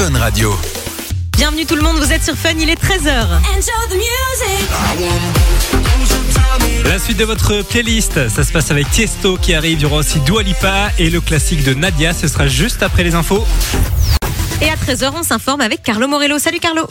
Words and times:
Fun 0.00 0.18
Radio. 0.18 0.58
Bienvenue 1.36 1.66
tout 1.66 1.76
le 1.76 1.82
monde, 1.82 1.98
vous 1.98 2.10
êtes 2.10 2.24
sur 2.24 2.34
Fun, 2.34 2.54
il 2.58 2.70
est 2.70 2.82
13h. 2.82 3.28
La 6.86 6.98
suite 6.98 7.18
de 7.18 7.24
votre 7.26 7.60
playlist, 7.60 8.30
ça 8.30 8.42
se 8.42 8.50
passe 8.50 8.70
avec 8.70 8.90
Tiesto 8.90 9.36
qui 9.36 9.52
arrive, 9.52 9.80
il 9.80 9.82
y 9.82 9.84
aura 9.84 9.96
aussi 9.96 10.18
Dua 10.20 10.42
Lipa 10.42 10.90
et 10.98 11.10
le 11.10 11.20
classique 11.20 11.64
de 11.64 11.74
Nadia, 11.74 12.14
ce 12.14 12.28
sera 12.28 12.46
juste 12.46 12.82
après 12.82 13.04
les 13.04 13.14
infos. 13.14 13.44
Et 14.62 14.68
à 14.68 14.74
13h, 14.74 15.12
on 15.14 15.22
s'informe 15.22 15.62
avec 15.62 15.82
Carlo 15.82 16.06
Morello. 16.06 16.38
Salut 16.38 16.58
Carlo. 16.60 16.86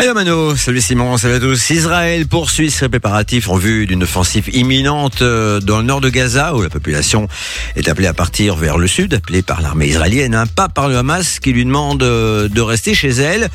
Hello 0.00 0.14
Mano, 0.14 0.56
salut 0.56 0.80
Simon, 0.80 1.16
salut 1.16 1.34
à 1.34 1.40
tous. 1.40 1.70
Israël 1.70 2.26
poursuit 2.26 2.72
ses 2.72 2.88
préparatifs 2.88 3.48
en 3.48 3.56
vue 3.56 3.86
d'une 3.86 4.02
offensive 4.02 4.48
imminente 4.52 5.22
euh, 5.22 5.60
dans 5.60 5.78
le 5.78 5.84
nord 5.84 6.00
de 6.00 6.08
Gaza 6.08 6.56
où 6.56 6.62
la 6.62 6.68
population 6.68 7.28
est 7.76 7.88
appelée 7.88 8.08
à 8.08 8.14
partir 8.14 8.56
vers 8.56 8.78
le 8.78 8.88
sud, 8.88 9.14
appelée 9.14 9.42
par 9.42 9.60
l'armée 9.60 9.86
israélienne, 9.86 10.34
hein, 10.34 10.46
pas 10.46 10.68
par 10.68 10.88
le 10.88 10.96
Hamas 10.96 11.38
qui 11.38 11.52
lui 11.52 11.64
demande 11.64 12.02
euh, 12.02 12.48
de 12.48 12.60
rester 12.60 12.94
chez 12.94 13.10
elle. 13.10 13.48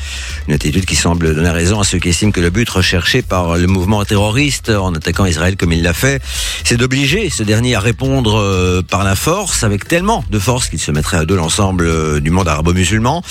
Une 0.47 0.53
attitude 0.53 0.85
qui 0.85 0.95
semble 0.95 1.35
donner 1.35 1.49
raison 1.49 1.81
à 1.81 1.83
ceux 1.83 1.99
qui 1.99 2.09
estiment 2.09 2.31
que 2.31 2.41
le 2.41 2.49
but 2.49 2.69
recherché 2.69 3.21
par 3.21 3.57
le 3.57 3.67
mouvement 3.67 4.05
terroriste 4.05 4.69
en 4.69 4.93
attaquant 4.93 5.25
Israël 5.25 5.57
comme 5.57 5.73
il 5.73 5.83
l'a 5.83 5.93
fait, 5.93 6.21
c'est 6.63 6.77
d'obliger 6.77 7.29
ce 7.29 7.43
dernier 7.43 7.75
à 7.75 7.81
répondre 7.81 8.37
euh, 8.37 8.81
par 8.81 9.03
la 9.03 9.15
force, 9.15 9.65
avec 9.65 9.85
tellement 9.85 10.23
de 10.29 10.39
force 10.39 10.69
qu'il 10.69 10.79
se 10.79 10.91
mettrait 10.91 11.17
à 11.17 11.25
dos 11.25 11.35
l'ensemble 11.35 12.21
du 12.21 12.31
monde 12.31 12.47
arabo-musulman. 12.47 13.21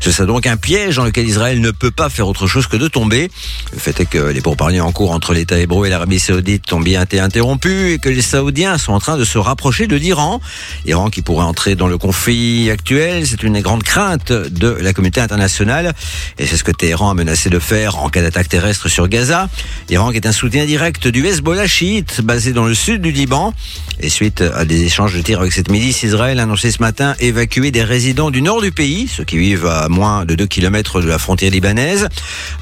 Ce 0.00 0.10
serait 0.10 0.26
donc 0.26 0.46
un 0.46 0.56
piège 0.56 0.96
dans 0.96 1.04
lequel 1.04 1.28
Israël 1.28 1.60
ne 1.60 1.70
peut 1.70 1.90
pas 1.90 2.08
faire 2.08 2.26
autre 2.26 2.46
chose 2.46 2.66
que 2.66 2.76
de 2.76 2.88
tomber. 2.88 3.30
Le 3.72 3.78
fait 3.78 4.00
est 4.00 4.06
que 4.06 4.18
les 4.18 4.40
pourparlers 4.40 4.80
en 4.80 4.90
cours 4.90 5.12
entre 5.12 5.32
l'État 5.32 5.58
hébreu 5.58 5.86
et 5.86 5.90
l'Arabie 5.90 6.18
saoudite 6.18 6.72
ont 6.72 6.80
bien 6.80 7.02
été 7.02 7.20
interrompus 7.20 7.94
et 7.94 7.98
que 7.98 8.08
les 8.08 8.22
Saoudiens 8.22 8.78
sont 8.78 8.92
en 8.92 8.98
train 8.98 9.16
de 9.16 9.24
se 9.24 9.38
rapprocher 9.38 9.86
de 9.86 9.94
l'Iran. 9.94 10.40
L'Iran 10.84 11.08
qui 11.08 11.22
pourrait 11.22 11.44
entrer 11.44 11.76
dans 11.76 11.86
le 11.86 11.98
conflit 11.98 12.70
actuel, 12.70 13.26
c'est 13.26 13.42
une 13.44 13.60
grande 13.60 13.84
crainte 13.84 14.32
de 14.32 14.68
la 14.68 14.92
communauté 14.92 15.20
internationale 15.20 15.92
et 16.38 16.46
c'est 16.46 16.56
ce 16.56 16.64
que 16.64 16.72
Téhéran 16.72 17.10
a 17.10 17.14
menacé 17.14 17.48
de 17.48 17.58
faire 17.60 17.98
en 17.98 18.08
cas 18.08 18.22
d'attaque 18.22 18.48
terrestre 18.48 18.88
sur 18.88 19.06
Gaza. 19.08 19.48
L'Iran 19.88 20.10
qui 20.10 20.16
est 20.16 20.26
un 20.26 20.32
soutien 20.32 20.64
direct 20.64 21.06
du 21.06 21.24
Hezbollah 21.26 21.68
chiite 21.68 22.22
basé 22.22 22.52
dans 22.52 22.64
le 22.64 22.74
sud 22.74 23.02
du 23.02 23.12
Liban. 23.12 23.54
Et 24.00 24.08
suite 24.08 24.40
à 24.40 24.64
des 24.64 24.82
échanges 24.82 25.14
de 25.14 25.22
tirs 25.22 25.40
avec 25.40 25.52
cette 25.52 25.70
milice, 25.70 26.02
Israël 26.02 26.40
a 26.40 26.42
annoncé 26.42 26.72
ce 26.72 26.82
matin 26.82 27.14
évacuer 27.20 27.70
des 27.70 27.84
résidents 27.84 28.30
du 28.30 28.42
nord 28.42 28.60
du 28.60 28.72
pays, 28.72 29.08
ceux 29.08 29.24
qui 29.24 29.36
vivent 29.42 29.66
à 29.66 29.88
moins 29.88 30.24
de 30.24 30.36
2 30.36 30.46
km 30.46 31.00
de 31.00 31.08
la 31.08 31.18
frontière 31.18 31.50
libanaise. 31.50 32.08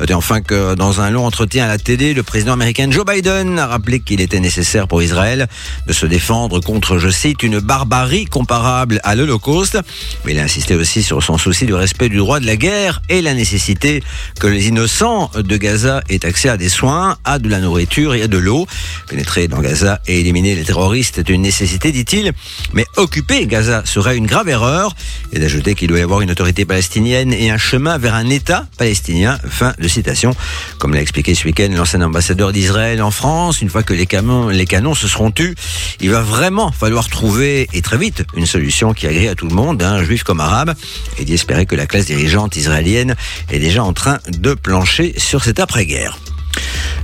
Et 0.09 0.15
enfin 0.15 0.41
que 0.41 0.75
dans 0.75 1.03
un 1.03 1.11
long 1.11 1.27
entretien 1.27 1.65
à 1.65 1.69
la 1.69 1.77
télé, 1.77 2.15
le 2.15 2.23
président 2.23 2.55
américain 2.55 2.91
Joe 2.91 3.05
Biden 3.05 3.59
a 3.59 3.67
rappelé 3.67 4.01
qu'il 4.01 4.23
était 4.23 4.41
nécessaire 4.41 4.89
pour 4.89 5.03
Israël 5.03 5.47
de 5.87 5.93
se 5.93 6.07
défendre 6.07 6.61
contre, 6.61 6.99
je 6.99 7.11
cite, 7.11 7.43
une 7.43 7.61
barbarie 7.61 8.25
comparable 8.25 8.99
à 9.05 9.15
l'Holocauste. 9.15 9.79
Mais 10.25 10.33
il 10.33 10.39
a 10.39 10.43
insisté 10.43 10.75
aussi 10.75 11.03
sur 11.03 11.23
son 11.23 11.37
souci 11.37 11.67
du 11.67 11.75
respect 11.75 12.09
du 12.09 12.17
droit 12.17 12.41
de 12.41 12.47
la 12.47 12.57
guerre 12.57 13.03
et 13.11 13.21
la 13.21 13.35
nécessité 13.35 14.03
que 14.39 14.47
les 14.47 14.69
innocents 14.69 15.31
de 15.37 15.57
Gaza 15.59 16.03
aient 16.09 16.25
accès 16.25 16.49
à 16.49 16.57
des 16.57 16.71
soins, 16.71 17.19
à 17.25 17.39
de 17.39 17.49
la 17.51 17.61
nourriture 17.61 18.15
et 18.15 18.23
à 18.23 18.27
de 18.29 18.39
l'eau. 18.39 18.67
Pénétrer 19.07 19.49
dans 19.49 19.61
Gaza 19.61 20.01
et 20.07 20.21
éliminer 20.21 20.55
les 20.55 20.65
terroristes 20.65 21.19
est 21.19 21.29
une 21.29 21.43
nécessité, 21.43 21.93
dit-il. 21.93 22.33
Mais 22.73 22.87
occuper 22.97 23.47
Gaza 23.47 23.83
serait 23.85 24.17
une 24.17 24.27
grave 24.27 24.49
erreur. 24.49 24.95
Et 25.33 25.39
d'ajouter 25.39 25.75
qu'il 25.75 25.89
doit 25.89 25.99
y 25.99 26.03
avoir 26.03 26.23
une 26.23 26.31
autorité 26.31 26.65
palestinienne 26.71 27.33
et 27.33 27.51
un 27.51 27.59
chemin 27.59 27.99
vers 27.99 28.15
un 28.15 28.29
État 28.29 28.65
palestinien. 28.79 29.41
Fin 29.49 29.75
de 29.81 29.89
citation. 29.89 30.37
Comme 30.79 30.95
l'a 30.95 31.01
expliqué 31.01 31.35
ce 31.35 31.45
week-end 31.45 31.69
l'ancien 31.75 32.01
ambassadeur 32.01 32.53
d'Israël 32.53 33.03
en 33.03 33.11
France, 33.11 33.61
une 33.61 33.69
fois 33.69 33.83
que 33.83 33.93
les 33.93 34.07
canons, 34.07 34.95
se 34.95 35.09
seront 35.09 35.33
tus, 35.33 35.57
il 36.01 36.11
va 36.11 36.23
vraiment 36.23 36.71
falloir 36.71 37.09
trouver, 37.09 37.69
et 37.73 37.83
très 37.83 37.99
vite, 37.99 38.23
une 38.37 38.47
solution 38.47 38.95
qui 38.95 39.09
agrée 39.09 39.29
à 39.29 39.35
tout 39.35 39.49
le 39.49 39.55
monde, 39.55 39.83
hein, 39.83 40.05
juif 40.05 40.23
comme 40.23 40.39
arabe, 40.39 40.75
et 41.19 41.25
d'espérer 41.25 41.67
que 41.67 41.75
la 41.75 41.87
classe 41.87 42.07
dirigeante 42.07 42.55
israélienne 42.55 43.17
est 43.51 43.59
déjà 43.59 43.83
en 43.83 43.93
train 43.93 44.19
de 44.29 44.55
plancher 44.55 45.15
sur 45.19 45.43
cette 45.43 45.59
après-guerre. 45.59 46.19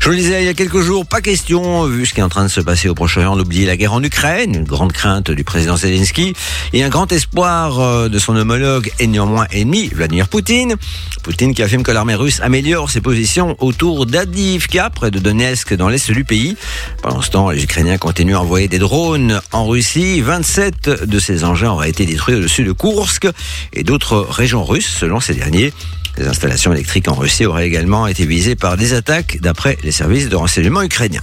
Je 0.00 0.10
le 0.10 0.16
disais 0.16 0.42
il 0.42 0.46
y 0.46 0.48
a 0.48 0.54
quelques 0.54 0.82
jours, 0.82 1.04
pas 1.04 1.20
question, 1.20 1.84
vu 1.86 2.06
ce 2.06 2.14
qui 2.14 2.20
est 2.20 2.22
en 2.22 2.28
train 2.28 2.44
de 2.44 2.48
se 2.48 2.60
passer 2.60 2.88
au 2.88 2.94
Proche-Orient, 2.94 3.36
d'oublier 3.36 3.66
la 3.66 3.76
guerre 3.76 3.92
en 3.92 4.02
Ukraine, 4.02 4.54
une 4.54 4.64
grande 4.64 4.92
crainte 4.92 5.32
du 5.32 5.42
président 5.42 5.76
Zelensky, 5.76 6.32
et 6.72 6.84
un 6.84 6.88
grand 6.88 7.10
espoir 7.10 7.80
euh, 7.80 8.08
de 8.08 8.18
son 8.20 8.36
homologue 8.36 8.92
et 9.00 9.08
néanmoins 9.08 9.46
ennemi, 9.50 9.88
Vladimir 9.88 10.28
Poutine. 10.28 10.76
Poutine 11.24 11.54
qui 11.54 11.62
affirme 11.62 11.82
que 11.82 11.90
l'armée 11.90 12.14
russe 12.14 12.40
améliore 12.40 12.88
ses 12.88 13.00
positions 13.00 13.56
autour 13.58 14.06
d'Adivka, 14.06 14.90
près 14.90 15.10
de 15.10 15.18
Donetsk, 15.18 15.74
dans 15.74 15.88
l'est 15.88 16.10
du 16.12 16.24
pays. 16.24 16.56
Pendant 17.02 17.20
ce 17.20 17.30
temps, 17.30 17.50
les 17.50 17.64
Ukrainiens 17.64 17.98
continuent 17.98 18.36
à 18.36 18.40
envoyer 18.40 18.68
des 18.68 18.78
drones 18.78 19.40
en 19.50 19.66
Russie. 19.66 20.20
27 20.20 21.04
de 21.04 21.18
ces 21.18 21.42
engins 21.42 21.72
auraient 21.72 21.90
été 21.90 22.06
détruits 22.06 22.36
au-dessus 22.36 22.62
de 22.62 22.72
Kursk 22.72 23.26
et 23.72 23.82
d'autres 23.82 24.18
régions 24.18 24.64
russes, 24.64 24.94
selon 25.00 25.18
ces 25.18 25.34
derniers. 25.34 25.72
Les 26.18 26.26
installations 26.26 26.72
électriques 26.72 27.08
en 27.08 27.14
Russie 27.14 27.44
auraient 27.44 27.66
également 27.66 28.06
été 28.06 28.24
visées 28.24 28.56
par 28.56 28.76
des 28.76 28.94
attaques 28.94 29.38
d'après 29.40 29.76
les 29.82 29.92
services 29.92 30.28
de 30.28 30.36
renseignement 30.36 30.82
ukrainiens. 30.82 31.20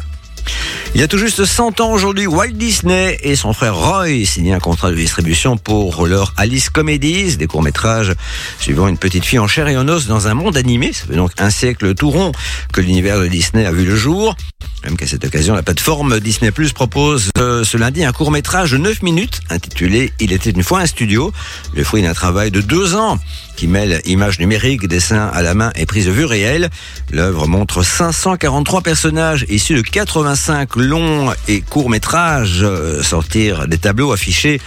Il 0.96 1.02
y 1.02 1.04
a 1.04 1.08
tout 1.08 1.18
juste 1.18 1.44
100 1.44 1.82
ans 1.82 1.92
aujourd'hui, 1.92 2.28
Walt 2.28 2.52
Disney 2.52 3.18
et 3.24 3.36
son 3.36 3.54
frère 3.54 3.76
Roy 3.76 4.26
signaient 4.26 4.54
un 4.54 4.60
contrat 4.60 4.92
de 4.92 4.96
distribution 4.96 5.58
pour 5.58 6.06
leur 6.06 6.34
Alice 6.38 6.70
Comedies, 6.70 7.38
des 7.38 7.48
courts-métrages 7.48 8.14
suivant 8.60 8.88
une 8.88 9.00
petite 9.00 9.26
fille 9.26 9.40
en 9.40 9.48
chair 9.48 9.68
et 9.68 9.76
en 9.76 9.88
os 9.88 10.06
dans 10.06 10.28
un 10.28 10.36
monde 10.36 10.56
animé. 10.56 10.94
Ça 10.94 11.06
fait 11.08 11.16
donc 11.16 11.32
un 11.40 11.50
siècle 11.50 11.96
tout 11.96 12.12
rond 12.12 12.32
que 12.72 12.82
l'univers 12.82 13.20
de 13.20 13.26
Disney 13.26 13.66
a 13.66 13.72
vu 13.72 13.86
le 13.86 13.96
jour. 13.96 14.36
Même 14.84 14.98
qu'à 14.98 15.08
cette 15.08 15.26
occasion, 15.26 15.56
la 15.56 15.64
plateforme 15.64 16.20
Disney 16.20 16.52
Plus 16.52 16.74
propose 16.74 17.32
euh, 17.40 17.64
ce 17.64 17.78
lundi 17.78 18.04
un 18.04 18.12
court 18.12 18.30
métrage 18.30 18.72
de 18.72 18.78
9 18.78 19.02
minutes 19.02 19.40
intitulé 19.50 20.14
Il 20.20 20.32
était 20.32 20.52
une 20.52 20.64
fois 20.64 20.82
un 20.82 20.86
studio, 20.86 21.34
le 21.74 21.84
fruit 21.84 22.04
d'un 22.04 22.14
travail 22.14 22.52
de 22.52 22.62
deux 22.62 22.94
ans 22.94 23.18
qui 23.56 23.68
mêle 23.68 24.02
images 24.06 24.40
numériques, 24.40 24.88
dessins 24.88 25.30
à 25.34 25.42
la 25.42 25.54
main 25.54 25.72
et 25.76 25.86
prise 25.86 26.06
de 26.06 26.12
vue 26.12 26.26
réelle. 26.26 26.70
L'œuvre 27.12 27.48
montre 27.48 27.84
543 27.84 28.82
personnages 28.82 29.46
issus 29.50 29.76
de 29.76 29.82
85 29.82 30.76
longs 30.76 31.32
et 31.48 31.62
courts 31.62 31.90
métrages 31.90 32.62
euh, 32.64 33.02
sortir 33.04 33.68
des 33.68 33.78
tableaux 33.78 34.12
affichés 34.12 34.60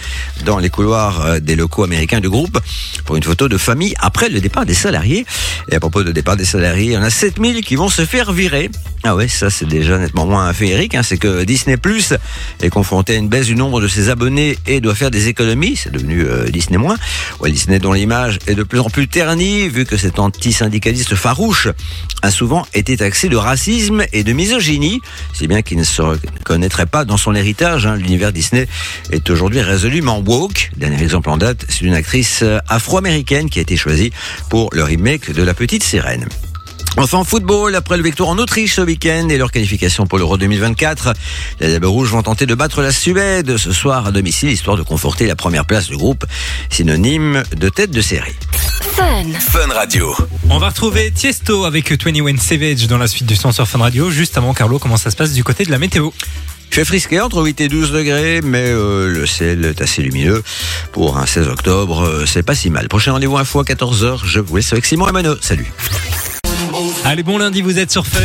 dans 0.45 0.59
les 0.59 0.69
couloirs 0.69 1.25
euh, 1.25 1.39
des 1.39 1.55
locaux 1.55 1.83
américains 1.83 2.19
du 2.19 2.29
groupe 2.29 2.59
pour 3.05 3.15
une 3.15 3.23
photo 3.23 3.47
de 3.47 3.57
famille 3.57 3.93
après 3.99 4.29
le 4.29 4.39
départ 4.39 4.65
des 4.65 4.73
salariés. 4.73 5.25
Et 5.69 5.75
à 5.75 5.79
propos 5.79 6.03
de 6.03 6.11
départ 6.11 6.37
des 6.37 6.45
salariés, 6.45 6.85
il 6.85 6.91
y 6.93 6.97
en 6.97 7.03
a 7.03 7.09
7000 7.09 7.63
qui 7.63 7.75
vont 7.75 7.89
se 7.89 8.05
faire 8.05 8.31
virer. 8.31 8.69
Ah 9.03 9.15
ouais, 9.15 9.27
ça 9.27 9.49
c'est 9.49 9.67
déjà 9.67 9.97
nettement 9.97 10.25
moins 10.25 10.51
féerique. 10.53 10.95
Hein. 10.95 11.03
C'est 11.03 11.17
que 11.17 11.43
Disney 11.43 11.77
Plus 11.77 12.13
est 12.61 12.69
confronté 12.69 13.13
à 13.13 13.17
une 13.17 13.29
baisse 13.29 13.45
du 13.45 13.55
nombre 13.55 13.81
de 13.81 13.87
ses 13.87 14.09
abonnés 14.09 14.57
et 14.65 14.81
doit 14.81 14.95
faire 14.95 15.11
des 15.11 15.27
économies. 15.27 15.75
C'est 15.75 15.91
devenu 15.91 16.23
euh, 16.23 16.49
Disney 16.49 16.77
moins. 16.77 16.97
Ouais, 17.39 17.51
Disney 17.51 17.79
dont 17.79 17.93
l'image 17.93 18.39
est 18.47 18.55
de 18.55 18.63
plus 18.63 18.76
plus 18.85 19.07
ternie, 19.07 19.67
vu 19.67 19.85
que 19.85 19.97
cet 19.97 20.19
antisyndicaliste 20.19 21.15
farouche 21.15 21.67
a 22.21 22.31
souvent 22.31 22.65
été 22.73 22.97
taxé 22.97 23.29
de 23.29 23.35
racisme 23.35 24.03
et 24.13 24.23
de 24.23 24.33
misogynie, 24.33 25.01
si 25.33 25.47
bien 25.47 25.61
qu'il 25.61 25.77
ne 25.77 25.83
se 25.83 26.01
reconnaîtrait 26.01 26.85
pas 26.85 27.03
dans 27.03 27.17
son 27.17 27.35
héritage. 27.35 27.85
Hein. 27.85 27.95
L'univers 27.95 28.31
Disney 28.31 28.67
est 29.11 29.29
aujourd'hui 29.29 29.61
résolument 29.61 30.19
woke. 30.19 30.71
Dernier 30.77 31.01
exemple 31.01 31.29
en 31.29 31.37
date, 31.37 31.65
c'est 31.69 31.81
une 31.81 31.93
actrice 31.93 32.43
afro-américaine 32.67 33.49
qui 33.49 33.59
a 33.59 33.61
été 33.61 33.75
choisie 33.75 34.11
pour 34.49 34.69
le 34.73 34.83
remake 34.83 35.31
de 35.31 35.43
La 35.43 35.53
Petite 35.53 35.83
Sirène. 35.83 36.27
Enfin, 36.99 37.23
football, 37.23 37.75
après 37.75 37.95
le 37.95 38.03
victoire 38.03 38.29
en 38.29 38.39
Autriche 38.39 38.75
ce 38.75 38.81
week-end 38.81 39.29
et 39.29 39.37
leur 39.37 39.51
qualification 39.51 40.07
pour 40.07 40.17
l'Euro 40.17 40.37
2024, 40.37 41.13
les 41.59 41.67
Diables 41.67 41.85
Rouges 41.85 42.09
vont 42.09 42.23
tenter 42.23 42.47
de 42.47 42.55
battre 42.55 42.81
la 42.81 42.91
Suède 42.91 43.57
ce 43.57 43.71
soir 43.71 44.07
à 44.07 44.11
domicile, 44.11 44.49
histoire 44.49 44.77
de 44.77 44.81
conforter 44.81 45.27
la 45.27 45.35
première 45.35 45.65
place 45.65 45.87
du 45.87 45.95
groupe, 45.95 46.25
synonyme 46.71 47.43
de 47.55 47.69
tête 47.69 47.91
de 47.91 48.01
série. 48.01 48.35
Fun 49.39 49.73
Radio. 49.73 50.15
On 50.49 50.57
va 50.57 50.69
retrouver 50.69 51.11
Tiesto 51.11 51.65
avec 51.65 51.91
21 51.91 52.37
Savage 52.37 52.87
dans 52.87 52.97
la 52.97 53.07
suite 53.07 53.27
du 53.27 53.35
son 53.35 53.51
sur 53.51 53.67
Fun 53.67 53.79
Radio. 53.79 54.09
Juste 54.09 54.35
avant, 54.37 54.55
Carlo, 54.55 54.79
comment 54.79 54.97
ça 54.97 55.11
se 55.11 55.15
passe 55.15 55.33
du 55.33 55.43
côté 55.43 55.65
de 55.65 55.71
la 55.71 55.77
météo? 55.77 56.09
Fait 56.71 56.83
frisqué 56.83 57.21
entre 57.21 57.43
8 57.43 57.61
et 57.61 57.67
12 57.69 57.91
degrés, 57.91 58.41
mais 58.43 58.65
euh, 58.65 59.07
le 59.07 59.25
ciel 59.25 59.65
est 59.65 59.81
assez 59.81 60.01
lumineux. 60.01 60.43
Pour 60.91 61.17
un 61.17 61.25
16 61.25 61.47
octobre, 61.47 62.01
euh, 62.01 62.25
c'est 62.25 62.43
pas 62.43 62.55
si 62.55 62.71
mal. 62.71 62.87
Prochain 62.87 63.13
rendez-vous 63.13 63.37
info 63.37 63.59
à 63.59 63.63
14h, 63.63 64.21
je 64.25 64.39
vous 64.39 64.57
laisse 64.57 64.73
avec 64.73 64.85
Simon 64.85 65.07
et 65.07 65.11
Mano. 65.11 65.35
Salut. 65.41 65.71
Allez, 67.09 67.23
bon 67.23 67.37
lundi, 67.37 67.61
vous 67.61 67.79
êtes 67.79 67.89
sur 67.89 68.05
Fun. 68.05 68.19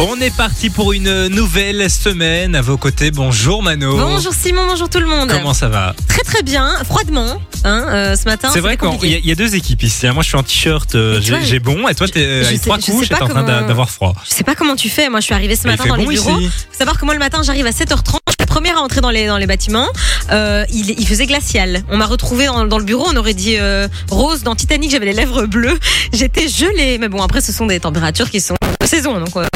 On 0.00 0.20
est 0.20 0.34
parti 0.36 0.68
pour 0.68 0.92
une 0.92 1.28
nouvelle 1.28 1.88
semaine 1.90 2.54
à 2.54 2.60
vos 2.60 2.76
côtés. 2.76 3.10
Bonjour 3.10 3.62
Mano. 3.62 3.96
Bonjour 3.96 4.32
Simon, 4.34 4.66
bonjour 4.68 4.90
tout 4.90 5.00
le 5.00 5.06
monde. 5.06 5.30
Comment 5.30 5.54
ça 5.54 5.68
va? 5.68 5.94
Très 6.06 6.20
très 6.22 6.42
bien, 6.42 6.76
froidement, 6.84 7.40
hein, 7.64 7.84
euh, 7.88 8.14
ce 8.14 8.24
matin. 8.26 8.50
C'est 8.52 8.60
vrai 8.60 8.76
qu'il 8.76 9.10
y, 9.10 9.14
a- 9.14 9.32
y 9.32 9.34
deux 9.34 9.54
équipes 9.56 9.82
ici. 9.82 10.06
hein. 10.06 10.12
Moi, 10.12 10.22
je 10.22 10.28
suis 10.28 10.36
en 10.36 10.42
t-shirt, 10.42 10.94
euh, 10.94 11.18
tu 11.20 11.34
j'ai 11.44 11.58
bon, 11.60 11.88
et 11.88 11.94
toi, 11.94 12.06
t'es 12.06 12.20
euh, 12.20 12.42
je 12.42 12.48
avec 12.48 12.60
trois 12.60 12.76
couches 12.78 13.08
t'es 13.08 13.20
en 13.22 13.26
train 13.28 13.42
d'avoir 13.42 13.88
froid. 13.90 14.14
Je 14.28 14.34
sais 14.34 14.44
pas 14.44 14.54
comment 14.54 14.76
tu 14.76 14.90
fais. 14.90 15.08
Moi, 15.08 15.20
je 15.20 15.24
suis 15.24 15.34
arrivée 15.34 15.56
ce 15.56 15.66
matin 15.66 15.86
dans 15.86 15.96
les 15.96 16.04
bon 16.04 16.10
bureaux. 16.10 16.38
ici. 16.40 16.50
Faut 16.70 16.78
savoir 16.78 16.98
que 17.00 17.04
moi, 17.06 17.14
le 17.14 17.20
matin, 17.20 17.40
j'arrive 17.42 17.66
à 17.66 17.70
7h30. 17.72 18.18
Première 18.58 18.78
à 18.78 18.80
entrer 18.80 19.00
dans 19.00 19.10
les, 19.10 19.46
bâtiments. 19.46 19.86
Euh, 20.32 20.64
il, 20.72 21.06
faisait 21.06 21.26
glacial. 21.26 21.84
On 21.90 21.96
m'a 21.96 22.06
retrouvée 22.06 22.46
dans, 22.46 22.64
dans 22.64 22.78
le 22.78 22.84
bureau. 22.84 23.06
On 23.08 23.14
aurait 23.14 23.32
dit 23.32 23.54
euh, 23.56 23.86
Rose 24.10 24.42
dans 24.42 24.56
Titanic. 24.56 24.90
J'avais 24.90 25.06
les 25.06 25.12
lèvres 25.12 25.46
bleues. 25.46 25.78
J'étais 26.12 26.48
gelée. 26.48 26.98
Mais 26.98 27.08
bon, 27.08 27.22
après, 27.22 27.40
ce 27.40 27.52
sont 27.52 27.66
des 27.66 27.78
températures 27.78 28.28
qui 28.28 28.40
sont 28.40 28.56
de 28.80 28.84
saison. 28.84 29.20
Donc, 29.20 29.36
euh, 29.36 29.46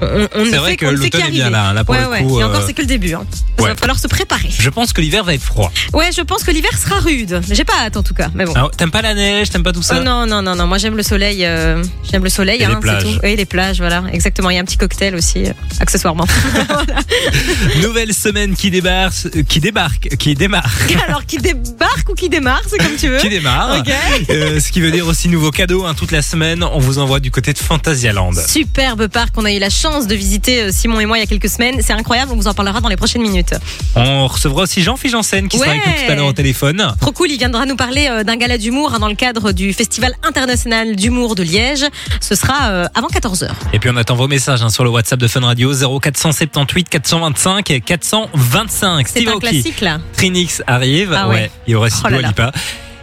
on, 0.00 0.28
on 0.34 0.44
ne 0.44 0.50
C'est 0.50 0.56
vrai 0.56 0.76
que 0.76 0.86
l'automne 0.86 1.20
est 1.22 1.30
bien 1.30 1.50
là, 1.50 1.68
hein, 1.68 1.74
là, 1.74 1.84
pour 1.84 1.94
ouais, 1.94 2.02
le 2.02 2.08
ouais. 2.08 2.20
Et 2.20 2.44
encore, 2.44 2.60
euh, 2.60 2.64
c'est 2.66 2.72
que 2.72 2.80
le 2.82 2.86
début. 2.86 3.14
Hein. 3.14 3.24
Il 3.58 3.62
ouais. 3.64 3.70
va 3.70 3.76
falloir 3.76 3.98
se 3.98 4.06
préparer. 4.08 4.48
Je 4.50 4.70
pense 4.70 4.92
que 4.92 5.00
l'hiver 5.00 5.24
va 5.24 5.34
être 5.34 5.42
froid. 5.42 5.70
Ouais, 5.92 6.10
je 6.16 6.22
pense 6.22 6.42
que 6.44 6.50
l'hiver 6.50 6.70
sera 6.78 7.00
rude. 7.00 7.40
J'ai 7.50 7.64
pas 7.64 7.74
hâte 7.84 7.96
en 7.96 8.02
tout 8.02 8.14
cas. 8.14 8.28
Mais 8.34 8.44
bon. 8.44 8.52
Alors, 8.54 8.70
T'aimes 8.70 8.90
pas 8.90 9.02
la 9.02 9.14
neige, 9.14 9.50
t'aimes 9.50 9.62
pas 9.62 9.72
tout 9.72 9.82
ça 9.82 9.96
Oh 10.00 10.02
non, 10.02 10.26
non, 10.26 10.40
non, 10.42 10.54
non. 10.56 10.66
Moi, 10.66 10.78
j'aime 10.78 10.96
le 10.96 11.02
soleil. 11.02 11.44
euh, 11.44 11.82
j'aime 12.10 12.24
le 12.24 12.30
soleil. 12.30 12.56
Et 12.56 12.58
les 12.60 12.64
hein, 12.66 12.70
c'est 12.74 12.80
plages. 12.80 13.02
tout. 13.04 13.18
Et 13.22 13.36
les 13.36 13.44
plages, 13.44 13.78
voilà. 13.78 14.04
Exactement. 14.12 14.50
Il 14.50 14.54
y 14.56 14.58
a 14.58 14.62
un 14.62 14.64
petit 14.64 14.76
cocktail 14.78 15.14
aussi, 15.14 15.44
euh, 15.46 15.52
accessoirement. 15.80 16.26
Nouvelle 17.82 18.14
semaine 18.14 18.54
qui 18.54 18.70
débarque, 18.70 19.26
euh, 19.36 19.42
qui 19.42 19.60
débarque, 19.60 20.08
qui 20.18 20.34
démarre, 20.34 20.70
Alors, 21.08 21.24
qui 21.26 21.38
débarque 21.38 22.08
ou 22.10 22.14
qui 22.14 22.28
démarre, 22.28 22.62
c'est 22.68 22.78
comme 22.78 22.96
tu 22.96 23.08
veux. 23.08 23.18
qui 23.18 23.28
démarre. 23.28 23.78
Ok. 23.80 23.92
Euh, 24.30 24.60
ce 24.60 24.70
qui 24.72 24.80
veut 24.80 24.90
dire 24.90 25.06
aussi 25.06 25.28
nouveau 25.28 25.50
cadeau 25.50 25.84
hein, 25.84 25.94
toute 25.94 26.12
la 26.12 26.22
semaine. 26.22 26.62
On 26.64 26.78
vous 26.78 26.98
envoie 26.98 27.20
du 27.20 27.30
côté 27.30 27.52
de 27.52 27.58
Fantasyland. 27.58 28.32
Superbe 28.46 29.08
parc 29.08 29.34
qu'on 29.34 29.44
a 29.44 29.52
eu 29.52 29.58
la 29.58 29.70
chance 29.70 29.89
de 29.98 30.14
visiter 30.14 30.62
euh, 30.62 30.70
Simon 30.72 31.00
et 31.00 31.06
moi 31.06 31.18
il 31.18 31.20
y 31.20 31.24
a 31.24 31.26
quelques 31.26 31.48
semaines. 31.48 31.80
C'est 31.82 31.92
incroyable, 31.92 32.30
on 32.32 32.36
vous 32.36 32.46
en 32.46 32.54
parlera 32.54 32.80
dans 32.80 32.88
les 32.88 32.96
prochaines 32.96 33.22
minutes. 33.22 33.54
On 33.96 34.26
recevra 34.28 34.62
aussi 34.62 34.82
Jean-Philippe 34.82 35.12
Janssen 35.12 35.48
qui 35.48 35.58
sera 35.58 35.70
avec 35.70 35.84
nous 35.86 35.92
Ouais. 35.92 36.06
tout 36.06 36.12
à 36.12 36.14
l'heure 36.14 36.26
au 36.26 36.32
téléphone. 36.32 36.94
Trop 37.00 37.12
cool, 37.12 37.30
il 37.30 37.38
viendra 37.38 37.66
nous 37.66 37.76
parler 37.76 38.06
euh, 38.08 38.22
d'un 38.22 38.36
gala 38.36 38.56
d'humour 38.56 38.94
hein, 38.94 38.98
dans 39.00 39.08
le 39.08 39.14
cadre 39.14 39.52
du 39.52 39.72
Festival 39.72 40.12
international 40.22 40.94
d'humour 40.94 41.34
de 41.34 41.42
Liège. 41.42 41.84
Ce 42.20 42.34
sera 42.34 42.70
euh, 42.70 42.86
avant 42.94 43.08
14h. 43.08 43.48
Et 43.72 43.78
puis 43.78 43.90
on 43.92 43.96
attend 43.96 44.14
vos 44.14 44.28
messages 44.28 44.62
hein, 44.62 44.70
sur 44.70 44.84
le 44.84 44.90
WhatsApp 44.90 45.18
de 45.18 45.26
Fun 45.26 45.40
Radio 45.40 45.72
0478 45.72 46.88
425 46.88 47.70
et 47.70 47.80
425. 47.80 49.08
C'est 49.08 49.26
un 49.28 49.38
classique 49.38 49.80
là. 49.80 49.98
Trinix 50.16 50.62
arrive. 50.66 51.12
Ah 51.16 51.28
ouais. 51.28 51.50
Il 51.66 51.72
y 51.72 51.74
aura 51.74 51.88
Oh 51.90 52.04
là 52.04 52.10
Dua 52.10 52.20
là. 52.22 52.28
Lipa. 52.28 52.52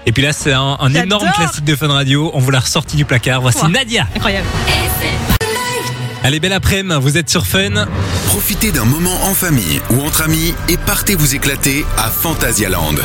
Et 0.06 0.13
puis 0.13 0.24
là, 0.24 0.31
c'est 0.31 0.54
un, 0.54 0.78
énorme 0.95 1.30
classique 1.36 1.66
de 1.66 1.75
Fun 1.75 1.90
Radio. 1.90 2.31
On 2.33 2.40
vous 2.40 2.50
l'a 2.50 2.62
ressorti 2.62 2.95
du 2.95 3.04
placard. 3.04 3.42
Voici. 3.42 3.68
Nadia. 3.68 4.07
Incroyable. 4.16 4.48
Allez, 6.24 6.40
belle 6.40 6.54
après-midi. 6.54 6.96
Vous 7.00 7.18
êtes 7.18 7.30
sur 7.30 7.46
Fun. 7.46 7.88
Profitez 8.28 8.72
d'un 8.72 8.86
moment 8.86 9.24
en 9.24 9.34
famille 9.34 9.81
ou 9.92 10.02
entre 10.02 10.24
amis 10.24 10.54
et 10.68 10.78
partez 10.78 11.16
vous 11.16 11.36
éclater 11.36 11.86
à 11.98 12.10
Phantasialand. 12.10 12.96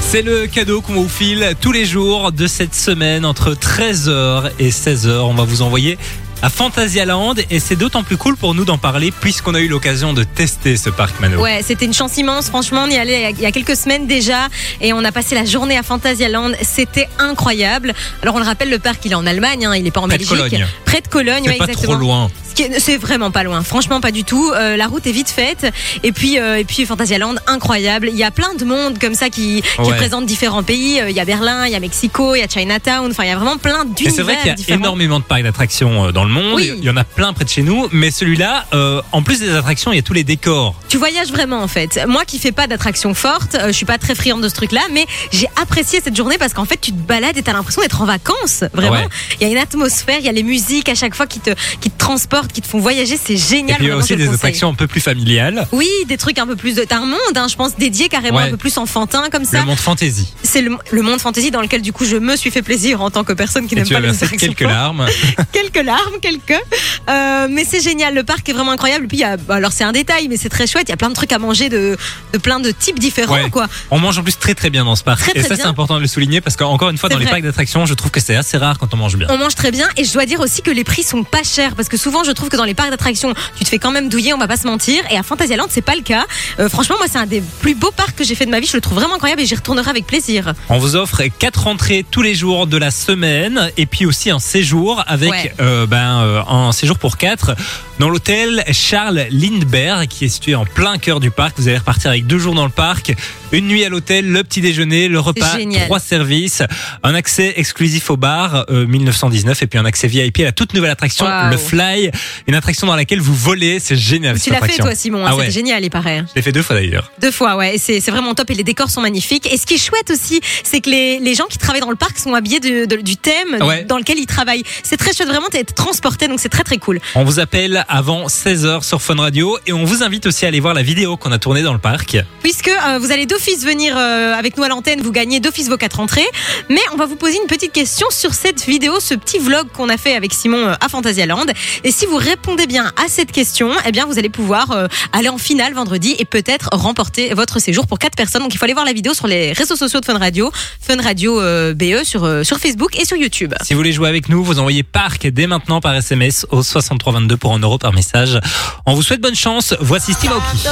C'est 0.00 0.22
le 0.22 0.46
cadeau 0.46 0.80
qu'on 0.80 0.94
vous 0.94 1.08
file 1.08 1.54
tous 1.60 1.72
les 1.72 1.84
jours 1.84 2.30
de 2.30 2.46
cette 2.46 2.74
semaine 2.74 3.24
entre 3.24 3.54
13h 3.54 4.50
et 4.58 4.70
16h. 4.70 5.20
On 5.20 5.34
va 5.34 5.44
vous 5.44 5.62
envoyer 5.62 5.98
à 6.44 6.50
Fantasyland 6.50 7.34
et 7.50 7.58
c'est 7.58 7.74
d'autant 7.74 8.02
plus 8.02 8.18
cool 8.18 8.36
pour 8.36 8.54
nous 8.54 8.66
d'en 8.66 8.76
parler 8.76 9.10
puisqu'on 9.18 9.54
a 9.54 9.60
eu 9.60 9.68
l'occasion 9.68 10.12
de 10.12 10.24
tester 10.24 10.76
ce 10.76 10.90
parc 10.90 11.18
Mano. 11.18 11.40
Ouais, 11.40 11.60
c'était 11.64 11.86
une 11.86 11.94
chance 11.94 12.18
immense. 12.18 12.48
Franchement, 12.48 12.82
on 12.86 12.90
y 12.90 12.96
allait 12.98 13.30
il 13.32 13.40
y 13.40 13.46
a 13.46 13.50
quelques 13.52 13.76
semaines 13.76 14.06
déjà 14.06 14.48
et 14.82 14.92
on 14.92 15.02
a 15.04 15.10
passé 15.10 15.34
la 15.34 15.46
journée 15.46 15.78
à 15.78 15.82
Phantasialand. 15.82 16.50
C'était 16.60 17.08
incroyable. 17.18 17.94
Alors 18.20 18.34
on 18.34 18.40
le 18.40 18.44
rappelle, 18.44 18.68
le 18.68 18.78
parc 18.78 19.00
il 19.06 19.12
est 19.12 19.14
en 19.14 19.26
Allemagne, 19.26 19.64
hein, 19.64 19.74
il 19.74 19.86
est 19.86 19.90
pas 19.90 20.00
en 20.00 20.06
Près 20.08 20.18
de 20.18 20.24
Belgique. 20.24 20.36
Cologne. 20.50 20.66
Près 20.84 21.00
de 21.00 21.08
Cologne, 21.08 21.42
C'est 21.44 21.50
ouais, 21.50 21.56
pas 21.56 21.64
exactement. 21.64 21.92
trop 21.94 22.00
loin. 22.00 22.30
C'est 22.78 22.98
vraiment 22.98 23.32
pas 23.32 23.42
loin, 23.42 23.62
franchement 23.64 24.00
pas 24.00 24.12
du 24.12 24.22
tout. 24.22 24.52
Euh, 24.54 24.76
la 24.76 24.86
route 24.86 25.04
est 25.08 25.12
vite 25.12 25.28
faite 25.30 25.66
et 26.04 26.12
puis 26.12 26.38
euh, 26.38 26.58
et 26.58 26.64
puis 26.64 26.84
Phantasialand 26.86 27.34
incroyable. 27.48 28.08
Il 28.12 28.16
y 28.16 28.22
a 28.22 28.30
plein 28.30 28.54
de 28.54 28.64
monde 28.64 28.98
comme 29.00 29.14
ça 29.14 29.28
qui, 29.30 29.62
qui 29.62 29.80
Ouais. 29.80 29.86
représente 29.86 30.24
différents 30.26 30.62
pays. 30.62 31.00
Euh, 31.00 31.10
Il 31.10 31.16
y 31.16 31.20
a 31.20 31.24
Berlin, 31.24 31.66
il 31.66 31.72
y 31.72 31.74
a 31.74 31.80
Mexico, 31.80 32.34
il 32.36 32.40
y 32.40 32.42
a 32.42 32.48
Chinatown. 32.48 33.10
Enfin 33.10 33.24
il 33.24 33.28
y 33.28 33.32
a 33.32 33.36
vraiment 33.36 33.56
plein 33.56 33.84
d'univers 33.84 34.12
c'est 34.14 34.22
vrai 34.22 34.36
qu'il 34.36 34.46
y 34.46 34.50
a 34.50 34.54
différents. 34.54 34.78
énormément 34.80 35.18
de 35.18 35.24
parcs 35.24 35.42
d'attractions 35.42 36.04
euh, 36.06 36.12
dans 36.12 36.22
le 36.24 36.30
monde. 36.30 36.33
Oui. 36.54 36.72
Il 36.78 36.84
y 36.84 36.90
en 36.90 36.96
a 36.96 37.04
plein 37.04 37.32
près 37.32 37.44
de 37.44 37.50
chez 37.50 37.62
nous. 37.62 37.88
Mais 37.92 38.10
celui-là, 38.10 38.66
euh, 38.74 39.00
en 39.12 39.22
plus 39.22 39.40
des 39.40 39.50
attractions, 39.54 39.92
il 39.92 39.96
y 39.96 39.98
a 39.98 40.02
tous 40.02 40.12
les 40.12 40.24
décors. 40.24 40.74
Tu 40.88 40.96
voyages 40.96 41.30
vraiment 41.30 41.60
en 41.62 41.68
fait. 41.68 42.00
Moi 42.06 42.24
qui 42.24 42.38
fais 42.38 42.52
pas 42.52 42.66
d'attraction 42.66 43.14
forte, 43.14 43.54
euh, 43.54 43.68
je 43.68 43.72
suis 43.72 43.86
pas 43.86 43.98
très 43.98 44.14
friande 44.14 44.42
de 44.42 44.48
ce 44.48 44.54
truc-là, 44.54 44.80
mais 44.92 45.06
j'ai 45.32 45.46
apprécié 45.60 46.00
cette 46.02 46.16
journée 46.16 46.36
parce 46.38 46.52
qu'en 46.54 46.64
fait 46.64 46.78
tu 46.80 46.92
te 46.92 46.96
balades 46.98 47.36
et 47.36 47.42
t'as 47.42 47.52
l'impression 47.52 47.82
d'être 47.82 48.00
en 48.00 48.06
vacances. 48.06 48.64
Vraiment, 48.72 48.94
Ouais. 48.94 49.08
il 49.40 49.46
y 49.46 49.50
a 49.50 49.52
une 49.52 49.58
atmosphère, 49.58 50.18
il 50.20 50.24
y 50.26 50.28
a 50.28 50.32
les 50.32 50.42
musiques 50.42 50.88
à 50.88 50.94
chaque 50.94 51.14
fois 51.14 51.26
qui 51.26 51.40
te 51.40 51.50
qui 51.80 51.90
te 51.90 51.98
transportent, 51.98 52.52
qui 52.52 52.62
te 52.62 52.66
font 52.68 52.78
voyager. 52.78 53.16
C'est 53.22 53.34
Et 53.34 53.36
génial. 53.36 53.76
puis 53.76 53.86
il 53.86 53.88
y 53.88 53.92
a 53.92 53.96
aussi 53.96 54.16
des 54.16 54.28
attractions 54.28 54.68
un 54.68 54.74
peu 54.74 54.86
plus 54.86 55.00
familiales. 55.00 55.66
Oui, 55.72 55.88
des 56.08 56.16
trucs 56.16 56.38
un 56.38 56.46
peu 56.46 56.56
plus 56.56 56.74
de. 56.76 56.84
T'as 56.84 56.98
un 56.98 57.06
monde, 57.06 57.18
hein, 57.36 57.46
je 57.50 57.56
pense, 57.56 57.76
dédié 57.76 58.08
carrément 58.08 58.38
Ouais. 58.38 58.44
un 58.44 58.50
peu 58.50 58.56
plus 58.56 58.76
enfantin 58.78 59.24
comme 59.30 59.44
ça. 59.44 59.60
Le 59.60 59.66
monde 59.66 59.78
fantasy. 59.78 60.32
C'est 60.42 60.62
le, 60.62 60.76
le 60.90 61.02
monde 61.02 61.20
fantasy 61.20 61.50
dans 61.50 61.60
lequel 61.60 61.82
du 61.82 61.92
coup 61.92 62.04
je 62.04 62.16
me 62.16 62.36
suis 62.36 62.50
fait 62.50 62.62
plaisir 62.62 63.00
en 63.02 63.10
tant 63.10 63.24
que 63.24 63.32
personne 63.32 63.66
qui 63.66 63.74
n'aime 63.76 63.88
pas 63.88 63.96
as 63.96 64.00
les 64.00 64.08
attractions 64.10 64.38
quelques 64.38 64.58
fortes. 64.62 64.72
larmes. 64.72 65.06
quelques 65.52 65.84
larmes, 65.84 66.13
quelques. 66.20 66.60
Euh, 67.08 67.48
mais 67.50 67.64
c'est 67.68 67.80
génial, 67.80 68.14
le 68.14 68.22
parc 68.24 68.48
est 68.48 68.52
vraiment 68.52 68.72
incroyable. 68.72 69.06
Puis 69.08 69.18
il 69.18 69.20
y 69.20 69.24
a, 69.24 69.36
bah, 69.36 69.56
alors 69.56 69.72
c'est 69.72 69.84
un 69.84 69.92
détail, 69.92 70.28
mais 70.28 70.36
c'est 70.36 70.48
très 70.48 70.66
chouette. 70.66 70.84
Il 70.88 70.90
y 70.90 70.94
a 70.94 70.96
plein 70.96 71.08
de 71.10 71.14
trucs 71.14 71.32
à 71.32 71.38
manger 71.38 71.68
de, 71.68 71.96
de 72.32 72.38
plein 72.38 72.60
de 72.60 72.70
types 72.70 72.98
différents, 72.98 73.34
Ouais. 73.34 73.50
quoi. 73.50 73.66
On 73.90 73.98
mange 73.98 74.18
en 74.18 74.22
plus 74.22 74.38
très 74.38 74.54
très 74.54 74.70
bien 74.70 74.84
dans 74.84 74.96
ce 74.96 75.02
parc. 75.04 75.20
Très, 75.20 75.32
et 75.38 75.42
ça, 75.42 75.48
c'est 75.50 75.56
bien. 75.62 75.68
important 75.70 75.96
de 75.96 76.00
le 76.00 76.06
souligner 76.06 76.40
parce 76.40 76.56
qu'encore 76.56 76.90
une 76.90 76.98
fois, 76.98 77.08
C'est 77.08 77.14
dans 77.14 77.18
les 77.18 77.24
vrai. 77.26 77.32
parcs 77.32 77.42
d'attractions, 77.44 77.86
je 77.86 77.94
trouve 77.94 78.10
que 78.10 78.20
c'est 78.20 78.36
assez 78.36 78.56
rare 78.56 78.78
quand 78.78 78.92
on 78.94 78.96
mange 78.96 79.16
bien. 79.16 79.26
On 79.30 79.38
mange 79.38 79.54
très 79.54 79.70
bien 79.70 79.88
et 79.96 80.04
je 80.04 80.12
dois 80.12 80.26
dire 80.26 80.40
aussi 80.40 80.62
que 80.62 80.70
les 80.70 80.84
prix 80.84 81.02
sont 81.02 81.24
pas 81.24 81.42
chers 81.42 81.74
parce 81.74 81.88
que 81.88 81.96
souvent 81.96 82.24
je 82.24 82.30
trouve 82.32 82.48
que 82.48 82.56
dans 82.56 82.64
les 82.64 82.74
parcs 82.74 82.90
d'attractions 82.90 83.34
tu 83.56 83.64
te 83.64 83.68
fais 83.68 83.78
quand 83.78 83.90
même 83.90 84.08
douiller, 84.08 84.32
on 84.34 84.38
va 84.38 84.48
pas 84.48 84.56
se 84.56 84.66
mentir. 84.66 85.02
Et 85.10 85.16
à 85.18 85.22
Fantasyland 85.22 85.66
c'est 85.68 85.82
pas 85.82 85.94
le 85.94 86.02
cas. 86.02 86.24
Euh, 86.60 86.68
franchement 86.68 86.96
moi 86.98 87.06
c'est 87.10 87.18
un 87.18 87.26
des 87.26 87.42
plus 87.60 87.74
beaux 87.74 87.90
parcs 87.90 88.16
que 88.16 88.24
j'ai 88.24 88.34
fait 88.34 88.46
de 88.46 88.50
ma 88.50 88.60
vie. 88.60 88.66
Je 88.66 88.76
le 88.76 88.80
trouve 88.80 88.98
vraiment 88.98 89.14
incroyable 89.14 89.42
et 89.42 89.46
j'y 89.46 89.54
retournerai 89.54 89.90
avec 89.90 90.06
plaisir. 90.06 90.54
On 90.68 90.78
vous 90.78 90.96
offre 90.96 91.22
quatre 91.38 91.66
entrées 91.66 92.04
tous 92.10 92.22
les 92.22 92.34
jours 92.34 92.66
de 92.66 92.76
la 92.76 92.90
semaine 92.90 93.70
et 93.76 93.86
puis 93.86 94.06
aussi 94.06 94.30
un 94.30 94.38
séjour 94.38 95.02
avec 95.06 95.30
Ouais. 95.30 95.54
euh, 95.60 95.86
ben, 96.04 96.20
euh, 96.20 96.42
un 96.46 96.72
séjour 96.72 96.98
pour 96.98 97.16
quatre 97.16 97.56
dans 97.98 98.08
l'hôtel 98.10 98.64
Charles 98.72 99.26
Lindbergh 99.30 100.08
qui 100.08 100.24
est 100.24 100.28
situé 100.28 100.54
en 100.54 100.64
plein 100.64 100.98
cœur 100.98 101.20
du 101.20 101.30
parc. 101.30 101.54
Vous 101.58 101.68
allez 101.68 101.78
repartir 101.78 102.10
avec 102.10 102.26
deux 102.26 102.38
jours 102.38 102.54
dans 102.54 102.64
le 102.64 102.70
parc, 102.70 103.12
une 103.52 103.68
nuit 103.68 103.84
à 103.84 103.88
l'hôtel, 103.88 104.30
le 104.30 104.42
petit 104.42 104.60
déjeuner, 104.60 105.08
le 105.08 105.20
repas, 105.20 105.56
génial. 105.56 105.84
trois 105.84 106.00
services, 106.00 106.62
un 107.02 107.14
accès 107.14 107.54
exclusif 107.56 108.10
au 108.10 108.16
bar 108.16 108.66
euh, 108.70 108.86
1919 108.86 109.62
et 109.62 109.66
puis 109.66 109.78
un 109.78 109.84
accès 109.84 110.08
VIP 110.08 110.40
à 110.40 110.44
la 110.44 110.52
toute 110.52 110.74
nouvelle 110.74 110.90
attraction 110.90 111.26
le 111.50 111.56
Fly, 111.56 112.10
une 112.46 112.54
attraction 112.54 112.86
dans 112.86 112.96
laquelle 112.96 113.20
vous 113.20 113.34
volez. 113.34 113.78
C'est 113.80 113.96
génial. 113.96 114.38
Tu 114.40 114.50
l'as 114.50 114.60
fait 114.60 114.76
toi 114.76 114.94
Simon, 114.94 115.24
hein, 115.24 115.30
Ah 115.32 115.36
ouais. 115.36 115.50
génial 115.50 115.84
il 115.84 115.90
paraît. 115.90 116.24
Je 116.30 116.34
l'ai 116.36 116.42
fait 116.42 116.52
deux 116.52 116.62
fois 116.62 116.76
d'ailleurs. 116.76 117.10
Deux 117.20 117.30
fois, 117.30 117.56
ouais. 117.56 117.76
C'est 117.78 118.00
c'est 118.00 118.10
vraiment 118.10 118.34
top 118.34 118.50
et 118.50 118.54
les 118.54 118.64
décors 118.64 118.90
sont 118.90 119.00
magnifiques. 119.00 119.46
Et 119.52 119.56
ce 119.56 119.66
qui 119.66 119.74
est 119.74 119.78
chouette 119.78 120.10
aussi, 120.10 120.40
c'est 120.64 120.80
que 120.80 120.90
les, 120.90 121.20
les 121.20 121.34
gens 121.34 121.46
qui 121.48 121.58
travaillent 121.58 121.80
dans 121.80 121.90
le 121.90 121.96
parc 121.96 122.18
sont 122.18 122.34
habillés 122.34 122.60
de- 122.60 122.84
de- 122.86 123.00
du 123.00 123.16
thème 123.16 123.62
Ouais. 123.62 123.84
dans 123.84 123.98
lequel 123.98 124.18
ils 124.18 124.26
travaillent. 124.26 124.64
C'est 124.82 124.96
très 124.96 125.12
chouette, 125.14 125.28
vraiment, 125.28 125.46
t'es 125.50 125.64
transporté, 125.64 126.26
donc 126.28 126.40
c'est 126.40 126.48
très 126.48 126.64
très 126.64 126.78
cool. 126.78 127.00
On 127.14 127.24
vous 127.24 127.38
appelle 127.38 127.83
avant 127.88 128.26
16h 128.26 128.82
sur 128.82 129.02
Fun 129.02 129.16
Radio 129.16 129.58
et 129.66 129.72
on 129.72 129.84
vous 129.84 130.02
invite 130.02 130.26
aussi 130.26 130.44
à 130.44 130.48
aller 130.48 130.60
voir 130.60 130.74
la 130.74 130.82
vidéo 130.82 131.16
qu'on 131.16 131.32
a 131.32 131.38
tournée 131.38 131.62
dans 131.62 131.72
le 131.72 131.78
parc. 131.78 132.16
Puisque 132.42 132.68
euh, 132.68 132.98
vous 132.98 133.12
allez 133.12 133.26
d'office 133.26 133.64
venir 133.64 133.94
euh, 133.96 134.34
avec 134.34 134.56
nous 134.56 134.64
à 134.64 134.68
l'antenne, 134.68 135.00
vous 135.00 135.12
gagnez 135.12 135.40
d'office 135.40 135.68
vos 135.68 135.76
quatre 135.76 136.00
entrées. 136.00 136.26
Mais 136.68 136.80
on 136.92 136.96
va 136.96 137.06
vous 137.06 137.16
poser 137.16 137.36
une 137.40 137.46
petite 137.46 137.72
question 137.72 138.06
sur 138.10 138.34
cette 138.34 138.64
vidéo, 138.66 139.00
ce 139.00 139.14
petit 139.14 139.38
vlog 139.38 139.68
qu'on 139.72 139.88
a 139.88 139.96
fait 139.96 140.14
avec 140.14 140.32
Simon 140.32 140.58
euh, 140.58 140.74
à 140.80 140.88
Phantasialand. 140.88 141.46
Et 141.84 141.90
si 141.90 142.06
vous 142.06 142.16
répondez 142.16 142.66
bien 142.66 142.92
à 143.02 143.08
cette 143.08 143.32
question, 143.32 143.70
eh 143.86 143.92
bien 143.92 144.06
vous 144.06 144.18
allez 144.18 144.28
pouvoir 144.28 144.70
euh, 144.70 144.86
aller 145.12 145.28
en 145.28 145.38
finale 145.38 145.74
vendredi 145.74 146.14
et 146.18 146.24
peut-être 146.24 146.70
remporter 146.72 147.34
votre 147.34 147.58
séjour 147.58 147.86
pour 147.86 147.98
quatre 147.98 148.16
personnes. 148.16 148.42
Donc 148.42 148.54
il 148.54 148.58
faut 148.58 148.64
aller 148.64 148.74
voir 148.74 148.86
la 148.86 148.92
vidéo 148.92 149.14
sur 149.14 149.26
les 149.26 149.52
réseaux 149.52 149.76
sociaux 149.76 150.00
de 150.00 150.04
Fun 150.04 150.18
Radio, 150.18 150.50
Fun 150.80 151.00
Radio 151.02 151.40
BE 151.74 152.04
sur, 152.04 152.44
sur 152.44 152.58
Facebook 152.58 152.98
et 152.98 153.04
sur 153.04 153.16
YouTube. 153.16 153.54
Si 153.62 153.74
vous 153.74 153.78
voulez 153.78 153.92
jouer 153.92 154.08
avec 154.08 154.28
nous, 154.28 154.42
vous 154.42 154.58
envoyez 154.58 154.82
parc 154.82 155.26
dès 155.26 155.46
maintenant 155.46 155.80
par 155.80 155.94
SMS 155.94 156.46
au 156.50 156.62
6322 156.62 157.36
pour 157.36 157.54
1 157.54 157.58
euro 157.60 157.73
par 157.78 157.92
message. 157.92 158.40
On 158.86 158.94
vous 158.94 159.02
souhaite 159.02 159.20
bonne 159.20 159.34
chance. 159.34 159.74
Voici 159.80 160.12
Steve 160.12 160.32
Aoki. 160.32 160.66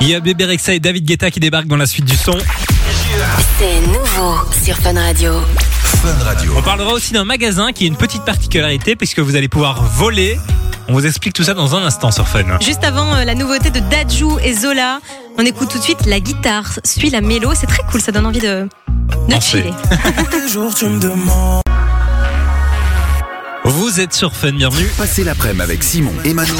Il 0.00 0.08
y 0.08 0.14
a 0.14 0.20
Bébé 0.20 0.44
Rexa 0.44 0.72
et 0.74 0.80
David 0.80 1.04
Guetta 1.04 1.30
qui 1.30 1.40
débarquent 1.40 1.68
dans 1.68 1.76
la 1.76 1.86
suite 1.86 2.04
du 2.04 2.16
son. 2.16 2.36
C'est 3.58 3.80
nouveau 3.86 4.36
sur 4.62 4.76
Fun 4.76 4.94
Radio. 4.94 5.32
Fun 5.84 6.24
Radio. 6.24 6.54
On 6.56 6.62
parlera 6.62 6.92
aussi 6.92 7.12
d'un 7.12 7.24
magasin 7.24 7.72
qui 7.72 7.84
a 7.84 7.86
une 7.88 7.96
petite 7.96 8.24
particularité 8.24 8.96
puisque 8.96 9.18
vous 9.20 9.36
allez 9.36 9.48
pouvoir 9.48 9.82
voler. 9.82 10.38
On 10.88 10.92
vous 10.92 11.06
explique 11.06 11.34
tout 11.34 11.44
ça 11.44 11.54
dans 11.54 11.76
un 11.76 11.84
instant 11.84 12.10
sur 12.10 12.26
Fun. 12.26 12.44
Juste 12.60 12.84
avant 12.84 13.14
euh, 13.14 13.24
la 13.24 13.34
nouveauté 13.34 13.70
de 13.70 13.80
Dajou 13.80 14.38
et 14.42 14.52
Zola, 14.54 15.00
on 15.38 15.44
écoute 15.44 15.70
tout 15.70 15.78
de 15.78 15.84
suite 15.84 16.06
la 16.06 16.18
guitare, 16.18 16.80
suit 16.84 17.10
la 17.10 17.20
mélo. 17.20 17.52
C'est 17.54 17.68
très 17.68 17.82
cool, 17.90 18.00
ça 18.00 18.10
donne 18.10 18.26
envie 18.26 18.40
de, 18.40 18.68
de 19.28 19.40
chiller. 19.40 19.72
Vous 23.70 24.00
êtes 24.00 24.12
sur 24.12 24.34
Fun, 24.34 24.50
bienvenue. 24.50 24.90
Passez 24.98 25.22
l'après-midi 25.22 25.62
avec 25.62 25.84
Simon 25.84 26.12
et 26.24 26.34
Mano 26.34 26.54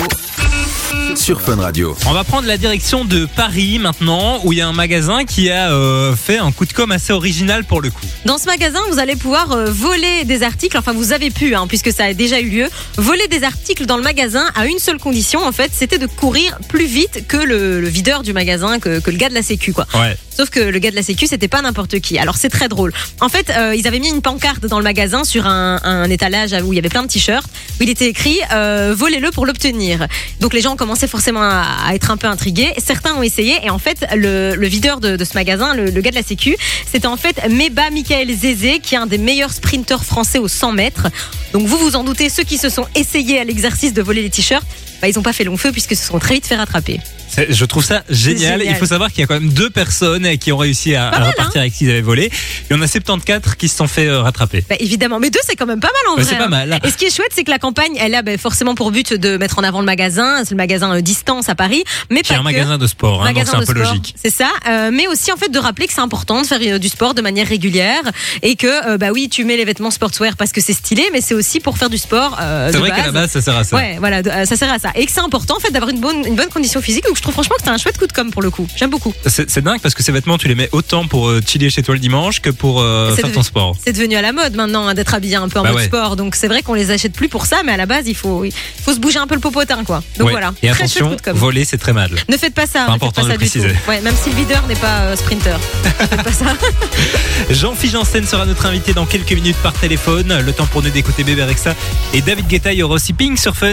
sur 1.17 1.41
Fun 1.41 1.57
Radio. 1.57 1.97
On 2.07 2.13
va 2.13 2.23
prendre 2.23 2.47
la 2.47 2.57
direction 2.57 3.05
de 3.05 3.27
Paris 3.27 3.81
maintenant 3.81 4.39
où 4.45 4.53
il 4.53 4.61
y 4.61 4.63
a 4.63 4.69
un 4.69 4.73
magasin 4.73 5.25
qui 5.25 5.51
a 5.51 5.73
euh, 5.73 6.15
fait 6.15 6.39
un 6.39 6.53
coup 6.53 6.67
de 6.67 6.73
com 6.73 6.93
assez 6.93 7.13
original 7.13 7.65
pour 7.65 7.81
le 7.81 7.91
coup. 7.91 8.07
Dans 8.27 8.39
ce 8.39 8.47
magasin, 8.47 8.79
vous 8.93 9.01
allez 9.01 9.17
pouvoir 9.17 9.51
euh, 9.51 9.65
voler 9.67 10.25
des 10.25 10.45
articles, 10.45 10.79
enfin 10.79 10.93
vous 10.93 11.13
avez 11.13 11.31
pu, 11.31 11.57
hein, 11.57 11.67
puisque 11.67 11.91
ça 11.93 12.05
a 12.05 12.15
déjà 12.15 12.39
eu 12.39 12.49
lieu, 12.49 12.69
voler 12.97 13.27
des 13.27 13.43
articles 13.43 13.87
dans 13.87 13.97
le 13.97 14.05
magasin 14.05 14.45
à 14.55 14.67
une 14.67 14.79
seule 14.79 14.99
condition, 14.99 15.45
en 15.45 15.53
fait, 15.53 15.73
c'était 15.75 15.99
de 15.99 16.07
courir 16.07 16.59
plus 16.69 16.87
vite 16.87 17.27
que 17.27 17.37
le, 17.37 17.81
le 17.81 17.89
videur 17.89 18.23
du 18.23 18.33
magasin, 18.33 18.79
que, 18.79 19.01
que 19.01 19.11
le 19.11 19.17
gars 19.17 19.29
de 19.29 19.35
la 19.35 19.43
sécu, 19.43 19.73
quoi. 19.73 19.87
Ouais. 19.95 20.17
Sauf 20.35 20.51
que 20.51 20.61
le 20.61 20.79
gars 20.79 20.91
de 20.91 20.97
la 20.97 21.03
Sécu, 21.03 21.27
c'était 21.27 21.49
pas 21.49 21.63
n'importe 21.63 22.01
qui. 22.01 22.19
Alors 22.19 22.37
c'est 22.37 22.49
très 22.49 22.69
drôle. 22.69 22.93
En 23.21 23.29
fait, 23.29 23.51
euh, 23.51 23.75
ils 23.75 23.87
avaient 23.87 23.99
mis 23.99 24.09
une 24.09 24.23
pancarte 24.23 24.67
dans 24.67 24.79
le 24.79 24.85
magasin 24.85 25.25
sur 25.25 25.47
un, 25.47 25.79
étalage 26.11 26.53
où 26.65 26.73
il 26.73 26.77
y 26.77 26.79
avait 26.79 26.89
plein 26.89 27.03
de 27.03 27.09
t-shirts 27.09 27.47
où 27.79 27.83
il 27.83 27.91
était 27.91 28.09
écrit 28.09 28.39
euh, 28.53 28.95
volez-le 28.97 29.31
pour 29.31 29.47
l'obtenir. 29.47 30.07
Donc 30.41 30.55
les 30.55 30.61
gens 30.61 30.77
commençaient 30.77 31.07
forcément 31.07 31.43
à, 31.43 31.95
être 31.95 32.11
un 32.11 32.17
peu 32.17 32.27
intrigués. 32.27 32.73
Certains 32.79 33.15
ont 33.15 33.23
essayé 33.23 33.57
et 33.63 33.71
en 33.71 33.79
fait 33.79 34.07
le, 34.15 34.55
videur 34.67 35.01
de, 35.01 35.23
ce 35.25 35.35
magasin, 35.35 35.75
le, 35.75 35.87
le 35.87 36.01
gars 36.01 36.11
de 36.11 36.17
la 36.17 36.23
Sécu, 36.23 36.57
c'était 36.91 37.07
en 37.07 37.17
fait 37.17 37.41
Meba 37.49 37.91
Michael 37.91 38.33
Zézé 38.35 38.81
qui 38.81 38.95
est 38.95 38.99
un 38.99 39.07
des 39.07 39.19
meilleurs 39.19 39.53
sprinteurs 39.53 40.05
français 40.05 40.39
aux 40.39 40.49
100 40.49 40.73
mètres. 40.73 41.09
Donc 41.53 41.67
vous 41.67 41.79
vous 41.79 41.97
en 41.97 42.05
doutez, 42.05 42.29
ceux 42.29 42.45
qui 42.45 42.59
se 42.59 42.69
sont 42.69 42.87
essayés 42.95 43.39
à 43.39 43.45
l'exercice 43.45 43.93
de 43.93 44.03
voler 44.03 44.23
les 44.23 44.31
t-shirts, 44.31 44.67
bah, 45.01 45.09
ils 45.09 45.15
n'ont 45.17 45.23
pas 45.23 45.33
fait 45.33 45.45
long 45.45 45.57
feu 45.57 45.73
puisque 45.73 45.95
se 45.97 46.05
sont 46.07 46.19
très 46.19 46.35
vite 46.35 46.47
fait 46.47 46.57
rattraper. 46.57 47.01
Je 47.49 47.65
trouve 47.65 47.85
ça 47.85 48.03
génial. 48.11 48.59
génial. 48.59 48.75
Il 48.75 48.75
faut 48.75 48.87
savoir 48.87 49.11
qu'il 49.11 49.21
y 49.21 49.23
a 49.23 49.27
quand 49.29 49.35
même 49.41 49.51
deux 49.53 49.71
personnes 49.71 50.37
qui 50.39 50.51
ont 50.51 50.57
réussi 50.57 50.97
à, 50.97 51.09
à 51.11 51.21
mal, 51.21 51.29
repartir 51.29 51.61
avec 51.61 51.73
ce 51.73 51.79
qu'ils 51.79 51.91
avaient 51.91 52.01
volé. 52.01 52.29
Il 52.69 52.77
y 52.77 52.79
en 52.79 52.83
a 52.83 52.89
74 52.89 53.55
qui 53.55 53.69
se 53.69 53.77
sont 53.77 53.87
fait 53.87 54.09
euh, 54.09 54.21
rattraper. 54.21 54.65
Bah, 54.69 54.75
évidemment, 54.81 55.21
mais 55.21 55.31
deux 55.31 55.39
c'est 55.47 55.55
quand 55.55 55.67
même 55.67 55.79
pas 55.79 55.89
mal 55.89 56.13
en 56.13 56.17
Bah, 56.17 56.23
vrai. 56.23 56.31
c'est 56.31 56.39
pas 56.39 56.75
hein. 56.77 56.79
Et 56.85 56.91
ce 56.91 56.97
qui 56.97 57.05
est 57.05 57.15
chouette, 57.15 57.31
c'est 57.33 57.45
que 57.45 57.51
la 57.53 57.61
campagne, 57.61 57.93
elle 58.01 58.17
a 58.17 58.23
bah, 58.23 58.37
forcément 58.37 58.75
pour 58.75 58.91
but 58.91 59.15
de 59.15 59.37
mettre 59.37 59.61
en 59.61 59.63
avant 59.63 59.79
le 59.79 59.87
magasin, 59.87 60.39
c'est 60.45 60.51
le 60.51 60.57
magasin 60.57 60.93
euh, 60.97 61.01
Distance 61.03 61.49
à 61.49 61.55
Paris, 61.55 61.85
mais 62.11 62.23
Qui 62.23 62.33
est 62.33 62.37
un 62.37 62.41
que. 62.41 62.45
magasin 62.45 62.79
de 62.79 62.87
sport, 62.89 63.25
hein, 63.25 63.33
donc 63.33 63.45
c'est 63.47 63.55
un 63.55 63.59
peu 63.61 63.65
sport, 63.67 63.77
logique. 63.77 64.15
C'est 64.21 64.35
ça, 64.35 64.51
euh, 64.69 64.91
mais 64.93 65.07
aussi 65.07 65.31
en 65.33 65.37
fait 65.37 65.51
de 65.51 65.59
rappeler 65.61 65.87
que 65.87 65.93
c'est 65.93 66.01
important 66.01 66.43
de 66.43 66.47
faire 66.49 66.59
euh, 66.61 66.79
du 66.79 66.89
sport 66.89 67.15
de 67.15 67.23
manière 67.23 67.47
régulière 67.47 68.03
et 68.43 68.57
que 68.57 68.97
bah 68.97 69.11
oui, 69.13 69.29
tu 69.29 69.45
mets 69.45 69.57
les 69.57 69.65
vêtements 69.65 69.93
sportswear 69.93 70.37
parce 70.37 70.51
que 70.53 70.61
c'est 70.61 70.73
stylé, 70.73 71.05
mais 71.13 71.21
c'est 71.21 71.35
aussi 71.35 71.61
pour 71.61 71.79
faire 71.79 71.91
du 71.91 71.99
sport. 71.99 72.37
C'est 72.73 72.77
vrai 72.79 72.91
qu'à 72.91 73.07
la 73.07 73.13
base, 73.13 73.31
ça 73.31 73.41
sert 73.41 73.57
à 73.57 73.63
ça. 73.63 73.77
Ouais, 73.77 73.97
voilà, 74.01 74.45
ça 74.47 74.57
sert 74.57 74.73
à 74.73 74.79
ça. 74.81 74.90
Et 74.95 75.07
que 75.07 75.13
c'est 75.13 75.21
important 75.21 75.57
en 75.57 75.61
fait 75.61 75.71
d'avoir 75.71 75.91
une 75.91 76.01
bonne, 76.01 76.25
une 76.27 76.35
bonne 76.37 76.49
condition 76.49 76.81
physique. 76.81 77.05
Donc 77.05 77.17
je 77.17 77.23
trouve 77.23 77.35
franchement 77.35 77.57
que 77.57 77.63
c'est 77.65 77.71
un 77.71 77.79
chouette 77.79 77.99
coup 77.99 78.07
de 78.07 78.13
com 78.13 78.31
pour 78.31 78.43
le 78.43 78.51
coup. 78.51 78.67
J'aime 78.77 78.91
beaucoup. 78.91 79.15
C'est 79.27 79.59
dingue 79.63 79.81
parce 79.81 79.95
que 79.95 80.03
ces 80.03 80.13
vêtements, 80.13 80.39
tu 80.39 80.49
les 80.49 80.55
mets 80.55 80.69
autant 80.73 81.07
pour 81.07 81.29
euh, 81.29 81.41
chiller 81.47 81.71
chez 81.71 81.83
toi 81.83 81.95
le 81.95 82.01
dimanche 82.01 82.41
que 82.41 82.51
pour 82.51 82.81
euh, 82.81 83.15
faire 83.15 83.27
devenu- 83.27 83.35
ton 83.35 83.43
sport. 83.43 83.77
C'est 83.85 83.93
devenu 83.93 84.17
à 84.17 84.23
la 84.23 84.33
mode 84.33 84.55
maintenant 84.55 84.87
hein, 84.89 84.95
d'être 84.95 85.15
habillé 85.15 85.37
un 85.37 85.49
peu 85.49 85.59
en 85.59 85.63
Bah 85.63 85.71
mode 85.71 85.79
ouais. 85.81 85.87
sport. 85.87 86.17
Donc 86.17 86.35
c'est 86.35 86.49
vrai 86.49 86.63
qu'on 86.63 86.75
les 86.75 86.91
achète 86.91 87.13
plus 87.13 87.29
pour 87.29 87.47
ça, 87.47 87.59
mais 87.65 87.73
à 87.73 87.77
la 87.77 87.87
base 87.87 88.05
il 88.07 88.17
faut, 88.17 88.45
il 88.45 88.53
faut 88.83 88.93
se 88.93 88.99
bouger 89.01 89.19
un 89.19 89.27
peu 89.27 89.35
le 89.35 89.41
popotin 89.41 89.85
quoi. 89.85 90.03
Donc 90.19 90.27
Ouais. 90.27 90.33
voilà. 90.33 90.53
Et 90.63 90.69
Très 90.69 90.87
chouette 90.89 90.97
attention, 90.97 91.09
coup 91.11 91.17
de 91.17 91.21
com. 91.23 91.37
voler, 91.37 91.65
c'est 91.65 91.79
très 91.79 91.93
mal. 91.93 92.11
Ne 92.29 92.37
faites 92.37 92.55
pas 92.55 92.67
ça. 92.67 92.85
Pas 92.87 92.93
important 92.93 93.23
pas 93.23 93.29
de 93.29 93.33
ça 93.33 93.39
le 93.39 93.39
du 93.45 93.51
tout. 93.51 93.59
préciser. 93.59 93.75
Ouais, 93.89 94.01
même 94.01 94.15
si 94.23 94.31
le 94.31 94.37
videur 94.37 94.67
n'est 94.69 94.75
pas 94.77 95.01
euh, 95.03 95.17
sprinter. 95.17 95.59
Ne 96.01 96.07
faites 96.07 96.23
pas 96.23 96.33
ça. 96.33 96.45
Jean-Philippe 97.51 97.93
Janssen 97.95 98.27
sera 98.27 98.47
notre 98.47 98.67
invité 98.67 98.93
dans 98.93 99.07
quelques 99.07 99.33
minutes 99.33 99.57
par 99.63 99.73
téléphone. 99.73 100.41
Le 100.45 100.53
temps 100.53 100.67
pour 100.67 100.83
nous 100.83 100.91
d'écouter 100.91 101.25
Bébé 101.25 101.45
Rexa. 101.45 101.75
Et 102.15 102.21
David 102.23 102.47
Guetta, 102.47 102.73
il 102.73 102.79
y 102.79 102.83
aura 102.83 102.95
aussi 102.95 103.13
Ping 103.13 103.37
sur 103.37 103.57
Fun. 103.57 103.73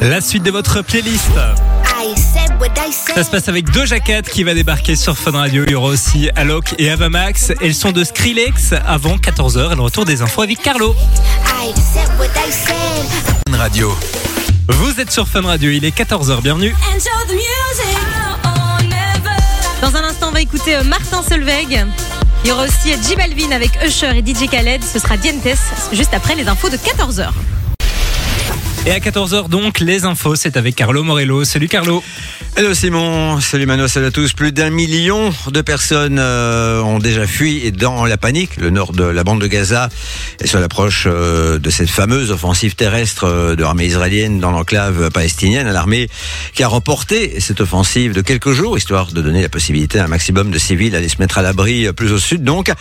La 0.00 0.20
suite 0.20 0.42
de 0.42 0.50
votre 0.50 0.82
playlist. 0.82 1.30
I 1.84 2.14
said 2.16 2.58
what 2.60 2.68
I 2.76 2.92
said. 2.92 3.14
Ça 3.14 3.24
se 3.24 3.30
passe 3.30 3.48
avec 3.48 3.70
Doja 3.70 3.98
Cat 3.98 4.22
qui 4.22 4.44
va 4.44 4.54
débarquer 4.54 4.94
sur 4.94 5.18
Fun 5.18 5.32
Radio. 5.32 5.64
Il 5.66 5.72
y 5.72 5.74
aura 5.74 5.88
aussi 5.88 6.30
Alok 6.36 6.74
et 6.78 6.90
Avamax. 6.90 7.52
Elles 7.60 7.74
sont 7.74 7.90
de 7.92 8.04
Skrillex 8.04 8.72
avant 8.86 9.16
14h. 9.16 9.72
Et 9.72 9.74
le 9.74 9.82
retour 9.82 10.04
des 10.04 10.22
infos 10.22 10.42
avec 10.42 10.62
Carlo. 10.62 10.94
I 11.46 11.72
said 11.74 12.08
what 12.18 12.26
I 12.26 12.50
said. 12.50 13.56
Radio. 13.56 13.94
Vous 14.68 15.00
êtes 15.00 15.10
sur 15.10 15.26
Fun 15.26 15.42
Radio. 15.42 15.70
Il 15.70 15.84
est 15.84 15.96
14h. 15.96 16.40
Bienvenue. 16.42 16.74
Dans 19.82 19.96
un 19.96 20.04
instant, 20.04 20.28
on 20.28 20.32
va 20.32 20.40
écouter 20.40 20.76
euh, 20.76 20.84
Martin 20.84 21.22
Solveig. 21.22 21.86
Il 22.44 22.48
y 22.48 22.52
aura 22.52 22.64
aussi 22.64 22.90
J 23.06 23.16
Balvin 23.16 23.50
avec 23.50 23.70
Usher 23.84 24.16
et 24.16 24.22
DJ 24.24 24.48
Khaled. 24.48 24.82
Ce 24.84 24.98
sera 24.98 25.16
Dientes 25.16 25.58
juste 25.92 26.14
après 26.14 26.34
les 26.34 26.48
infos 26.48 26.68
de 26.68 26.76
14h. 26.76 27.30
Et 28.86 28.92
à 28.92 28.98
14h 28.98 29.48
donc, 29.50 29.78
les 29.80 30.06
infos, 30.06 30.36
c'est 30.36 30.56
avec 30.56 30.74
Carlo 30.74 31.02
Morello. 31.02 31.44
Salut 31.44 31.68
Carlo. 31.68 32.02
Hello 32.56 32.74
Simon, 32.74 33.40
salut 33.40 33.64
Mano, 33.64 33.86
salut 33.86 34.06
à 34.06 34.10
tous. 34.10 34.32
Plus 34.32 34.52
d'un 34.52 34.70
million 34.70 35.32
de 35.46 35.60
personnes 35.60 36.18
euh, 36.18 36.82
ont 36.82 36.98
déjà 36.98 37.26
fui 37.26 37.70
dans 37.72 38.04
la 38.06 38.16
panique, 38.16 38.56
le 38.56 38.70
nord 38.70 38.92
de 38.92 39.04
la 39.04 39.22
bande 39.22 39.40
de 39.40 39.46
Gaza, 39.46 39.88
et 40.40 40.46
sur 40.46 40.58
l'approche 40.58 41.04
euh, 41.06 41.58
de 41.58 41.70
cette 41.70 41.88
fameuse 41.88 42.32
offensive 42.32 42.74
terrestre 42.74 43.24
euh, 43.24 43.54
de 43.54 43.62
l'armée 43.62 43.86
israélienne 43.86 44.40
dans 44.40 44.50
l'enclave 44.50 45.10
palestinienne. 45.10 45.70
L'armée 45.70 46.08
qui 46.52 46.62
a 46.64 46.68
remporté 46.68 47.38
cette 47.38 47.60
offensive 47.60 48.14
de 48.14 48.20
quelques 48.20 48.52
jours, 48.52 48.76
histoire 48.76 49.12
de 49.12 49.22
donner 49.22 49.42
la 49.42 49.48
possibilité 49.48 50.00
à 50.00 50.04
un 50.04 50.08
maximum 50.08 50.50
de 50.50 50.58
civils 50.58 50.90
d'aller 50.90 51.08
se 51.08 51.18
mettre 51.18 51.38
à 51.38 51.42
l'abri 51.42 51.90
plus 51.92 52.12
au 52.12 52.18
sud 52.18 52.42
donc. 52.42 52.72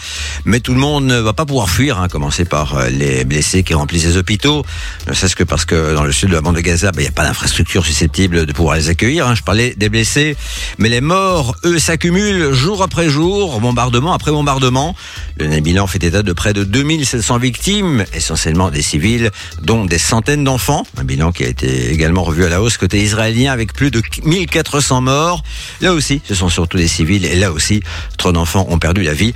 Mais 0.46 0.62
tout 0.62 0.74
le 0.74 0.80
monde 0.80 1.06
ne 1.06 1.20
va 1.20 1.34
pas 1.34 1.46
pouvoir 1.46 1.70
fuir, 1.70 2.00
hein, 2.00 2.08
commencer 2.08 2.44
par 2.44 2.90
les 2.90 3.24
blessés 3.24 3.64
qui 3.64 3.76
remplissent 3.76 4.06
les 4.06 4.18
hôpitaux, 4.18 4.66
ne 5.08 5.14
serait-ce 5.14 5.36
que 5.36 5.44
parce 5.44 5.66
que 5.66 5.89
dans 5.94 6.04
le 6.04 6.12
sud 6.12 6.30
de 6.30 6.36
la 6.36 6.42
bande 6.42 6.56
de 6.56 6.62
Gaza, 6.62 6.92
ben, 6.92 7.02
il 7.02 7.04
n'y 7.04 7.10
a 7.10 7.12
pas 7.12 7.24
d'infrastructure 7.24 7.86
susceptible 7.86 8.46
de 8.46 8.54
pouvoir 8.54 8.76
les 8.76 8.90
accueillir. 8.90 9.28
hein. 9.28 9.36
Je 9.36 9.44
parlais 9.44 9.74
des 9.76 9.90
blessés, 9.90 10.36
mais 10.78 10.90
les 10.90 11.02
morts, 11.02 11.56
eux, 11.66 11.80
s'accumulent 11.80 12.52
jour 12.54 12.84
après 12.84 13.10
jour, 13.10 13.60
bombardement 13.60 14.14
après 14.14 14.32
bombardement. 14.32 14.96
Le 15.38 15.60
bilan 15.60 15.88
fait 15.88 16.04
état 16.04 16.22
de 16.22 16.34
près 16.34 16.54
de 16.54 16.64
2700 16.64 17.38
victimes, 17.38 18.06
essentiellement 18.14 18.70
des 18.70 18.82
civils, 18.82 19.32
dont 19.62 19.86
des 19.86 19.98
centaines 19.98 20.44
d'enfants. 20.44 20.86
Un 20.98 21.04
bilan 21.04 21.32
qui 21.32 21.44
a 21.44 21.48
été 21.48 21.92
également 21.92 22.24
revu 22.24 22.46
à 22.46 22.50
la 22.50 22.62
hausse 22.62 22.78
côté 22.78 23.02
israélien 23.02 23.52
avec 23.52 23.74
plus 23.74 23.92
de 23.92 24.02
1400 24.24 25.02
morts. 25.02 25.44
Là 25.82 25.94
aussi, 25.94 26.22
ce 26.28 26.36
sont 26.36 26.50
surtout 26.50 26.78
des 26.78 26.88
civils 26.88 27.26
et 27.26 27.36
là 27.36 27.52
aussi, 27.52 27.82
trop 28.18 28.32
d'enfants 28.32 28.66
ont 28.70 28.80
perdu 28.80 29.04
la 29.04 29.14
vie. 29.14 29.34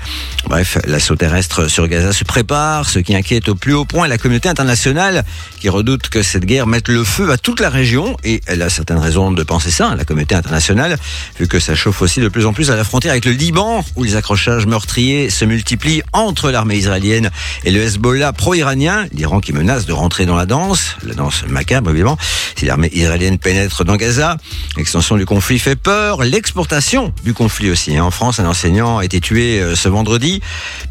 Bref, 0.48 0.78
l'assaut 0.86 1.16
terrestre 1.16 1.68
sur 1.68 1.88
Gaza 1.88 2.14
se 2.14 2.24
prépare, 2.24 2.90
ce 2.90 3.00
qui 3.00 3.16
inquiète 3.16 3.50
au 3.50 3.56
plus 3.56 3.74
haut 3.74 3.86
point 3.86 4.08
la 4.08 4.18
communauté 4.18 4.50
internationale 4.50 5.24
qui 5.60 5.70
redoute 5.70 6.10
que 6.10 6.22
cette 6.44 6.50
guerre 6.50 6.68
mette 6.68 6.90
le 6.90 7.06
feu 7.06 7.32
à 7.32 7.38
toute 7.38 7.62
la 7.62 7.70
région 7.70 8.18
et 8.26 8.42
elle 8.48 8.62
a 8.64 8.70
certaines 8.70 8.98
raisons 8.98 9.32
de 9.32 9.44
penser 9.44 9.72
ça, 9.72 9.88
hein, 9.88 9.96
la 9.96 10.04
communauté 10.04 10.36
internationale, 10.36 10.98
vu 11.40 11.48
que 11.48 11.58
ça 11.58 11.74
chauffe 11.74 12.02
aussi 12.02 12.20
de 12.20 12.28
plus 12.28 12.46
en 12.46 12.52
plus 12.52 12.70
à 12.70 12.76
la 12.76 12.84
frontière 12.84 13.14
avec 13.14 13.24
le 13.24 13.32
Liban 13.32 13.86
où 13.96 14.04
les 14.04 14.18
accrochages 14.18 14.66
meurtriers 14.66 15.30
se 15.30 15.46
multiplient 15.46 16.04
entre 16.12 16.52
l'armée 16.52 16.76
israélienne 16.76 17.32
et 17.64 17.72
le 17.72 17.82
Hezbollah 17.82 18.34
pro-iranien, 18.34 19.06
l'Iran 19.14 19.40
qui 19.40 19.54
menace 19.54 19.86
de 19.86 19.94
rentrer 19.94 20.26
dans 20.26 20.36
la 20.36 20.46
danse, 20.46 20.98
la 21.06 21.14
danse 21.14 21.46
macabre 21.48 21.92
évidemment, 21.92 22.18
si 22.58 22.66
l'armée 22.66 22.90
israélienne 22.92 23.38
pénètre 23.38 23.86
dans 23.86 23.96
Gaza, 23.96 24.36
l'extension 24.76 25.16
du 25.16 25.26
conflit 25.26 25.60
fait 25.60 25.78
peur, 25.78 26.24
l'exportation 26.24 27.14
du 27.24 27.34
conflit 27.34 27.70
aussi. 27.70 27.96
hein. 27.96 28.04
En 28.04 28.12
France, 28.12 28.42
un 28.42 28.46
enseignant 28.46 28.98
a 28.98 29.06
été 29.06 29.22
tué 29.22 29.62
euh, 29.62 29.78
ce 29.78 29.88
vendredi. 29.88 30.42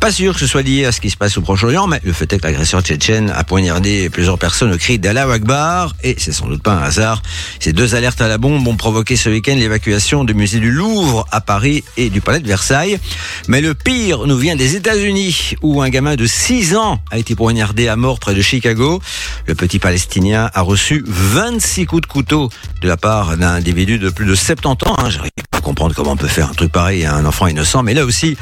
Pas 0.00 0.12
sûr 0.12 0.32
que 0.32 0.40
ce 0.40 0.46
soit 0.46 0.62
lié 0.62 0.86
à 0.86 0.92
ce 0.92 1.02
qui 1.02 1.10
se 1.10 1.18
passe 1.18 1.36
au 1.36 1.42
Proche-Orient, 1.42 1.88
mais 1.88 2.00
le 2.04 2.14
fait 2.14 2.32
est 2.32 2.38
que 2.38 2.46
l'agresseur 2.46 2.80
tchétchène 2.80 3.30
a 3.36 3.44
poignardé 3.44 4.08
plusieurs 4.08 4.38
personnes 4.38 4.72
au 4.72 4.78
cri 4.78 4.98
d'Allah 4.98 5.26
Akbar, 5.42 5.96
et 6.04 6.14
c'est 6.18 6.30
sans 6.30 6.46
doute 6.46 6.62
pas 6.62 6.72
un 6.72 6.82
hasard. 6.82 7.20
Ces 7.58 7.72
deux 7.72 7.96
alertes 7.96 8.20
à 8.20 8.28
la 8.28 8.38
bombe 8.38 8.66
ont 8.68 8.76
provoqué 8.76 9.16
ce 9.16 9.28
week-end 9.28 9.56
l'évacuation 9.56 10.22
du 10.22 10.34
musée 10.34 10.60
du 10.60 10.70
Louvre 10.70 11.26
à 11.32 11.40
Paris 11.40 11.82
et 11.96 12.10
du 12.10 12.20
palais 12.20 12.38
de 12.38 12.46
Versailles. 12.46 13.00
Mais 13.48 13.60
le 13.60 13.74
pire 13.74 14.26
nous 14.28 14.38
vient 14.38 14.54
des 14.54 14.76
États-Unis, 14.76 15.54
où 15.60 15.82
un 15.82 15.88
gamin 15.88 16.14
de 16.14 16.26
6 16.26 16.76
ans 16.76 17.00
a 17.10 17.18
été 17.18 17.34
poignardé 17.34 17.88
à 17.88 17.96
mort 17.96 18.20
près 18.20 18.34
de 18.34 18.40
Chicago. 18.40 19.02
Le 19.46 19.56
petit 19.56 19.80
Palestinien 19.80 20.48
a 20.54 20.60
reçu 20.60 21.02
26 21.08 21.86
coups 21.86 22.02
de 22.02 22.06
couteau 22.06 22.48
de 22.80 22.86
la 22.86 22.96
part 22.96 23.36
d'un 23.36 23.54
individu 23.54 23.98
de 23.98 24.10
plus 24.10 24.26
de 24.26 24.36
70 24.36 24.88
ans. 24.88 24.96
Hein. 24.98 25.10
J'arrive 25.10 25.32
pas 25.50 25.58
à 25.58 25.60
comprendre 25.60 25.92
comment 25.94 26.12
on 26.12 26.16
peut 26.16 26.28
faire 26.28 26.50
un 26.50 26.54
truc 26.54 26.70
pareil 26.70 27.04
à 27.04 27.16
un 27.16 27.24
enfant 27.24 27.48
innocent. 27.48 27.82
Mais 27.82 27.94
là 27.94 28.04
aussi, 28.04 28.36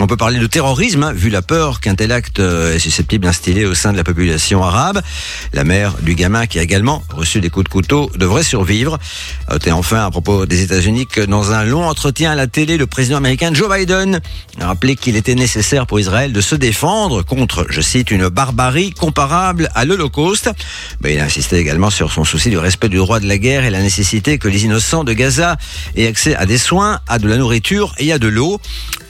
on 0.00 0.06
peut 0.06 0.16
parler 0.16 0.38
de 0.38 0.46
terrorisme, 0.46 1.02
hein, 1.02 1.12
vu 1.12 1.28
la 1.28 1.42
peur 1.42 1.80
qu'un 1.80 1.94
tel 1.94 2.12
acte 2.12 2.40
euh, 2.40 2.74
est 2.74 2.78
susceptible 2.78 3.26
d'instiller 3.26 3.66
au 3.66 3.74
sein 3.74 3.92
de 3.92 3.98
la 3.98 4.04
population 4.04 4.64
arabe. 4.64 5.02
La 5.52 5.64
mère 5.64 5.96
du 6.00 6.14
gamin, 6.14 6.45
qui 6.46 6.58
a 6.58 6.62
également 6.62 7.02
reçu 7.14 7.40
des 7.40 7.50
coups 7.50 7.64
de 7.64 7.70
couteau, 7.70 8.10
devrait 8.16 8.42
survivre. 8.42 8.98
Et 9.64 9.72
enfin, 9.72 10.06
à 10.06 10.10
propos 10.10 10.46
des 10.46 10.62
États-Unis, 10.62 11.06
que 11.06 11.20
dans 11.20 11.52
un 11.52 11.64
long 11.64 11.86
entretien 11.86 12.32
à 12.32 12.34
la 12.34 12.46
télé, 12.46 12.76
le 12.76 12.86
président 12.86 13.16
américain 13.16 13.52
Joe 13.52 13.68
Biden 13.74 14.20
a 14.60 14.66
rappelé 14.66 14.96
qu'il 14.96 15.16
était 15.16 15.34
nécessaire 15.34 15.86
pour 15.86 16.00
Israël 16.00 16.32
de 16.32 16.40
se 16.40 16.54
défendre 16.54 17.22
contre, 17.22 17.66
je 17.68 17.80
cite, 17.80 18.10
une 18.10 18.28
barbarie 18.28 18.92
comparable 18.92 19.70
à 19.74 19.84
l'Holocauste. 19.84 20.50
Mais 21.00 21.14
il 21.14 21.20
a 21.20 21.24
insisté 21.24 21.56
également 21.56 21.90
sur 21.90 22.12
son 22.12 22.24
souci 22.24 22.50
du 22.50 22.58
respect 22.58 22.88
du 22.88 22.96
droit 22.96 23.20
de 23.20 23.26
la 23.26 23.38
guerre 23.38 23.64
et 23.64 23.70
la 23.70 23.80
nécessité 23.80 24.38
que 24.38 24.48
les 24.48 24.64
innocents 24.64 25.04
de 25.04 25.12
Gaza 25.12 25.56
aient 25.96 26.06
accès 26.06 26.34
à 26.36 26.46
des 26.46 26.58
soins, 26.58 27.00
à 27.08 27.18
de 27.18 27.28
la 27.28 27.36
nourriture 27.36 27.94
et 27.98 28.12
à 28.12 28.18
de 28.18 28.28
l'eau. 28.28 28.60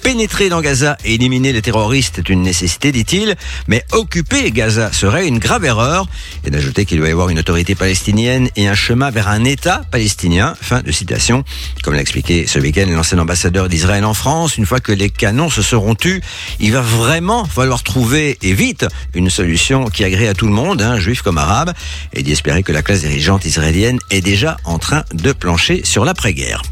Pénétrer 0.07 0.49
dans 0.49 0.61
Gaza 0.61 0.97
et 1.05 1.15
éliminer 1.15 1.53
les 1.53 1.63
terroristes 1.63 2.21
est 2.21 2.29
une 2.29 2.43
nécessité, 2.43 2.93
dit-il, 2.93 3.35
mais 3.67 3.85
occuper 3.91 4.53
Gaza 4.53 4.93
serait 4.93 5.27
une 5.27 5.41
grave 5.41 5.65
erreur. 5.65 6.07
Et 6.45 6.51
d'ajouter 6.51 6.85
qu'il 6.85 6.99
doit 6.99 7.09
y 7.09 7.11
avoir 7.11 7.29
une 7.29 7.41
autorité 7.41 7.75
palestinienne 7.75 8.49
et 8.55 8.69
un 8.69 8.77
chemin 8.77 9.11
vers 9.11 9.27
un 9.27 9.43
État 9.43 9.83
palestinien. 9.91 10.55
Fin 10.63 10.83
de 10.83 10.93
citation. 10.93 11.43
Comme 11.83 11.95
l'a 11.95 12.03
expliqué 12.03 12.47
ce 12.47 12.61
week-end 12.61 12.87
l'ancien 12.89 13.19
ambassadeur 13.19 13.69
d'Israël 13.69 14.05
en 14.05 14.15
France, 14.15 14.57
une 14.57 14.65
fois 14.65 14.79
que 14.79 14.93
les 14.93 15.11
canons 15.11 15.51
se 15.51 15.61
seront 15.61 15.97
tus, 15.97 16.23
il 16.61 16.71
va 16.71 16.83
vraiment 16.83 17.45
falloir 17.45 17.83
trouver, 17.83 18.39
et 18.43 18.53
vite, 18.53 18.87
une 19.13 19.29
solution 19.29 19.87
qui 19.87 20.05
agrée 20.05 20.29
à 20.29 20.35
tout 20.35 20.47
le 20.47 20.53
monde, 20.53 20.83
hein, 20.83 21.01
juif 21.01 21.23
comme 21.23 21.37
arabe, 21.37 21.73
et 22.13 22.23
d'y 22.23 22.31
espérer 22.31 22.63
que 22.63 22.71
la 22.71 22.83
classe 22.83 23.01
dirigeante 23.01 23.45
israélienne 23.45 23.99
est 24.11 24.21
déjà 24.21 24.57
en 24.63 24.79
train 24.79 25.03
de 25.13 25.33
plancher 25.33 25.81
sur 25.83 26.05
l'après-guerre. 26.05 26.63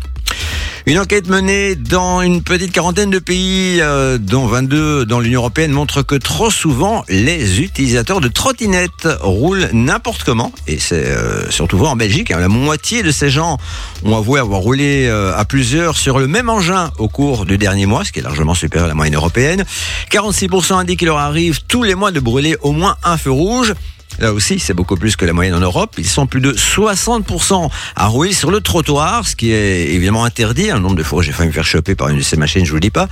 Une 0.87 0.99
enquête 0.99 1.29
menée 1.29 1.76
dans 1.76 2.21
une 2.21 2.43
petite 2.43 2.71
quarantaine 2.71 3.09
de 3.09 3.19
pays, 3.19 3.81
euh, 3.81 4.19
dont 4.19 4.47
22 4.47 5.07
dans 5.07 5.19
l'Union 5.19 5.41
européenne, 5.41 5.73
montre 5.73 6.03
que 6.03 6.14
trop 6.14 6.50
souvent, 6.50 7.07
les 7.09 7.62
utilisateurs 7.62 8.21
de 8.21 8.29
trottinettes 8.29 9.09
roulent 9.23 9.71
n'importe 9.73 10.25
comment. 10.25 10.53
Et 10.67 10.79
c'est 10.79 11.07
euh, 11.07 11.50
surtout 11.50 11.79
vrai 11.79 11.88
en 11.88 11.97
Belgique. 11.97 12.31
hein. 12.33 12.38
La 12.38 12.49
moitié 12.49 13.03
de 13.03 13.11
ces 13.11 13.31
gens 13.31 13.57
ont 14.05 14.14
avoué 14.14 14.38
avoir 14.41 14.61
roulé 14.61 15.07
euh, 15.07 15.35
à 15.35 15.47
plusieurs 15.47 15.97
sur 15.97 16.19
le 16.19 16.29
même 16.29 16.50
engin 16.50 16.93
au 16.99 17.09
cours 17.09 17.47
du 17.47 17.57
dernier 17.57 17.87
mois, 17.87 18.05
ce 18.05 18.12
qui 18.12 18.19
est 18.19 18.23
largement 18.23 18.53
supérieur 18.53 18.85
à 18.85 18.88
la 18.88 18.95
moyenne 18.95 19.17
européenne. 19.17 19.64
46% 20.11 20.75
indiquent 20.75 20.99
qu'il 20.99 21.09
leur 21.09 21.17
arrive 21.17 21.61
tous 21.67 21.83
les 21.83 21.95
mois 21.95 22.11
de 22.11 22.21
brûler 22.21 22.57
au 22.61 22.73
moins 22.73 22.97
un 23.05 23.17
feu 23.17 23.31
rouge. 23.31 23.73
Là 24.20 24.32
aussi, 24.32 24.61
c'est 24.61 24.75
beaucoup 24.75 24.96
plus 24.96 25.16
que 25.16 25.25
la 25.25 25.32
moyenne 25.32 25.54
en 25.54 25.61
Europe. 25.61 25.94
Ils 25.99 26.08
sont 26.08 26.26
plus 26.26 26.40
de 26.40 26.52
60% 26.52 27.68
à 27.96 28.06
rouler 28.06 28.32
sur 28.32 28.50
le 28.50 28.61
trottoir, 28.61 29.26
ce 29.26 29.34
qui 29.34 29.50
est 29.52 29.92
évidemment 29.92 30.25
interdit. 30.25 30.70
Un 30.70 30.78
nombre 30.78 30.94
de 30.94 31.02
fois, 31.02 31.23
j'ai 31.23 31.32
failli 31.32 31.49
me 31.49 31.52
faire 31.52 31.64
choper 31.64 31.94
par 31.94 32.08
une 32.08 32.18
de 32.18 32.23
ces 32.23 32.37
machines, 32.37 32.64
je 32.64 32.70
vous 32.70 32.76
le 32.76 32.80
dis 32.80 32.90
pas. 32.90 33.08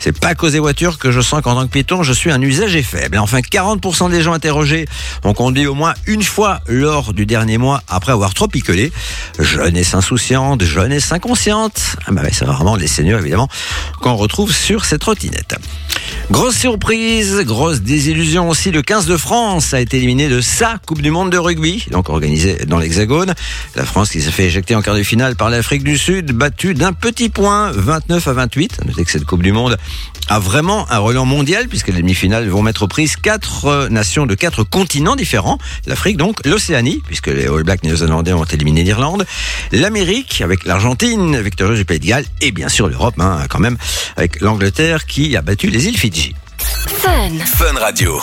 C'est 0.00 0.18
pas 0.18 0.28
à 0.28 0.34
cause 0.34 0.52
des 0.52 0.58
voitures 0.58 0.98
que 0.98 1.12
je 1.12 1.20
sens 1.20 1.40
qu'en 1.42 1.54
tant 1.54 1.66
que 1.66 1.72
piéton, 1.72 2.02
je 2.02 2.12
suis 2.12 2.32
un 2.32 2.42
usager 2.42 2.82
faible. 2.82 3.18
Enfin, 3.18 3.40
40% 3.40 4.10
des 4.10 4.22
gens 4.22 4.32
interrogés 4.32 4.86
ont 5.24 5.34
conduit 5.34 5.66
au 5.66 5.74
moins 5.74 5.94
une 6.06 6.22
fois 6.22 6.60
lors 6.66 7.12
du 7.12 7.26
dernier 7.26 7.58
mois 7.58 7.82
après 7.86 8.12
avoir 8.12 8.34
trop 8.34 8.48
picolé. 8.48 8.92
Jeunesse 9.38 9.94
insouciante, 9.94 10.64
jeunesse 10.64 11.12
inconsciente. 11.12 11.96
Ah 12.06 12.12
bah 12.12 12.22
c'est 12.32 12.44
rarement 12.44 12.74
les 12.74 12.88
seigneurs, 12.88 13.20
évidemment, 13.20 13.48
qu'on 14.00 14.16
retrouve 14.16 14.52
sur 14.52 14.84
ces 14.84 14.98
trottinettes. 14.98 15.56
Grosse 16.30 16.56
surprise, 16.56 17.40
grosse 17.44 17.80
désillusion 17.80 18.48
aussi. 18.48 18.70
Le 18.70 18.82
15 18.82 19.06
de 19.06 19.16
France 19.16 19.74
a 19.74 19.80
été 19.80 19.96
éliminé 19.96 20.28
de 20.28 20.40
sa 20.40 20.78
Coupe 20.86 21.02
du 21.02 21.10
Monde 21.10 21.30
de 21.30 21.38
rugby, 21.38 21.84
donc 21.90 22.08
organisée 22.08 22.66
dans 22.66 22.78
l'Hexagone. 22.78 23.34
La 23.74 23.84
France 23.84 24.10
qui 24.10 24.20
s'est 24.20 24.30
fait 24.30 24.44
éjecter 24.44 24.76
en 24.76 24.80
quart 24.80 24.94
de 24.94 25.02
finale 25.02 25.34
par 25.34 25.50
l'Afrique 25.50 25.82
du 25.82 25.98
Sud, 25.98 26.30
battue 26.30 26.74
d'un 26.74 26.92
petit 26.92 27.30
point, 27.30 27.72
29 27.72 28.28
à 28.28 28.32
28. 28.32 28.80
Notez 28.86 29.04
que 29.04 29.10
cette 29.10 29.24
Coupe 29.24 29.42
du 29.42 29.50
Monde 29.50 29.76
a 30.30 30.38
vraiment 30.38 30.86
un 30.90 30.98
relan 30.98 31.26
mondial 31.26 31.66
puisque 31.66 31.88
les 31.88 31.98
demi-finales 31.98 32.48
vont 32.48 32.62
mettre 32.62 32.84
aux 32.84 32.88
prises 32.88 33.16
quatre 33.16 33.64
euh, 33.66 33.88
nations 33.88 34.26
de 34.26 34.36
quatre 34.36 34.62
continents 34.62 35.16
différents. 35.16 35.58
L'Afrique 35.86 36.16
donc, 36.16 36.46
l'Océanie 36.46 37.02
puisque 37.04 37.26
les 37.26 37.48
All 37.48 37.64
Blacks 37.64 37.82
néo-zélandais 37.82 38.32
ont 38.32 38.44
éliminé 38.44 38.84
l'Irlande, 38.84 39.26
l'Amérique 39.72 40.40
avec 40.40 40.64
l'Argentine, 40.64 41.40
victorieuse 41.40 41.78
du 41.78 41.84
Pays 41.84 41.98
de 41.98 42.06
Galles 42.06 42.26
et 42.40 42.52
bien 42.52 42.68
sûr 42.68 42.88
l'Europe 42.88 43.16
hein, 43.18 43.40
quand 43.50 43.58
même 43.58 43.76
avec 44.16 44.40
l'Angleterre 44.40 45.04
qui 45.04 45.36
a 45.36 45.42
battu 45.42 45.68
les 45.68 45.88
îles 45.88 45.98
Fidji. 45.98 46.36
Fun. 46.88 47.30
Fun 47.44 47.78
Radio. 47.78 48.20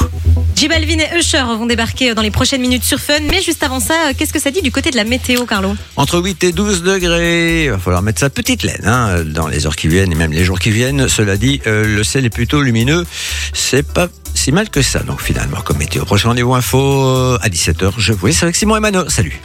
J 0.56 0.68
Balvin 0.68 1.00
et 1.00 1.20
Usher 1.20 1.44
vont 1.44 1.66
débarquer 1.66 2.16
dans 2.16 2.22
les 2.22 2.32
prochaines 2.32 2.62
minutes 2.62 2.84
sur 2.84 3.00
Fun. 3.00 3.20
Mais 3.30 3.42
juste 3.42 3.64
avant 3.64 3.80
ça, 3.80 4.14
qu'est-ce 4.18 4.34
que 4.34 4.40
ça 4.40 4.52
dit 4.52 4.62
du 4.62 4.72
côté 4.72 4.90
de 4.90 4.96
la 4.96 5.04
météo, 5.04 5.46
Carlo? 5.46 5.76
Entre 5.96 6.20
8 6.20 6.44
et 6.46 6.52
12 6.52 6.84
degrés, 6.84 7.66
il 7.66 7.72
va 7.72 7.78
falloir 7.78 8.02
mettre 8.02 8.20
sa 8.20 8.30
petite 8.30 8.64
laine 8.64 8.86
hein, 8.86 9.24
dans 9.24 9.48
les 9.48 9.66
heures 9.66 9.76
qui 9.76 9.88
viennent 9.88 10.12
et 10.12 10.16
même 10.16 10.32
les 10.32 10.44
jours 10.44 10.60
qui 10.60 10.72
viennent. 10.72 11.08
Cela 11.08 11.38
dit, 11.38 11.62
euh, 11.68 11.86
le 11.86 12.04
ciel 12.04 12.26
est 12.26 12.32
plutôt 12.32 12.62
lumineux. 12.62 13.06
C'est 13.54 13.86
pas 13.86 14.08
si 14.34 14.52
mal 14.52 14.70
que 14.70 14.82
ça, 14.82 15.00
donc 15.00 15.22
finalement, 15.22 15.62
comme 15.62 15.78
météo. 15.78 16.06
Prochain 16.06 16.30
rendez-vous 16.30 16.56
info 16.56 16.80
euh, 16.80 17.38
à 17.42 17.50
17h. 17.50 17.94
Je 17.98 18.14
vous 18.14 18.28
laisse 18.28 18.42
avec 18.44 18.56
Simon 18.56 18.78
et 18.78 18.80
Mano. 18.80 19.10
Salut. 19.10 19.40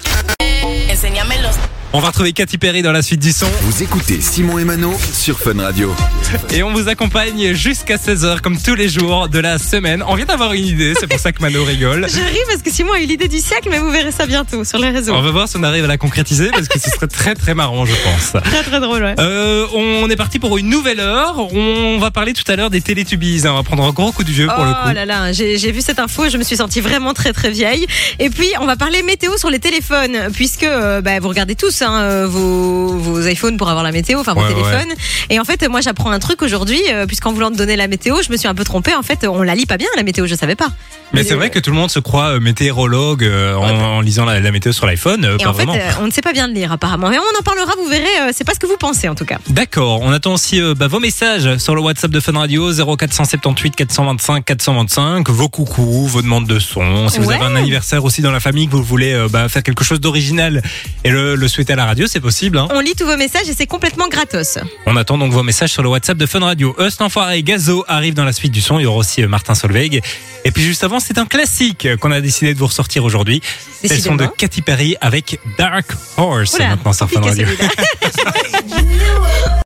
On 1.95 2.01
va 2.01 2.09
retrouver 2.09 2.33
Katy 2.33 2.57
Perry 2.57 2.81
dans 2.81 2.91
la 2.93 3.03
suite 3.03 3.21
du 3.21 3.33
son. 3.33 3.45
Vous 3.63 3.83
écoutez 3.83 4.19
Simon 4.23 4.59
et 4.59 4.65
Mano 4.65 4.95
sur 5.13 5.39
Fun 5.39 5.61
Radio. 5.61 5.95
Et 6.55 6.63
on 6.63 6.73
vous 6.73 6.89
accompagne 6.89 7.53
jusqu'à 7.53 7.97
16h 7.97 8.41
comme 8.41 8.57
tous 8.59 8.75
les 8.75 8.89
jours 8.89 9.29
de 9.29 9.39
la 9.39 9.59
semaine. 9.59 10.03
On 10.09 10.15
vient 10.15 10.25
d'avoir 10.25 10.55
une 10.55 10.65
idée, 10.65 10.95
c'est 10.99 11.07
pour 11.07 11.19
ça 11.19 11.33
que 11.33 11.43
Mano 11.43 11.63
rigole. 11.65 12.07
Je 12.09 12.17
ris 12.19 12.39
parce 12.49 12.63
que 12.63 12.71
Simon 12.73 12.95
a 12.95 13.01
eu 13.01 13.05
l'idée 13.05 13.29
du 13.29 13.41
siècle, 13.41 13.69
mais 13.71 13.79
vous 13.79 13.91
verrez 13.91 14.11
ça 14.11 14.25
bientôt 14.25 14.65
sur 14.65 14.79
les 14.79 14.89
réseaux. 14.89 15.13
On 15.13 15.21
va 15.21 15.31
voir 15.33 15.49
si 15.49 15.59
on 15.59 15.63
arrive 15.65 15.85
à 15.85 15.89
la 15.89 15.99
concrétiser 15.99 16.49
parce 16.51 16.67
que 16.67 16.79
ce 16.81 16.89
serait 16.89 17.09
très 17.09 17.35
très 17.35 17.53
marrant 17.55 17.85
je 17.85 17.93
pense. 18.03 18.43
Très 18.43 18.63
très 18.63 18.81
drôle, 18.81 19.03
ouais. 19.03 19.15
Euh, 19.19 19.67
on 19.75 20.09
est 20.09 20.17
parti 20.17 20.39
pour 20.39 20.57
une 20.57 20.71
nouvelle 20.71 21.01
heure. 21.01 21.47
On 21.55 21.99
va 21.99 22.11
parler 22.11 22.33
tout 22.33 22.51
à 22.51 22.57
l'heure 22.57 22.71
des 22.71 22.81
Télétubies. 22.81 23.43
On 23.45 23.53
va 23.53 23.63
prendre 23.65 23.85
un 23.85 23.93
gros 23.93 24.13
coup 24.13 24.25
de 24.25 24.31
vieux 24.31 24.47
pour 24.47 24.65
le 24.65 24.71
Oh 24.73 24.89
coup. 24.89 24.95
là 24.95 25.05
là, 25.05 25.33
j'ai 25.33 25.73
vu 25.73 25.83
cette 25.83 25.99
info, 25.99 26.31
je 26.31 26.39
me 26.39 26.43
suis 26.43 26.57
sentie 26.57 26.81
vraiment 26.81 27.13
très 27.13 27.35
très 27.35 27.51
vieille. 27.51 27.87
Et 28.19 28.31
puis 28.31 28.49
on 28.63 28.67
va 28.67 28.77
parler 28.77 29.03
météo 29.03 29.37
sur 29.37 29.51
les 29.51 29.59
téléphones, 29.59 30.31
puisque 30.33 30.63
euh, 30.63 31.03
bah, 31.03 31.21
vous 31.21 31.29
regardez 31.29 31.55
tous 31.55 31.82
hein, 31.83 32.01
euh, 32.03 32.27
vos, 32.29 32.89
vos 32.99 33.21
iPhones 33.27 33.57
pour 33.57 33.69
avoir 33.69 33.85
la 33.85 33.93
météo, 33.93 34.19
enfin 34.21 34.35
vos 34.35 34.41
Ouais, 34.43 34.49
téléphones. 34.49 34.95
Et 35.31 35.39
en 35.39 35.45
fait, 35.45 35.69
moi 35.69 35.81
j'apprends 35.81 36.11
un 36.11 36.19
truc 36.19 36.43
aujourd'hui, 36.43 36.81
euh, 36.91 37.07
puisqu'en 37.07 37.33
voulant 37.33 37.51
te 37.51 37.57
donner 37.57 37.77
la 37.77 37.89
météo, 37.89 38.17
je 38.25 38.31
me 38.33 38.37
suis 38.37 38.49
un 38.49 38.55
peu 38.55 38.65
trompée. 38.65 38.95
En 38.95 39.03
fait, 39.03 39.27
on 39.27 39.43
la 39.43 39.55
lit 39.55 39.67
pas 39.67 39.77
bien 39.77 39.89
la 39.97 40.03
météo, 40.03 40.27
je 40.27 40.35
savais 40.35 40.55
pas. 40.57 40.69
Mais 41.13 41.23
c'est 41.25 41.35
vrai 41.35 41.51
que 41.51 41.59
tout 41.59 41.71
le 41.71 41.77
monde 41.77 41.91
se 41.91 41.99
croit 41.99 42.37
euh, 42.37 42.41
météorologue 42.41 43.25
euh, 43.25 43.55
en, 43.55 43.97
en 43.97 44.01
lisant 44.01 44.25
la, 44.25 44.41
la 44.41 44.51
météo 44.51 44.73
sur 44.73 44.87
l'iPhone. 44.87 45.25
euh, 45.27 45.37
Et 45.39 45.45
pas 45.45 45.51
en 45.51 45.55
fait, 45.55 45.67
vraiment. 45.67 45.75
euh, 45.85 45.91
on 46.01 46.07
ne 46.07 46.11
sait 46.11 46.23
pas 46.23 46.33
bien 46.33 46.47
le 46.47 46.55
lire 46.55 46.73
apparemment. 46.73 47.11
Mais 47.11 47.19
on 47.19 47.39
en 47.39 47.43
parlera, 47.43 47.73
vous 47.77 47.89
verrez. 47.89 48.05
euh, 48.23 48.31
c'est 48.33 48.45
pas 48.45 48.55
ce 48.55 48.59
que 48.59 48.67
vous 48.67 48.79
pensez 48.79 49.09
en 49.11 49.15
tout 49.15 49.27
cas. 49.27 49.37
D'accord, 49.49 50.01
on 50.01 50.11
attend 50.11 50.33
aussi 50.33 50.61
euh, 50.61 50.75
bah, 50.75 50.87
vos 50.89 51.01
messages 51.01 51.59
sur 51.59 51.75
le 51.75 51.83
WhatsApp 51.83 52.11
de 52.11 52.19
Fun 52.21 52.33
Radio 52.39 52.73
0478 52.73 53.77
425 53.77 54.45
425, 54.45 55.29
vos 55.29 55.49
coucous, 55.51 56.07
vos 56.07 56.23
demandes 56.23 56.47
de 56.47 56.59
son. 56.59 57.09
Si 57.09 57.19
vous 57.19 57.31
avez 57.31 57.45
un 57.45 57.57
anniversaire 57.57 58.03
aussi 58.05 58.23
dans 58.23 58.31
la 58.33 58.41
famille 58.41 58.67
que 58.69 58.73
vous 58.73 58.83
voulez 58.83 59.13
euh, 59.13 59.29
bah, 59.31 59.49
faire 59.51 59.63
quelque 59.63 59.85
chose 59.85 60.01
d'original 60.01 60.63
et 61.05 61.11
le, 61.11 61.35
le 61.35 61.49
souhaiter 61.49 61.72
à 61.73 61.77
la 61.77 61.85
radio, 61.87 62.07
c'est 62.07 62.21
possible. 62.21 62.59
hein. 62.59 62.69
On 62.71 62.81
lit 62.81 62.95
tous 62.95 63.07
vos 63.07 63.17
messages 63.17 63.49
et 63.49 63.55
c'est 63.55 63.67
complètement 63.67 64.09
gratos. 64.09 64.59
On 64.87 64.97
attend 64.97 65.19
donc 65.19 65.33
vos 65.33 65.43
messages 65.43 65.71
sur 65.71 65.83
le 65.83 65.89
WhatsApp 65.89 66.17
de 66.19 66.27
Fun 66.27 66.41
Radio. 66.41 66.75
Eust 66.79 67.01
l'enfoiré 67.01 67.39
et 67.39 67.43
Gazo 67.43 67.85
arrivent 67.89 68.15
dans 68.15 68.25
la 68.25 68.33
suite 68.33 68.53
du 68.53 68.61
son. 68.61 68.79
Il 68.79 68.83
y 68.83 68.87
aura 68.87 68.99
aussi 68.99 69.23
euh, 69.23 69.29
Martin 69.29 69.55
Solveig. 69.55 70.01
Et 70.45 70.51
puis 70.51 70.63
juste 70.63 70.85
avant, 70.85 71.01
c'est 71.01 71.19
un 71.19 71.27
classique 71.27 71.89
qu'on 72.01 72.11
a 72.13 72.21
décidé 72.21 72.55
de 72.55 72.59
vous 72.59 72.67
ressortir 72.67 73.05
aujourd'hui. 73.05 73.41
C'est 73.83 73.95
le 73.97 74.01
son 74.01 74.17
de. 74.17 74.27
Katy 74.27 74.63
Perry 74.63 74.97
avec 75.01 75.39
Dark 75.59 75.87
Horse 76.17 76.55
Oula, 76.55 76.69
maintenant 76.71 76.93
sur 76.93 77.11
Fun 77.11 77.21
Radio. 77.21 77.47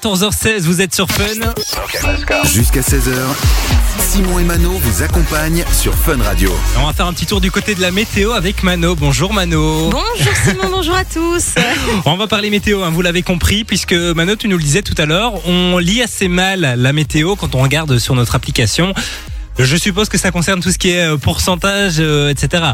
celui-là. 0.00 0.30
14h16, 0.30 0.62
vous 0.62 0.80
êtes 0.80 0.94
sur 0.94 1.08
Fun. 1.08 1.26
Jusqu'à 2.44 2.80
16h, 2.80 3.12
Simon 3.98 4.38
et 4.38 4.44
Mano 4.44 4.72
vous 4.72 5.02
accompagnent 5.02 5.64
sur 5.72 5.94
Fun 5.94 6.22
Radio. 6.22 6.52
On 6.78 6.86
va 6.86 6.92
faire 6.92 7.06
un 7.06 7.12
petit 7.12 7.26
tour 7.26 7.40
du 7.40 7.50
côté 7.50 7.74
de 7.74 7.80
la 7.80 7.90
météo 7.90 8.32
avec 8.32 8.62
Mano. 8.62 8.94
Bonjour 8.94 9.32
Mano. 9.32 9.90
Bonjour 9.90 10.34
Simon, 10.44 10.68
bonjour 10.70 10.94
à 10.94 11.04
tous. 11.04 11.54
On 12.04 12.16
va 12.16 12.26
parler 12.26 12.50
météo, 12.50 12.82
hein, 12.82 12.90
vous 12.90 13.02
l'avez 13.02 13.22
compris, 13.22 13.64
puisque 13.64 13.94
Mano, 13.94 14.36
tu 14.36 14.48
nous 14.48 14.56
le 14.56 14.62
disais 14.62 14.82
tout 14.82 14.94
à 14.98 15.06
l'heure, 15.06 15.46
on 15.46 15.78
lit 15.78 16.02
assez 16.02 16.28
mal 16.28 16.74
la 16.76 16.92
météo 16.92 17.36
quand 17.36 17.54
on 17.54 17.62
regarde 17.62 17.98
sur 17.98 18.14
notre 18.14 18.34
application. 18.34 18.94
Je 19.58 19.76
suppose 19.76 20.08
que 20.08 20.18
ça 20.18 20.30
concerne 20.30 20.60
tout 20.60 20.72
ce 20.72 20.78
qui 20.78 20.90
est 20.90 21.12
euh, 21.12 21.16
pourcentage, 21.16 21.96
euh, 21.98 22.30
etc. 22.30 22.64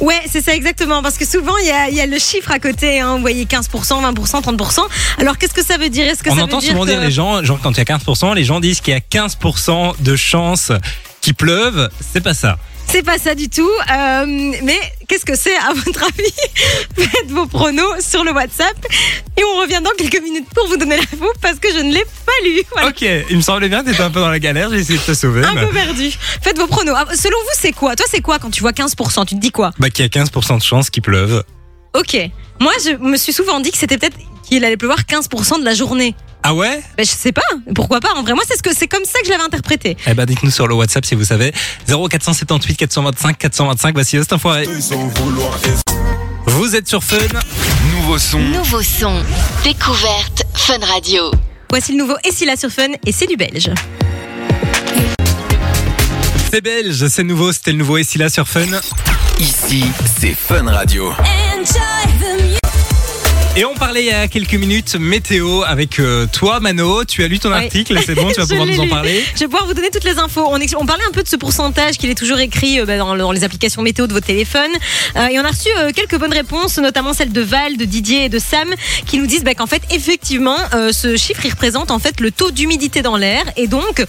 Ouais, 0.00 0.20
c'est 0.30 0.42
ça 0.42 0.54
exactement, 0.54 1.02
parce 1.02 1.18
que 1.18 1.26
souvent 1.26 1.56
il 1.58 1.66
y 1.66 1.70
a, 1.70 1.88
il 1.90 1.94
y 1.94 2.00
a 2.00 2.06
le 2.06 2.18
chiffre 2.18 2.50
à 2.50 2.58
côté, 2.58 3.00
hein, 3.00 3.16
vous 3.16 3.20
voyez 3.20 3.44
15%, 3.44 3.68
20%, 3.68 4.42
30%. 4.42 4.80
Alors 5.18 5.36
qu'est-ce 5.36 5.54
que 5.54 5.64
ça 5.64 5.76
veut 5.76 5.90
dire? 5.90 6.06
Est-ce 6.06 6.22
que 6.22 6.30
on 6.30 6.36
ça 6.36 6.44
entend 6.44 6.56
veut 6.56 6.62
dire 6.62 6.72
souvent 6.72 6.84
que... 6.84 6.90
dire 6.90 7.00
les 7.00 7.10
gens, 7.10 7.44
genre 7.44 7.60
quand 7.62 7.72
il 7.72 7.78
y 7.78 7.80
a 7.80 7.84
15%, 7.84 8.34
les 8.34 8.44
gens 8.44 8.60
disent 8.60 8.80
qu'il 8.80 8.94
y 8.94 8.96
a 8.96 9.00
15% 9.00 10.00
de 10.00 10.16
chances 10.16 10.72
qu'il 11.20 11.34
pleuve. 11.34 11.90
C'est 12.12 12.22
pas 12.22 12.34
ça. 12.34 12.58
C'est 12.88 13.02
pas 13.02 13.16
ça 13.18 13.34
du 13.34 13.48
tout. 13.48 13.70
Euh, 13.90 14.26
mais 14.62 14.78
qu'est-ce 15.08 15.24
que 15.24 15.34
c'est 15.34 15.56
à 15.56 15.72
votre 15.74 16.02
avis? 16.04 16.32
Faites 17.08 17.30
vos 17.30 17.46
pronos 17.46 18.00
sur 18.06 18.22
le 18.22 18.32
WhatsApp 18.32 18.76
et 19.38 19.42
on 19.44 19.60
revient 19.62 19.80
dans 19.82 19.90
quelques 19.96 20.22
minutes 20.22 20.46
pour 20.54 20.68
vous 20.68 20.76
donner 20.76 20.96
l'info 20.96 21.26
parce 21.40 21.58
que 21.58 21.68
je 21.72 21.78
ne 21.80 21.92
l'ai 21.92 22.04
pas 22.04 22.32
lu. 22.44 22.62
Voilà. 22.72 22.88
Ok, 22.88 23.02
il 23.30 23.36
me 23.36 23.40
semblait 23.42 23.68
bien 23.70 23.82
que 23.82 23.90
t'étais 23.90 24.02
un 24.02 24.10
peu 24.10 24.20
dans 24.20 24.28
la 24.30 24.38
galère, 24.38 24.68
j'ai 24.70 24.80
essayé 24.80 24.98
de 24.98 25.04
te 25.04 25.14
sauver. 25.14 25.42
Un 25.44 25.54
mais- 25.54 25.66
peu 25.66 25.72
perdu. 25.72 26.10
Faites 26.42 26.58
vos 26.58 26.66
pronos. 26.66 26.94
Ah, 26.96 27.06
Selon 27.16 27.38
vous, 27.38 27.58
c'est 27.58 27.72
quoi? 27.72 27.96
Toi, 27.96 28.06
c'est 28.10 28.20
quoi 28.20 28.38
quand 28.38 28.50
tu 28.50 28.60
vois 28.60 28.72
15% 28.72 29.24
Tu 29.26 29.34
te 29.36 29.40
dis 29.40 29.50
quoi? 29.52 29.70
Bah, 29.78 29.88
qu'il 29.88 30.04
y 30.04 30.06
a 30.06 30.10
15% 30.10 30.58
de 30.58 30.62
chances 30.62 30.90
qu'il 30.90 31.02
pleuve. 31.02 31.42
Ok. 31.94 32.16
Moi, 32.62 32.72
je 32.84 32.92
me 32.92 33.16
suis 33.16 33.32
souvent 33.32 33.58
dit 33.58 33.72
que 33.72 33.76
c'était 33.76 33.98
peut-être 33.98 34.16
qu'il 34.44 34.64
allait 34.64 34.76
pleuvoir 34.76 35.00
15% 35.00 35.58
de 35.58 35.64
la 35.64 35.74
journée. 35.74 36.14
Ah 36.44 36.54
ouais? 36.54 36.80
Ben, 36.96 37.04
je 37.04 37.10
sais 37.10 37.32
pas. 37.32 37.42
Pourquoi 37.74 37.98
pas? 37.98 38.10
En 38.14 38.22
vrai, 38.22 38.34
moi, 38.34 38.44
c'est 38.46 38.56
ce 38.56 38.62
que 38.62 38.72
c'est 38.72 38.86
comme 38.86 39.04
ça 39.04 39.18
que 39.18 39.26
je 39.26 39.30
l'avais 39.32 39.42
interprété. 39.42 39.96
Eh 40.06 40.14
ben, 40.14 40.24
dites-nous 40.26 40.52
sur 40.52 40.68
le 40.68 40.74
WhatsApp 40.76 41.04
si 41.04 41.16
vous 41.16 41.24
savez. 41.24 41.52
0478 41.88 42.76
425 42.76 43.36
425, 43.36 43.94
voici 43.94 44.16
Austin 44.16 44.38
Foiré. 44.38 44.68
Vous 46.46 46.76
êtes 46.76 46.86
sur 46.86 47.02
Fun. 47.02 47.16
Nouveau 47.96 48.18
son, 48.20 48.38
Nouveau 48.38 48.80
son. 48.80 49.12
Découverte 49.64 50.44
Fun 50.54 50.78
Radio. 50.86 51.32
Voici 51.68 51.90
le 51.90 51.98
nouveau 51.98 52.14
Et 52.22 52.30
si 52.30 52.44
la 52.44 52.54
sur 52.56 52.70
Fun 52.70 52.92
et 53.04 53.10
c'est 53.10 53.26
du 53.26 53.36
belge. 53.36 53.72
C'est 56.52 56.60
belge, 56.60 57.08
c'est 57.08 57.24
nouveau, 57.24 57.50
c'était 57.50 57.72
le 57.72 57.78
nouveau 57.78 57.98
et 57.98 58.06
là 58.14 58.28
sur 58.28 58.46
Fun. 58.46 58.66
ici 59.40 59.84
c'est 60.20 60.34
Fun 60.34 60.70
Radio. 60.70 61.12
Et 63.54 63.66
on 63.66 63.74
parlait 63.74 64.02
il 64.02 64.06
y 64.06 64.10
a 64.10 64.28
quelques 64.28 64.54
minutes 64.54 64.96
météo 64.98 65.60
avec 65.64 65.98
euh, 66.00 66.24
toi 66.32 66.58
Mano. 66.58 67.04
Tu 67.04 67.22
as 67.22 67.28
lu 67.28 67.38
ton 67.38 67.52
article, 67.52 67.98
c'est 68.06 68.14
bon, 68.14 68.30
tu 68.30 68.40
vas 68.40 68.46
pouvoir 68.48 68.66
nous 68.66 68.80
en 68.80 68.88
parler. 68.88 69.22
Je 69.34 69.40
vais 69.40 69.44
pouvoir 69.44 69.66
vous 69.66 69.74
donner 69.74 69.90
toutes 69.90 70.04
les 70.04 70.18
infos. 70.18 70.40
On, 70.46 70.86
parlait 70.86 71.04
un 71.06 71.12
peu 71.12 71.22
de 71.22 71.28
ce 71.28 71.36
pourcentage 71.36 71.98
qu'il 71.98 72.08
est 72.08 72.14
toujours 72.14 72.38
écrit 72.38 72.80
euh, 72.80 72.86
bah, 72.86 72.96
dans, 72.96 73.14
dans 73.14 73.30
les 73.30 73.44
applications 73.44 73.82
météo 73.82 74.06
de 74.06 74.14
votre 74.14 74.26
téléphone. 74.26 74.70
Euh, 75.16 75.26
et 75.26 75.38
on 75.38 75.44
a 75.44 75.50
reçu 75.50 75.68
quelques 75.94 76.18
bonnes 76.18 76.32
réponses, 76.32 76.78
notamment 76.78 77.12
celles 77.12 77.30
de 77.30 77.42
Val, 77.42 77.76
de 77.76 77.84
Didier 77.84 78.24
et 78.24 78.28
de 78.30 78.38
Sam, 78.38 78.68
qui 79.04 79.18
nous 79.18 79.26
disent 79.26 79.44
bah, 79.44 79.54
qu'en 79.54 79.66
fait, 79.66 79.82
effectivement, 79.90 80.56
ce 80.90 81.18
chiffre, 81.18 81.44
il 81.44 81.50
représente 81.50 81.90
en 81.90 81.98
fait 81.98 82.20
le 82.20 82.30
taux 82.30 82.52
d'humidité 82.52 83.02
dans 83.02 83.18
l'air 83.18 83.42
et 83.58 83.66
donc, 83.66 84.02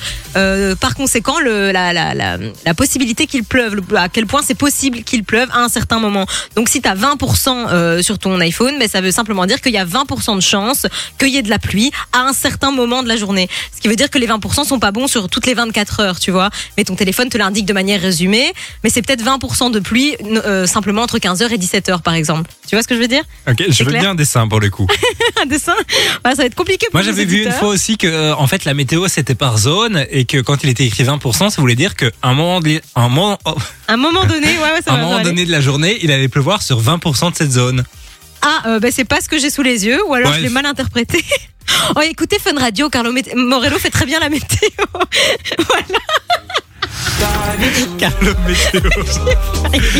par 0.80 0.96
conséquent, 0.96 1.40
le, 1.42 1.74
la, 1.74 1.92
la, 1.92 2.14
la, 2.14 2.38
la 2.66 2.74
possibilité 2.74 3.28
qu'il 3.28 3.44
pleuve, 3.44 3.76
le- 3.76 3.98
à 3.98 4.08
quel 4.08 4.26
point 4.26 4.42
c'est 4.42 4.56
possible 4.58 5.04
qu'il 5.04 5.26
pleuve 5.26 5.50
à 5.52 5.60
un 5.60 5.68
certain 5.70 6.00
moment. 6.00 6.26
Donc, 6.56 6.70
si 6.70 6.82
tu 6.82 6.88
as 6.88 6.96
20% 6.96 7.68
euh, 7.70 8.02
sur 8.02 8.18
ton 8.20 8.40
iPhone, 8.40 8.76
bah, 8.80 8.88
ça 8.88 9.02
veut 9.02 9.12
simplement 9.12 9.33
simplement 9.34 9.46
dire 9.48 9.62
qu'il 9.62 9.72
y 9.74 9.78
a 9.78 9.86
20% 9.86 10.36
de 10.36 10.42
chance 10.42 10.86
qu'il 11.18 11.30
y 11.30 11.38
ait 11.38 11.42
de 11.42 11.50
la 11.50 11.58
pluie 11.58 11.92
à 12.12 12.20
un 12.20 12.34
certain 12.34 12.70
moment 12.72 13.02
de 13.02 13.08
la 13.08 13.16
journée. 13.18 13.50
Ce 13.76 13.82
qui 13.82 13.88
veut 13.88 13.96
dire 13.96 14.10
que 14.12 14.20
les 14.20 14.28
20% 14.28 14.64
sont 14.64 14.78
pas 14.80 14.92
bons 14.92 15.08
sur 15.08 15.28
toutes 15.28 15.48
les 15.48 15.56
24 15.56 16.00
heures, 16.02 16.20
tu 16.20 16.30
vois. 16.30 16.50
Mais 16.78 16.84
ton 16.84 16.96
téléphone 16.96 17.30
te 17.30 17.38
l'indique 17.38 17.66
de 17.66 17.74
manière 17.74 18.00
résumée, 18.00 18.54
mais 18.84 18.90
c'est 18.92 19.02
peut-être 19.02 19.24
20% 19.24 19.72
de 19.72 19.80
pluie 19.80 20.16
euh, 20.46 20.68
simplement 20.68 21.02
entre 21.02 21.18
15h 21.18 21.50
et 21.52 21.58
17h 21.58 22.02
par 22.04 22.14
exemple. 22.14 22.52
Tu 22.68 22.76
vois 22.76 22.84
ce 22.84 22.88
que 22.88 22.96
je 22.96 23.00
veux 23.00 23.08
dire? 23.08 23.24
Ok, 23.50 23.64
je 23.70 23.84
veux 23.84 23.92
bien 23.92 24.12
un 24.12 24.16
dessin 24.16 24.48
pour 24.48 24.60
le 24.60 24.70
coup. 24.70 24.88
Un 25.42 25.46
dessin? 25.48 25.74
Voilà, 26.24 26.36
Ça 26.36 26.44
va 26.44 26.46
être 26.46 26.56
compliqué 26.56 26.86
pour 26.92 27.00
Moi, 27.00 27.04
j'avais 27.04 27.26
vu 27.26 27.44
une 27.44 27.52
fois 27.52 27.70
aussi 27.70 27.98
que, 27.98 28.08
euh, 28.08 28.36
en 28.36 28.46
fait, 28.48 28.66
la 28.66 28.74
météo 28.76 29.08
c'était 29.08 29.36
par 29.36 29.58
zone 29.58 30.06
et 30.12 30.26
que 30.26 30.40
quand 30.42 30.64
il 30.64 30.70
était 30.70 30.86
écrit 30.86 31.04
20%, 31.04 31.50
ça 31.50 31.60
voulait 31.62 31.76
dire 31.76 31.96
qu'à 31.96 32.12
un 32.22 32.34
moment, 32.34 32.62
de- 32.62 32.82
un 32.96 33.10
moment, 33.10 33.40
oh, 33.46 33.56
un 33.88 33.98
moment 33.98 34.26
donné, 34.26 34.48
ouais, 34.48 34.74
ouais, 34.74 34.82
ça 34.86 34.92
un 34.94 34.98
va 34.98 35.02
moment 35.04 35.22
donné 35.24 35.46
de 35.46 35.52
la 35.52 35.60
journée, 35.62 35.98
il 36.04 36.12
allait 36.12 36.28
pleuvoir 36.30 36.62
sur 36.62 36.82
20% 36.82 37.32
de 37.32 37.36
cette 37.36 37.52
zone. 37.52 37.84
Ah, 38.44 38.80
bah, 38.80 38.90
c'est 38.92 39.06
pas 39.06 39.22
ce 39.22 39.30
que 39.30 39.40
j'ai 39.40 39.50
sous 39.50 39.64
les 39.64 39.86
yeux, 39.86 40.00
ou 40.08 40.14
alors 40.14 40.32
Ouais. 40.32 40.38
je 40.38 40.44
l'ai 40.44 40.50
mal 40.50 40.66
interprété. 40.66 41.24
Oh, 41.96 42.02
écoutez 42.02 42.38
Fun 42.40 42.60
Radio, 42.60 42.90
Carlo 42.90 43.12
Morello 43.36 43.80
fait 43.80 43.90
très 43.90 44.06
bien 44.06 44.20
la 44.20 44.28
météo. 44.30 44.70
Carlo 47.98 48.34
Météo. 48.46 48.82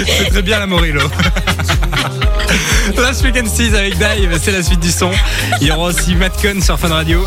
c'est 0.06 0.30
très 0.30 0.42
bien 0.42 0.60
la 0.60 0.68
Morillo. 0.68 1.00
Last 2.98 3.24
Weekend 3.24 3.48
6 3.48 3.74
avec 3.76 3.98
Dave, 3.98 4.38
c'est 4.42 4.52
la 4.52 4.62
suite 4.62 4.82
du 4.82 4.92
son. 4.92 5.10
Il 5.62 5.68
y 5.68 5.72
aura 5.72 5.86
aussi 5.90 6.16
Matt 6.16 6.40
Cohn 6.42 6.62
sur 6.62 6.78
Fun 6.78 6.90
Radio. 6.90 7.26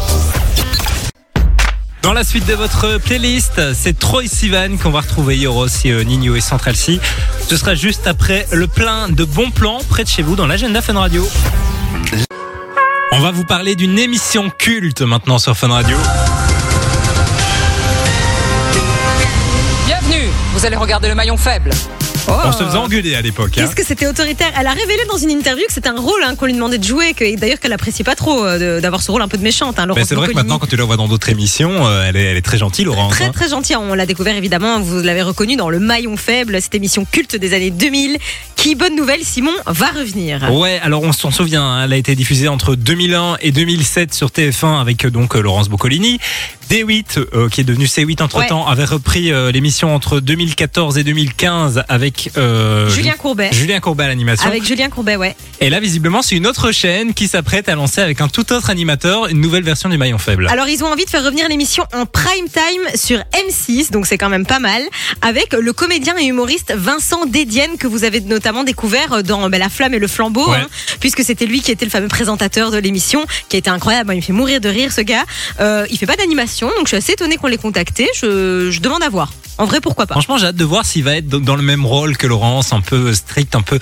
Dans 2.02 2.12
la 2.12 2.24
suite 2.24 2.46
de 2.46 2.54
votre 2.54 2.98
playlist, 2.98 3.61
c'est 3.74 3.98
Troy 3.98 4.26
Sivan 4.26 4.76
qu'on 4.80 4.90
va 4.90 5.00
retrouver. 5.00 5.37
Il 5.37 5.42
y 5.42 5.46
aura 5.46 5.61
aussi 5.61 5.90
euh, 5.90 6.04
Nino 6.04 6.37
et 6.37 6.40
Central 6.40 6.76
C. 6.76 7.00
Ce 7.48 7.56
sera 7.56 7.74
juste 7.74 8.06
après 8.06 8.46
le 8.52 8.68
plein 8.68 9.09
de 9.09 9.24
bons 9.24 9.50
plans 9.50 9.80
près 9.88 10.04
de 10.04 10.09
chez 10.09 10.22
vous 10.22 10.37
dans 10.37 10.46
l'agenda 10.46 10.80
Fun 10.80 10.98
Radio. 10.98 11.28
On 13.12 13.20
va 13.20 13.30
vous 13.30 13.44
parler 13.44 13.74
d'une 13.74 13.98
émission 13.98 14.50
culte 14.50 15.02
maintenant 15.02 15.38
sur 15.38 15.56
Fun 15.56 15.68
Radio. 15.68 15.96
Bienvenue, 19.87 20.28
vous 20.54 20.66
allez 20.66 20.76
regarder 20.76 21.09
le 21.09 21.14
maillon 21.14 21.37
faible. 21.37 21.70
On 22.28 22.52
se 22.52 22.64
faisait 22.64 22.76
engueuler 22.78 23.14
à 23.14 23.20
l'époque. 23.22 23.50
hein. 23.56 23.62
Qu'est-ce 23.62 23.76
que 23.76 23.84
c'était 23.84 24.06
autoritaire? 24.06 24.52
Elle 24.58 24.66
a 24.66 24.72
révélé 24.72 25.04
dans 25.10 25.16
une 25.16 25.30
interview 25.30 25.64
que 25.66 25.72
c'était 25.72 25.88
un 25.88 26.00
rôle 26.00 26.22
hein, 26.24 26.34
qu'on 26.34 26.46
lui 26.46 26.54
demandait 26.54 26.78
de 26.78 26.84
jouer, 26.84 27.14
que, 27.14 27.36
d'ailleurs 27.36 27.60
qu'elle 27.60 27.72
appréciait 27.72 28.04
pas 28.04 28.14
trop 28.14 28.44
euh, 28.44 28.80
d'avoir 28.80 29.02
ce 29.02 29.10
rôle 29.10 29.22
un 29.22 29.28
peu 29.28 29.38
de 29.38 29.42
méchante. 29.42 29.78
Hein, 29.78 29.86
c'est 30.04 30.14
vrai 30.14 30.28
que 30.28 30.34
maintenant, 30.34 30.58
quand 30.58 30.66
tu 30.66 30.76
la 30.76 30.84
vois 30.84 30.96
dans 30.96 31.08
d'autres 31.08 31.28
émissions, 31.28 31.86
euh, 31.86 32.04
elle, 32.08 32.16
est, 32.16 32.24
elle 32.24 32.36
est 32.36 32.42
très 32.42 32.58
gentille, 32.58 32.84
Laurence. 32.84 33.12
Très 33.12 33.30
très 33.30 33.48
gentil, 33.48 33.76
on 33.76 33.94
l'a 33.94 34.06
découvert 34.06 34.36
évidemment, 34.36 34.80
vous 34.80 35.00
l'avez 35.00 35.22
reconnu 35.22 35.56
dans 35.56 35.70
Le 35.70 35.78
Maillon 35.78 36.16
Faible, 36.16 36.60
cette 36.60 36.74
émission 36.74 37.04
culte 37.10 37.36
des 37.36 37.54
années 37.54 37.70
2000, 37.70 38.18
qui, 38.66 38.74
bonne 38.74 38.96
nouvelle, 38.96 39.22
Simon, 39.22 39.52
va 39.66 39.90
revenir. 39.90 40.52
Ouais, 40.52 40.81
alors 40.83 41.02
on 41.05 41.12
s'en 41.12 41.31
souvient, 41.31 41.62
hein, 41.62 41.85
elle 41.85 41.92
a 41.92 41.96
été 41.96 42.16
diffusée 42.16 42.48
entre 42.48 42.74
2001 42.74 43.37
et 43.40 43.52
2007 43.52 44.12
sur 44.12 44.31
TF1 44.31 44.81
avec 44.81 45.05
euh, 45.05 45.11
donc 45.11 45.37
euh, 45.37 45.40
Laurence 45.40 45.68
Boccolini. 45.68 46.18
D8, 46.70 47.18
euh, 47.18 47.48
qui 47.48 47.61
est 47.61 47.64
devenu 47.64 47.85
C8 47.85 48.22
entre 48.22 48.44
temps, 48.46 48.66
avait 48.66 48.85
repris 48.85 49.33
euh, 49.33 49.52
l'émission 49.52 49.94
entre 49.94 50.20
2014 50.20 50.98
et 50.98 51.05
2015 51.05 51.85
avec 51.88 52.31
euh, 52.37 52.88
Julien 52.88 53.12
Courbet. 53.12 53.50
Julien 53.52 53.79
Courbet 53.81 54.05
à 54.05 54.09
l'animation. 54.09 54.48
Avec 54.48 54.64
Julien 54.64 54.88
Courbet, 54.88 55.16
ouais. 55.16 55.37
Et 55.61 55.70
là, 55.70 55.79
visiblement, 55.81 56.22
c'est 56.22 56.35
une 56.35 56.46
autre 56.46 56.72
chaîne 56.72 57.14
qui 57.14 57.29
s'apprête 57.29 57.68
à 57.68 57.74
lancer 57.74 58.00
avec 58.00 58.20
un 58.20 58.29
tout 58.29 58.52
autre 58.52 58.70
animateur 58.70 59.29
une 59.29 59.40
nouvelle 59.40 59.62
version 59.62 59.88
du 59.88 59.96
Maillon 59.96 60.18
Faible. 60.18 60.48
Alors 60.50 60.68
ils 60.68 60.83
ont 60.83 60.88
envie 60.88 61.05
de 61.05 61.11
faire 61.11 61.24
revenir 61.24 61.48
l'émission 61.48 61.85
en 61.94 62.05
prime 62.05 62.46
time 62.52 62.83
sur 62.96 63.18
M6, 63.18 63.92
donc 63.92 64.07
c'est 64.07 64.18
quand 64.18 64.29
même 64.29 64.46
pas 64.46 64.59
mal, 64.59 64.83
avec 65.22 65.52
le 65.52 65.72
comédien 65.72 66.16
et 66.18 66.24
humoriste 66.24 66.74
Vincent 66.76 67.26
Dédienne 67.26 67.76
que 67.79 67.87
vous 67.87 68.05
avez 68.05 68.20
notamment 68.20 68.55
découvert 68.64 69.22
dans 69.22 69.48
ben, 69.48 69.58
La 69.58 69.68
Flamme 69.68 69.94
et 69.94 69.98
le 69.98 70.08
Flambeau, 70.08 70.48
Ouais. 70.50 70.56
hein, 70.58 70.66
puisque 71.00 71.22
c'était 71.24 71.46
lui 71.46 71.60
qui 71.60 71.70
était 71.70 71.84
le 71.84 71.90
fameux 71.90 72.08
présentateur 72.08 72.70
de 72.70 72.78
l'émission, 72.78 73.24
qui 73.48 73.56
a 73.56 73.58
été 73.58 73.70
incroyable, 73.70 74.12
il 74.12 74.16
me 74.16 74.22
fait 74.22 74.32
mourir 74.32 74.60
de 74.60 74.68
rire 74.68 74.92
ce 74.92 75.00
gars. 75.00 75.24
Euh, 75.60 75.86
il 75.90 75.98
fait 75.98 76.06
pas 76.06 76.16
d'animation, 76.16 76.68
donc 76.68 76.82
je 76.84 76.88
suis 76.88 76.96
assez 76.96 77.12
étonnée 77.12 77.36
qu'on 77.36 77.46
l'ait 77.48 77.56
contacté, 77.56 78.08
je, 78.14 78.70
je 78.70 78.80
demande 78.80 79.02
à 79.02 79.08
voir. 79.08 79.32
En 79.58 79.64
vrai, 79.64 79.80
pourquoi 79.80 80.06
pas 80.06 80.14
Franchement, 80.14 80.36
j'ai 80.38 80.46
hâte 80.46 80.56
de 80.56 80.64
voir 80.64 80.84
s'il 80.84 81.02
va 81.04 81.16
être 81.16 81.28
dans 81.28 81.56
le 81.56 81.62
même 81.62 81.86
rôle 81.86 82.16
que 82.16 82.26
Laurence, 82.26 82.72
un 82.72 82.80
peu 82.82 83.14
strict, 83.14 83.54
un 83.56 83.62
peu, 83.62 83.78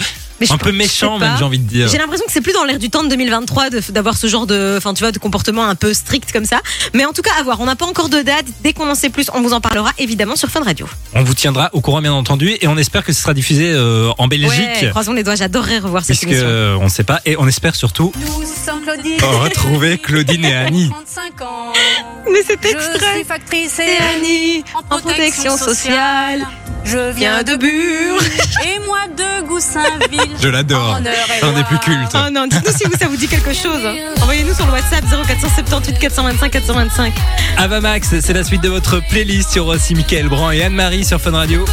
Mais 0.51 0.55
un 0.55 0.59
peu 0.59 0.73
méchant, 0.73 1.19
même, 1.19 1.35
j'ai 1.39 1.45
envie 1.45 1.59
de 1.59 1.69
dire. 1.69 1.89
J'ai 1.89 1.99
l'impression 1.99 2.25
que 2.27 2.33
c'est 2.33 2.41
plus 2.41 2.53
dans 2.53 2.65
l'air 2.65 2.79
du 2.79 2.91
temps 2.91 3.03
de 3.05 3.09
2023 3.09 3.71
de- 3.71 3.81
d'avoir 3.91 4.17
ce 4.17 4.27
genre 4.27 4.47
de, 4.47 4.75
enfin 4.79 4.95
tu 4.95 5.03
vois, 5.03 5.13
de 5.13 5.19
comportement 5.19 5.65
un 5.67 5.75
peu 5.75 5.93
strict 5.95 6.33
comme 6.33 6.45
ça. 6.45 6.61
Mais 6.93 7.05
en 7.05 7.13
tout 7.13 7.23
cas, 7.23 7.33
à 7.39 7.43
voir. 7.43 7.61
On 7.61 7.67
n'a 7.67 7.77
pas 7.77 7.87
encore 7.87 8.09
de 8.09 8.21
date. 8.23 8.47
Dès 8.63 8.73
qu'on 8.73 8.89
en 8.91 8.95
sait 8.95 9.11
plus, 9.11 9.27
on 9.35 9.41
vous 9.43 9.53
en 9.53 9.61
parlera 9.61 9.91
évidemment 9.99 10.37
sur 10.37 10.49
Fun 10.51 10.63
Radio. 10.63 10.87
On 11.15 11.23
vous 11.25 11.35
tiendra 11.35 11.71
au 11.73 11.81
courant, 11.81 12.01
bien 12.03 12.13
entendu, 12.13 12.57
et 12.61 12.67
on 12.69 12.77
espère 12.77 13.05
que 13.05 13.13
ce 13.13 13.21
sera 13.23 13.35
diffusé 13.35 13.71
euh, 13.73 14.11
en 14.19 14.29
Belgique. 14.29 14.51
Ouais, 14.83 14.91
croisons 14.91 15.13
les 15.13 15.23
doigts. 15.23 15.35
J'adorerais 15.35 15.79
revoir 15.79 16.03
cette 16.05 16.17
Puisque 16.17 16.25
émission. 16.33 16.47
euh, 16.49 16.77
on 16.81 16.85
ne 16.85 16.89
sait 16.89 17.05
pas, 17.05 17.21
et 17.25 17.37
on 17.39 17.47
espère 17.49 17.75
surtout 17.75 18.13
Nous 18.17 18.43
sommes 18.45 18.83
Claudine. 18.83 19.19
retrouver 19.23 19.99
Claudine 19.99 20.45
et 20.45 20.55
Annie. 20.55 20.91
35 20.91 21.43
ans. 21.43 21.73
Mais 22.33 22.43
cet 22.47 22.61
Je 22.63 22.69
extrait. 22.69 23.15
suis 23.17 23.25
factrice 23.25 23.73
C'est 23.77 23.87
et 23.87 23.99
Annie 24.17 24.65
en 24.91 24.99
protection 24.99 25.57
sociale. 25.57 26.47
Je 26.85 27.13
Viens 27.13 27.43
de 27.43 27.57
Bure. 27.57 28.21
Et 28.65 28.79
moi 28.85 28.99
de 29.17 29.47
Goussainville. 29.47 30.37
Je 30.43 30.49
l'adore. 30.49 30.99
C'est 31.39 31.45
un 31.47 31.53
des 31.53 31.65
plus 31.65 31.79
cultes. 31.79 32.13
Oh 32.15 32.31
non, 32.31 32.47
dites-nous 32.47 32.73
si 32.77 32.85
vous, 32.85 32.97
ça 32.99 33.07
vous 33.07 33.17
dit 33.17 33.27
quelque 33.29 33.55
chose. 33.55 33.81
hein. 33.87 33.95
Envoyez-nous 34.23 34.55
sur 34.55 34.67
le 34.67 34.73
WhatsApp 34.73 35.05
0478 35.27 35.99
425 35.99 36.51
425. 36.51 37.13
Avamax, 37.57 38.09
c'est 38.21 38.33
la 38.35 38.45
suite 38.45 38.63
de 38.63 38.69
votre 38.69 39.01
playlist 39.09 39.51
sur 39.53 39.67
aussi 39.69 39.95
Michael 39.95 40.29
Brand 40.29 40.53
et 40.53 40.63
Anne-Marie 40.63 41.05
sur 41.05 41.21
Fun 41.21 41.31
Radio. 41.33 41.65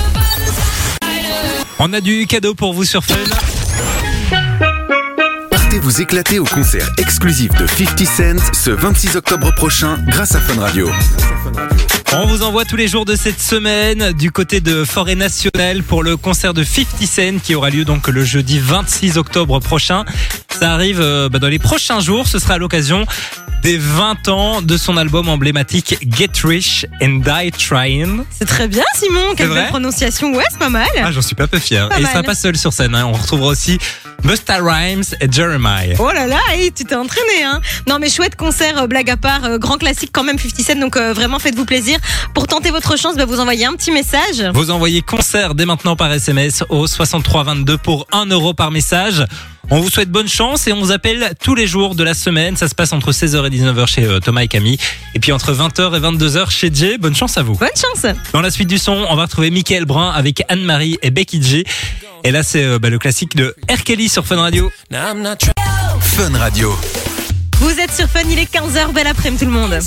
On 1.80 1.92
a 1.94 2.00
du 2.02 2.26
cadeau 2.28 2.54
pour 2.54 2.74
vous 2.74 2.86
sur 2.86 3.04
Fun. 3.04 3.16
Vous 5.82 6.00
éclater 6.00 6.38
au 6.38 6.44
concert 6.44 6.88
exclusif 7.00 7.50
de 7.56 7.66
50 7.66 8.06
Cent 8.06 8.54
ce 8.54 8.70
26 8.70 9.16
octobre 9.16 9.52
prochain 9.56 9.98
grâce 10.08 10.36
à 10.36 10.40
Fun 10.40 10.62
Radio. 10.62 10.88
On 12.14 12.28
vous 12.28 12.44
envoie 12.44 12.66
tous 12.66 12.76
les 12.76 12.88
jours 12.88 13.04
de 13.04 13.16
cette 13.16 13.42
semaine 13.42 14.12
du 14.12 14.32
côté 14.32 14.62
de 14.62 14.84
Forêt 14.84 15.16
Nationale 15.16 15.82
pour 15.82 16.04
le 16.04 16.18
concert 16.18 16.54
de 16.54 16.64
50 16.64 17.08
Cent 17.08 17.40
qui 17.44 17.56
aura 17.56 17.72
lieu 17.72 17.84
donc 17.84 18.08
le 18.10 18.24
jeudi 18.24 18.60
26 18.60 19.18
octobre 19.18 19.60
prochain. 19.60 20.06
Ça 20.60 20.72
arrive 20.72 21.02
euh, 21.02 21.30
bah, 21.30 21.40
dans 21.40 21.48
les 21.48 21.58
prochains 21.58 22.00
jours. 22.00 22.28
Ce 22.28 22.38
sera 22.38 22.60
l'occasion 22.60 23.08
des 23.62 23.78
20 23.78 24.28
ans 24.30 24.62
de 24.62 24.78
son 24.78 24.98
album 24.98 25.30
emblématique 25.30 25.98
Get 26.18 26.32
Rich 26.44 26.86
and 27.02 27.22
Die 27.26 27.52
Trying. 27.52 28.24
C'est 28.32 28.46
très 28.48 28.68
bien, 28.68 28.84
Simon. 28.96 29.36
Quelle 29.38 29.50
belle 29.50 29.68
prononciation. 29.68 30.34
Ouais, 30.34 30.44
c'est 30.52 30.60
pas 30.60 30.70
mal. 30.70 30.88
Ah, 31.04 31.12
j'en 31.12 31.22
suis 31.22 31.36
pas 31.36 31.48
peu 31.48 31.60
fier. 31.60 31.88
Pas 31.90 31.98
et 32.00 32.02
il 32.02 32.08
sera 32.08 32.24
pas 32.24 32.36
seul 32.36 32.58
sur 32.58 32.74
scène. 32.74 32.96
hein. 32.96 33.06
On 33.06 33.14
retrouvera 33.14 33.50
aussi 33.50 33.78
Busta 34.24 34.58
Rhymes 34.62 35.04
et 35.20 35.32
Jeremiah. 35.32 35.96
Oh 36.00 36.10
là 36.14 36.28
là, 36.28 36.40
hey, 36.52 36.72
tu 36.72 36.86
t'es 36.86 36.96
entraîné, 36.96 37.44
hein 37.44 37.60
Non 37.88 37.98
mais 38.00 38.10
chouette 38.10 38.36
concert, 38.36 38.78
euh, 38.84 38.88
blague 38.88 39.10
à 39.10 39.18
part, 39.18 39.46
euh, 39.46 39.58
grand 39.58 39.78
classique 39.78 40.12
quand 40.14 40.24
même 40.24 40.38
50 40.38 40.62
Cent, 40.62 40.80
donc 40.80 40.96
euh, 40.98 41.14
vraiment 41.14 41.40
faites-vous 41.40 41.66
plaisir. 41.66 41.98
Pour 42.34 42.48
tenter 42.48 42.72
votre 42.72 42.98
chance, 42.98 43.16
bah, 43.16 43.26
vous 43.26 43.40
envoyez 43.40 43.66
un 43.66 43.74
petit 43.74 43.92
message. 43.92 44.44
Vous 44.54 44.70
envoyez 44.72 45.02
concert 45.02 45.56
dès 45.56 45.66
maintenant 45.66 45.96
par 45.96 46.12
SMS 46.12 46.64
au 46.70 46.86
6322 46.88 47.78
pour 47.78 48.08
1 48.12 48.26
euro 48.28 48.54
par 48.54 48.70
message. 48.72 49.26
On 49.74 49.80
vous 49.80 49.90
souhaite 49.90 50.10
bonne 50.10 50.28
chance 50.28 50.68
et 50.68 50.74
on 50.74 50.82
vous 50.82 50.92
appelle 50.92 51.32
tous 51.42 51.56
les 51.56 51.66
jours 51.66 51.96
de 51.96 52.04
la 52.04 52.14
semaine. 52.14 52.58
Ça 52.58 52.68
se 52.68 52.76
passe 52.76 52.92
entre 52.92 53.14
16h 53.14 53.48
et 53.48 53.50
19h 53.50 53.88
chez 53.88 54.04
euh, 54.04 54.20
Thomas 54.20 54.42
et 54.42 54.50
Camille. 54.50 54.78
Et 55.16 55.20
puis 55.22 55.32
entre 55.32 55.54
20h 55.54 55.96
et 55.96 56.00
22h 56.02 56.50
chez 56.50 56.70
Jay. 56.74 56.98
Bonne 56.98 57.16
chance 57.16 57.38
à 57.38 57.42
vous. 57.42 57.56
Bonne 57.56 57.70
chance 57.78 58.06
Dans 58.34 58.42
la 58.42 58.52
suite 58.52 58.68
du 58.68 58.78
son, 58.78 59.06
on 59.10 59.16
va 59.16 59.24
retrouver 59.24 59.50
Michael 59.50 59.86
Brun 59.86 60.12
avec 60.12 60.44
Anne-Marie 60.50 60.98
et 61.02 61.10
Becky 61.10 61.42
G. 61.42 61.64
Et 62.26 62.32
là, 62.32 62.44
c'est 62.44 62.66
euh, 62.66 62.80
bah, 62.80 62.90
le 62.90 63.00
classique 63.00 63.38
de 63.38 63.56
R. 63.70 63.84
Kelly 63.86 64.10
sur 64.10 64.26
Fun 64.26 64.42
Radio. 64.42 64.70
Fun 66.02 66.38
Radio. 66.38 66.78
Vous 67.62 67.80
êtes 67.80 67.94
sur 67.94 68.08
Fun, 68.08 68.24
il 68.30 68.40
est 68.40 68.54
15h, 68.54 68.92
belle 68.92 69.08
après-midi 69.08 69.46
tout 69.46 69.50
le 69.50 69.58
monde. 69.58 69.80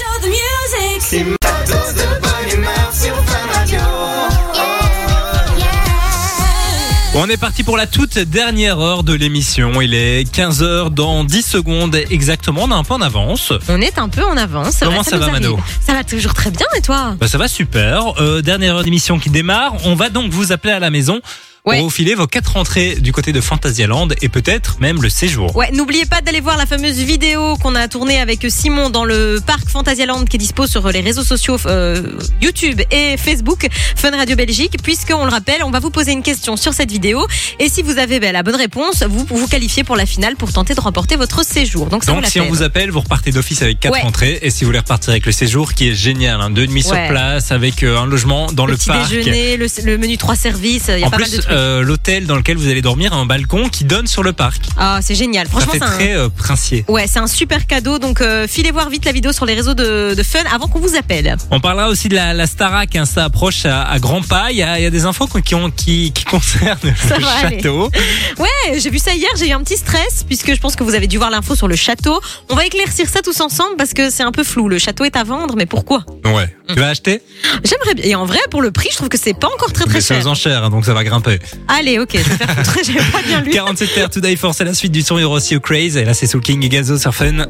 On 7.17 7.29
est 7.29 7.37
parti 7.37 7.63
pour 7.63 7.77
la 7.77 7.87
toute 7.87 8.19
dernière 8.19 8.81
heure 8.81 9.05
de 9.05 9.15
l'émission. 9.15 9.81
Il 9.81 9.95
est 9.95 10.25
15h 10.25 10.91
dans 10.91 11.23
10 11.23 11.43
secondes 11.43 11.95
exactement. 12.11 12.63
On 12.65 12.71
est 12.71 12.75
un 12.75 12.83
peu 12.83 12.95
en 12.95 13.01
avance. 13.01 13.53
On 13.69 13.81
est 13.81 14.01
un 14.01 14.09
peu 14.09 14.25
en 14.25 14.37
avance. 14.37 14.81
Comment 14.83 15.05
ça 15.05 15.17
va. 15.19 15.29
Mano 15.29 15.57
Ça 15.81 15.93
va 15.93 16.03
toujours 16.03 16.35
très 16.35 16.51
bien 16.51 16.67
et 16.77 16.81
toi? 16.81 17.15
Bah, 17.21 17.29
ça 17.29 17.39
va 17.39 17.47
super. 17.47 18.21
Euh, 18.21 18.43
dernière 18.43 18.77
heure 18.79 18.83
d'émission 18.83 19.21
qui 19.21 19.31
démarre. 19.31 19.75
On 19.85 19.95
va 19.95 20.11
donc 20.11 20.33
vous 20.33 20.51
appeler 20.51 20.73
à 20.73 20.81
la 20.81 20.91
maison 20.91 21.21
Ouais. 21.67 21.81
vous 21.81 21.89
filer 21.89 22.15
vos 22.15 22.27
quatre 22.27 22.59
entrées 22.59 22.97
du 22.97 23.11
côté 23.13 23.33
de 23.33 23.41
Fantasyland 23.41 24.09
et 24.21 24.29
peut-être 24.29 24.77
même 24.81 25.01
le 25.01 25.09
séjour. 25.09 25.57
Ouais, 25.57 25.71
n'oubliez 25.73 26.05
pas 26.05 26.21
d'aller 26.21 26.41
voir 26.41 26.59
la 26.59 26.67
fameuse 26.67 26.99
vidéo 26.99 27.57
qu'on 27.57 27.75
a 27.75 27.89
tournée 27.89 28.21
avec 28.21 28.45
Simon 28.51 28.91
dans 28.91 29.07
le 29.07 29.41
parc 29.47 29.67
Fantasyland 29.71 30.27
qui 30.27 30.37
est 30.37 30.39
dispo 30.39 30.67
sur 30.67 30.87
les 30.91 31.01
réseaux 31.01 31.25
sociaux 31.25 31.57
euh, 31.65 32.03
YouTube 32.43 32.83
et 32.91 33.17
Facebook 33.17 33.67
Fun 33.97 34.11
Radio 34.11 34.37
Belgique 34.37 34.77
puisqu'on 34.83 35.25
le 35.25 35.31
rappelle, 35.31 35.63
on 35.65 35.71
va 35.71 35.81
vous 35.81 35.89
poser 35.89 36.13
une 36.13 36.23
question 36.23 36.57
sur 36.57 36.75
cette 36.75 36.91
vidéo 36.91 37.27
et 37.59 37.71
si 37.71 37.81
vous 37.81 37.97
avez 37.97 38.21
ben, 38.21 38.33
la 38.35 38.43
bonne 38.43 38.57
réponse, 38.57 39.03
vous 39.03 39.25
vous 39.27 39.49
qualifiez 39.49 39.85
pour 39.85 39.97
la 39.97 40.05
finale 40.05 40.37
pour 40.37 40.53
tenter 40.53 40.75
de 40.75 40.81
remporter 40.81 41.17
votre 41.17 41.47
séjour. 41.47 41.87
Donc 41.87 42.05
ça 42.05 42.13
Donc 42.13 42.27
si 42.27 42.41
on 42.41 42.49
vous 42.51 42.63
appelle, 42.63 42.91
vous 42.91 43.01
repartez 43.01 43.31
d'office 43.33 43.63
avec 43.63 43.81
quatre 43.81 43.95
Ouais. 43.95 44.03
entrées 44.03 44.39
et 44.43 44.51
si 44.51 44.65
vous 44.65 44.69
voulez 44.69 44.81
repartir 44.81 45.13
avec 45.13 45.25
le 45.25 45.33
séjour 45.33 45.73
qui 45.73 45.89
est 45.89 45.95
génial, 45.95 46.43
hein, 46.43 46.51
deux 46.51 46.67
nuits 46.67 46.83
sur 46.83 46.93
Ouais. 46.93 47.09
place 47.09 47.53
avec 47.53 47.83
euh, 47.83 47.97
un 47.99 48.05
logement 48.07 48.53
dans 48.53 48.67
le, 48.67 48.73
le 48.73 48.77
petit 48.77 48.89
parc. 48.89 49.09
déjeuner, 49.11 49.57
le, 49.57 49.67
le 49.85 49.97
menu 49.97 50.19
trois 50.19 50.37
services, 50.37 50.91
il 50.93 51.01
y 51.01 51.05
a 51.05 51.07
En 51.07 51.11
pas 51.11 51.17
plus, 51.17 51.23
mal 51.31 51.31
de 51.31 51.37
trucs. 51.43 51.54
Euh, 51.55 51.83
l'hôtel 51.83 52.27
dans 52.27 52.37
lequel 52.37 52.57
vous 52.57 52.69
allez 52.69 52.83
dormir 52.83 53.13
a 53.13 53.17
un 53.17 53.27
balcon 53.27 53.69
qui 53.69 53.85
donne 53.85 54.07
sur 54.07 54.23
le 54.23 54.33
parc. 54.33 54.63
Ah, 54.77 54.99
c'est 55.03 55.15
génial. 55.15 55.47
Franchement, 55.49 55.73
c'est 55.75 55.83
un... 55.83 55.91
très 55.91 56.17
euh, 56.17 56.29
princier. 56.29 56.85
Ouais, 56.89 57.07
c'est 57.07 57.19
un 57.19 57.27
super 57.27 57.67
cadeau. 57.67 57.99
Donc, 57.99 58.21
euh, 58.21 58.47
filez 58.49 58.71
voir 58.71 58.91
vite 58.91 59.05
la 59.05 59.13
vidéo 59.13 59.33
sur 59.33 59.47
les 59.47 59.55
réseaux 59.55 59.75
de, 59.75 60.15
de 60.15 60.23
Fun 60.23 60.41
avant 60.53 60.67
qu'on 60.69 60.81
vous 60.81 60.97
appelle. 60.97 61.37
On 61.51 61.61
parlera 61.61 61.89
aussi 61.89 62.09
de 62.09 62.15
la, 62.15 62.35
la 62.35 62.47
Starac, 62.47 62.95
hein, 62.97 63.05
ça 63.05 63.25
approche 63.25 63.65
à, 63.67 63.83
à 63.85 63.99
grands 63.99 64.23
pas. 64.23 64.51
Il 64.51 64.57
y 64.57 64.63
a, 64.63 64.79
il 64.79 64.83
y 64.83 64.87
a 64.87 64.91
des 64.91 65.05
infos 65.05 65.27
qui, 65.45 65.55
ont, 65.55 65.71
qui, 65.71 66.13
qui 66.13 66.25
concernent 66.35 66.79
Ça 67.09 67.19
le 67.19 67.25
aller. 67.27 67.57
château. 67.63 67.91
Ouais, 68.39 68.79
j'ai 68.79 68.91
vu 68.91 68.99
ça 68.99 69.15
hier. 69.15 69.31
J'ai 69.39 69.49
eu 69.49 69.53
un 69.53 69.63
petit 69.63 69.77
stress 69.77 70.25
puisque 70.27 70.53
je 70.55 70.61
pense 70.61 70.77
que 70.77 70.85
vous 70.85 70.95
avez 70.95 71.07
dû 71.07 71.19
voir 71.19 71.31
l'info 71.31 71.55
sur 71.55 71.69
le 71.69 71.77
château. 71.77 72.21
On 72.51 72.55
va 72.57 72.67
éclaircir 72.67 73.09
ça 73.09 73.23
tous 73.23 73.41
ensemble 73.41 73.77
parce 73.77 73.93
que 73.95 74.11
c'est 74.11 74.23
un 74.23 74.33
peu 74.33 74.45
flou. 74.45 74.69
Le 74.69 74.79
château 74.79 75.05
est 75.05 75.17
à 75.17 75.25
vendre, 75.25 75.55
mais 75.57 75.67
pourquoi? 75.67 76.05
Ouais. 76.25 76.55
Tu 76.69 76.75
vas 76.77 76.89
acheter? 76.89 77.21
J'aimerais 77.63 77.95
bien. 77.95 78.05
Et 78.05 78.15
en 78.15 78.25
vrai, 78.25 78.39
pour 78.51 78.63
le 78.63 78.71
prix, 78.71 78.89
je 78.91 78.97
trouve 78.97 79.09
que 79.09 79.19
c'est 79.19 79.35
pas 79.35 79.49
encore 79.49 79.73
très 79.73 79.85
très 79.85 79.95
Mais 79.95 80.01
c'est 80.01 80.15
cher. 80.15 80.25
aux 80.25 80.29
enchères, 80.29 80.65
hein, 80.65 80.71
donc 80.71 80.85
ça 80.85 80.95
va 80.95 81.05
grimper. 81.05 81.39
Allez, 81.69 81.99
ok, 81.99 82.11
je 82.13 82.19
vais 82.19 82.37
faire 82.37 82.55
foutre. 82.55 82.79
J'avais 82.85 83.11
pas 83.11 83.23
bien 83.23 83.41
lu. 83.41 83.51
47 83.51 83.95
Terre 83.95 84.11
Today 84.11 84.37
Force, 84.37 84.59
c'est 84.59 84.65
la 84.65 84.75
suite 84.75 84.93
du 84.93 85.03
son 85.03 85.19
Euro 85.19 85.37
aussi 85.37 85.57
au 85.57 85.61
Craze. 85.61 85.97
Et 85.97 86.05
là, 86.05 86.15
c'est 86.15 86.27
Soul 86.27 86.41
King 86.41 86.65
et 86.65 86.69
Gazo 86.69 86.99
sur 86.99 87.15
Fun. 87.15 87.47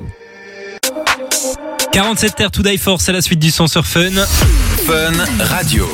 47 1.92 2.34
Terre 2.36 2.50
Today 2.50 2.76
Force, 2.76 3.04
c'est 3.04 3.12
la 3.12 3.22
suite 3.22 3.38
du 3.38 3.50
son 3.50 3.66
sur 3.66 3.86
Fun. 3.86 4.10
Fun 4.86 5.12
Radio. 5.38 5.88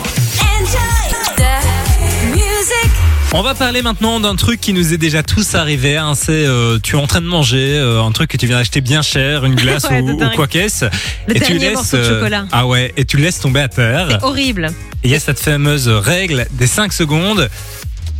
On 3.32 3.42
va 3.42 3.54
parler 3.54 3.80
maintenant 3.80 4.18
d'un 4.18 4.34
truc 4.34 4.60
qui 4.60 4.72
nous 4.72 4.92
est 4.92 4.98
déjà 4.98 5.22
tous 5.22 5.54
arrivé. 5.54 5.96
Hein, 5.96 6.14
c'est 6.16 6.32
euh, 6.32 6.80
tu 6.82 6.96
es 6.96 6.98
en 6.98 7.06
train 7.06 7.20
de 7.20 7.26
manger 7.26 7.78
euh, 7.78 8.02
un 8.02 8.10
truc 8.10 8.28
que 8.28 8.36
tu 8.36 8.46
viens 8.46 8.56
d'acheter 8.56 8.80
bien 8.80 9.02
cher, 9.02 9.44
une 9.44 9.54
glace 9.56 9.84
Ouais, 9.88 10.00
ou, 10.00 10.18
quoi 10.34 10.48
qu'est-ce. 10.48 10.86
Le 11.28 11.36
et 11.36 11.40
tu 11.40 11.56
laisses 11.58 11.92
de 11.92 11.98
euh, 11.98 12.18
chocolat. 12.18 12.46
ah 12.50 12.66
ouais, 12.66 12.92
et 12.96 13.04
tu 13.04 13.18
le 13.18 13.22
laisses 13.22 13.38
tomber 13.38 13.60
à 13.60 13.68
terre. 13.68 14.08
C'est 14.10 14.26
horrible. 14.26 14.70
Et 15.04 15.08
il 15.08 15.10
y 15.12 15.14
a 15.14 15.20
cette 15.20 15.38
fameuse 15.38 15.86
règle 15.86 16.46
des 16.50 16.66
5 16.66 16.92
secondes. 16.92 17.48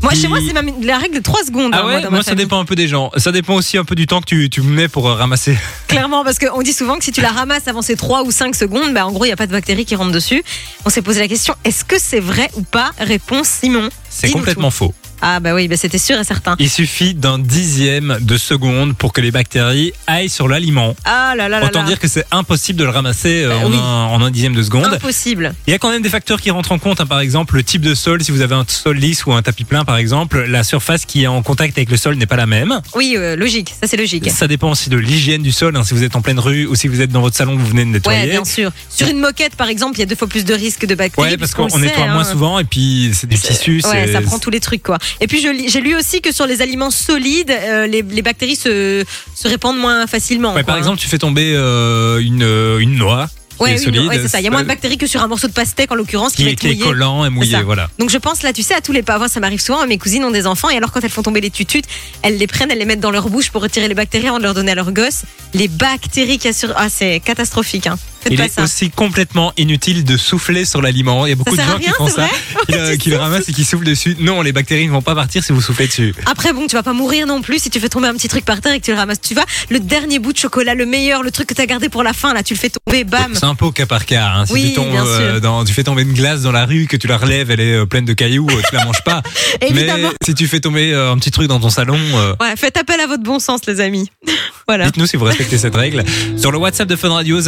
Moi, 0.02 0.14
chez 0.14 0.28
moi, 0.28 0.38
c'est 0.46 0.52
même 0.54 0.72
la 0.82 0.98
règle 0.98 1.16
de 1.16 1.20
3 1.22 1.44
secondes. 1.44 1.72
Ah 1.74 1.80
hein, 1.80 1.86
ouais, 1.86 1.92
moi, 1.92 2.00
dans 2.00 2.10
moi, 2.10 2.18
ma 2.18 2.22
ça 2.24 2.30
famille. 2.30 2.44
dépend 2.44 2.58
un 2.60 2.64
peu 2.64 2.74
des 2.74 2.88
gens. 2.88 3.10
Ça 3.16 3.32
dépend 3.32 3.54
aussi 3.54 3.76
un 3.76 3.84
peu 3.84 3.94
du 3.94 4.06
temps 4.06 4.20
que 4.20 4.26
tu, 4.26 4.48
tu 4.48 4.62
mets 4.62 4.88
pour 4.88 5.08
euh, 5.08 5.14
ramasser. 5.14 5.56
Clairement, 5.88 6.24
parce 6.24 6.38
qu'on 6.38 6.62
dit 6.62 6.72
souvent 6.72 6.96
que 6.96 7.04
si 7.04 7.12
tu 7.12 7.20
la 7.20 7.30
ramasses 7.30 7.68
avant 7.68 7.82
ces 7.82 7.96
3 7.96 8.22
ou 8.22 8.30
5 8.30 8.54
secondes, 8.54 8.94
bah, 8.94 9.06
en 9.06 9.12
gros, 9.12 9.24
il 9.24 9.28
n'y 9.28 9.32
a 9.32 9.36
pas 9.36 9.46
de 9.46 9.52
bactéries 9.52 9.84
qui 9.84 9.94
rentrent 9.96 10.12
dessus. 10.12 10.42
On 10.84 10.90
s'est 10.90 11.02
posé 11.02 11.20
la 11.20 11.28
question, 11.28 11.54
est-ce 11.64 11.84
que 11.84 11.96
c'est 11.98 12.20
vrai 12.20 12.50
ou 12.56 12.62
pas? 12.62 12.90
Réponse 12.98 13.48
Simon. 13.48 13.88
C'est 14.08 14.30
complètement 14.30 14.70
faux. 14.70 14.94
Ah 15.22 15.40
bah 15.40 15.54
oui, 15.54 15.68
bah, 15.68 15.76
c'était 15.76 15.98
sûr 15.98 16.18
et 16.18 16.24
certain. 16.24 16.56
Il 16.58 16.70
suffit 16.70 17.14
d'un 17.14 17.38
dixième 17.38 18.18
de 18.20 18.36
seconde 18.38 18.96
pour 18.96 19.12
que 19.12 19.20
les 19.20 19.30
bactéries 19.30 19.92
aillent 20.06 20.28
sur 20.28 20.48
l'aliment. 20.48 20.96
Ah 21.04 21.34
là 21.36 21.48
là 21.48 21.60
là 21.60 21.66
Autant 21.66 21.82
là. 21.82 21.88
dire 21.88 21.98
que 21.98 22.08
c'est 22.08 22.24
impossible 22.30 22.78
de 22.78 22.84
le 22.84 22.90
ramasser 22.90 23.42
euh, 23.44 23.48
Bah 23.50 23.56
en, 23.66 23.70
oui. 23.70 23.76
un, 23.76 23.80
en 23.82 24.22
un 24.22 24.30
dixième 24.30 24.54
de 24.54 24.62
seconde. 24.62 24.86
Impossible. 24.86 25.54
Il 25.66 25.70
y 25.70 25.74
a 25.74 25.78
quand 25.78 25.90
même 25.90 26.02
des 26.02 26.08
facteurs 26.08 26.40
qui 26.40 26.50
rentrent 26.50 26.72
en 26.72 26.78
compte. 26.78 27.00
hein. 27.00 27.06
Par 27.06 27.20
exemple, 27.20 27.56
le 27.56 27.62
type 27.62 27.82
de 27.82 27.94
sol. 27.94 28.22
Si 28.22 28.30
vous 28.30 28.40
avez 28.40 28.54
un 28.54 28.64
sol 28.66 28.96
lisse 28.96 29.26
ou 29.26 29.32
un 29.32 29.42
tapis 29.42 29.64
plein, 29.64 29.84
par 29.84 29.96
exemple, 29.96 30.44
la 30.44 30.62
surface 30.64 31.04
qui 31.04 31.22
est 31.24 31.26
en 31.26 31.42
contact 31.42 31.76
avec 31.76 31.90
le 31.90 31.96
sol 31.96 32.16
n'est 32.16 32.26
pas 32.26 32.36
la 32.36 32.46
même. 32.46 32.80
Oui, 32.94 33.14
euh, 33.16 33.36
logique, 33.36 33.74
ça 33.80 33.86
c'est 33.86 33.96
logique. 33.96 34.30
Ça 34.30 34.46
dépend 34.48 34.70
aussi 34.70 34.90
de 34.90 34.96
l'hygiène 34.96 35.42
du 35.42 35.52
sol. 35.52 35.76
hein. 35.76 35.84
Si 35.84 35.94
vous 35.94 36.02
êtes 36.04 36.16
en 36.16 36.22
pleine 36.22 36.38
rue 36.38 36.66
ou 36.66 36.74
si 36.74 36.88
vous 36.88 37.00
êtes 37.00 37.10
dans 37.10 37.20
votre 37.20 37.36
salon 37.36 37.56
vous 37.56 37.66
venez 37.66 37.84
de 37.84 37.90
nettoyer. 37.90 38.22
Ouais, 38.22 38.30
bien 38.30 38.44
sûr. 38.44 38.70
Sur 38.88 39.08
une 39.08 39.20
moquette, 39.20 39.56
par 39.56 39.68
exemple, 39.68 39.96
il 39.96 40.00
y 40.00 40.02
a 40.02 40.06
deux 40.06 40.16
fois 40.16 40.28
plus 40.28 40.44
de 40.44 40.54
risques 40.54 40.86
de 40.86 40.94
bactéries. 40.94 41.30
Ouais, 41.32 41.36
parce 41.36 41.54
qu'on 41.54 41.66
nettoie 41.78 42.06
moins 42.06 42.20
hein. 42.20 42.24
souvent 42.24 42.58
et 42.58 42.64
puis 42.64 43.10
c'est 43.14 43.26
du 43.26 43.36
tissu. 43.38 43.82
Ouais, 43.84 44.12
ça 44.12 44.20
prend 44.22 44.38
tous 44.38 44.50
les 44.50 44.60
trucs 44.60 44.82
quoi. 44.82 44.98
Et 45.20 45.26
puis 45.26 45.40
j'ai 45.40 45.80
lu 45.80 45.96
aussi 45.96 46.20
que 46.20 46.32
sur 46.32 46.46
les 46.46 46.62
aliments 46.62 46.90
solides, 46.90 47.50
euh, 47.50 47.86
les, 47.86 48.02
les 48.02 48.22
bactéries 48.22 48.56
se, 48.56 49.04
se 49.34 49.48
répandent 49.48 49.78
moins 49.78 50.06
facilement. 50.06 50.48
Ouais, 50.50 50.54
quoi, 50.62 50.64
par 50.64 50.74
hein. 50.76 50.78
exemple, 50.78 50.98
tu 50.98 51.08
fais 51.08 51.18
tomber 51.18 51.52
euh, 51.54 52.18
une, 52.18 52.42
euh, 52.42 52.78
une 52.78 52.94
noix 52.96 53.28
Ouais, 53.58 53.76
solide, 53.76 54.06
ouais, 54.06 54.18
c'est 54.18 54.28
ça. 54.28 54.40
Il 54.40 54.44
y 54.44 54.48
a 54.48 54.50
moins 54.50 54.62
de 54.62 54.66
bactéries 54.68 54.96
que 54.96 55.06
sur 55.06 55.22
un 55.22 55.26
morceau 55.28 55.46
de 55.46 55.52
pastèque 55.52 55.92
en 55.92 55.94
l'occurrence 55.94 56.30
qui, 56.32 56.36
qui, 56.38 56.42
va 56.44 56.48
est- 56.48 56.52
être 56.54 56.60
qui 56.60 56.66
est 56.68 56.70
mouillé. 56.70 56.82
collant 56.82 57.26
et 57.26 57.28
mouillé. 57.28 57.60
Voilà. 57.62 57.90
Donc 57.98 58.08
je 58.08 58.16
pense 58.16 58.42
là, 58.42 58.54
tu 58.54 58.62
sais, 58.62 58.72
à 58.72 58.80
tous 58.80 58.92
les 58.92 59.02
pas. 59.02 59.18
Moi, 59.18 59.28
ça 59.28 59.38
m'arrive 59.38 59.60
souvent. 59.60 59.86
Mes 59.86 59.98
cousines 59.98 60.24
ont 60.24 60.30
des 60.30 60.46
enfants 60.46 60.70
et 60.70 60.78
alors 60.78 60.92
quand 60.92 61.04
elles 61.04 61.10
font 61.10 61.20
tomber 61.22 61.42
les 61.42 61.50
tututes, 61.50 61.84
elles 62.22 62.38
les 62.38 62.46
prennent, 62.46 62.70
elles 62.70 62.78
les 62.78 62.86
mettent 62.86 63.00
dans 63.00 63.10
leur 63.10 63.28
bouche 63.28 63.50
pour 63.50 63.60
retirer 63.60 63.86
les 63.86 63.94
bactéries 63.94 64.28
avant 64.28 64.38
de 64.38 64.44
leur 64.44 64.54
donner 64.54 64.72
à 64.72 64.74
leurs 64.74 64.92
gosses. 64.92 65.24
Les 65.52 65.68
bactéries 65.68 66.38
qu'il 66.38 66.46
y 66.46 66.48
a 66.48 66.52
sur, 66.54 66.72
ah 66.74 66.88
c'est 66.88 67.20
catastrophique. 67.20 67.86
Hein. 67.86 67.98
Il 68.30 68.40
est 68.40 68.48
ça. 68.48 68.62
aussi 68.64 68.90
complètement 68.90 69.52
inutile 69.56 70.04
de 70.04 70.16
souffler 70.16 70.64
sur 70.64 70.82
l'aliment. 70.82 71.26
Il 71.26 71.30
y 71.30 71.32
a 71.32 71.36
beaucoup 71.36 71.56
de 71.56 71.60
gens 71.62 71.78
qui 71.78 71.90
font 71.90 72.08
ça, 72.08 72.28
qui, 72.66 72.72
le- 72.72 72.96
qui 72.96 73.14
ramassent 73.14 73.48
et 73.48 73.52
qui 73.52 73.64
soufflent 73.64 73.84
dessus. 73.86 74.16
Non, 74.20 74.42
les 74.42 74.52
bactéries 74.52 74.86
ne 74.86 74.92
vont 74.92 75.02
pas 75.02 75.14
partir 75.14 75.42
si 75.44 75.52
vous 75.52 75.60
soufflez 75.60 75.86
dessus. 75.86 76.14
Après, 76.26 76.52
bon, 76.52 76.66
tu 76.66 76.76
vas 76.76 76.82
pas 76.82 76.92
mourir 76.92 77.26
non 77.26 77.40
plus 77.42 77.58
si 77.60 77.70
tu 77.70 77.80
fais 77.80 77.88
tomber 77.88 78.08
un 78.08 78.14
petit 78.14 78.28
truc 78.28 78.44
par 78.44 78.60
terre 78.60 78.72
et 78.74 78.80
que 78.80 78.84
tu 78.84 78.90
le 78.92 78.96
ramasses. 78.98 79.20
Tu 79.20 79.34
vois, 79.34 79.44
le 79.70 79.80
dernier 79.80 80.18
bout 80.18 80.32
de 80.32 80.38
chocolat, 80.38 80.74
le 80.74 80.86
meilleur, 80.86 81.22
le 81.22 81.30
truc 81.30 81.48
que 81.48 81.54
tu 81.54 81.60
as 81.62 81.66
gardé 81.66 81.88
pour 81.88 82.02
la 82.02 82.12
fin, 82.12 82.34
là, 82.34 82.42
tu 82.42 82.54
le 82.54 82.58
fais 82.58 82.70
tomber, 82.70 83.04
bam. 83.04 83.32
C'est 83.34 83.44
un 83.44 83.54
peu 83.54 83.64
au 83.66 83.72
cas 83.72 83.86
par 83.86 84.04
cas. 84.06 84.32
hein. 84.36 84.46
Si 84.46 84.52
Oui, 84.52 84.64
tu, 84.68 84.74
tombes, 84.74 84.94
euh, 84.94 85.40
dans, 85.40 85.64
tu 85.64 85.72
fais 85.72 85.84
tomber 85.84 86.02
une 86.02 86.12
glace 86.12 86.42
dans 86.42 86.52
la 86.52 86.66
rue, 86.66 86.86
que 86.86 86.96
tu 86.96 87.06
la 87.06 87.16
relèves, 87.16 87.50
elle 87.50 87.60
est 87.60 87.72
euh, 87.74 87.86
pleine 87.86 88.04
de 88.04 88.12
cailloux, 88.12 88.46
euh, 88.50 88.60
tu 88.68 88.74
la 88.74 88.84
manges 88.84 89.02
pas. 89.04 89.22
Évidemment. 89.60 90.08
Mais 90.10 90.26
si 90.26 90.34
tu 90.34 90.46
fais 90.46 90.60
tomber 90.60 90.92
euh, 90.92 91.12
un 91.12 91.18
petit 91.18 91.30
truc 91.30 91.48
dans 91.48 91.60
ton 91.60 91.70
salon, 91.70 91.98
Ouais, 92.40 92.54
faites 92.56 92.76
appel 92.76 93.00
à 93.00 93.06
votre 93.06 93.22
bon 93.22 93.38
sens, 93.38 93.60
les 93.66 93.80
amis. 93.80 94.10
voilà. 94.68 94.86
dites-nous 94.86 95.06
si 95.06 95.16
vous 95.16 95.24
respectez 95.24 95.58
cette 95.58 95.74
règle. 95.74 96.04
Sur 96.36 96.52
le 96.52 96.58
WhatsApp 96.58 96.88
de 96.88 96.96
Fun 96.96 97.10
Radio 97.12 97.40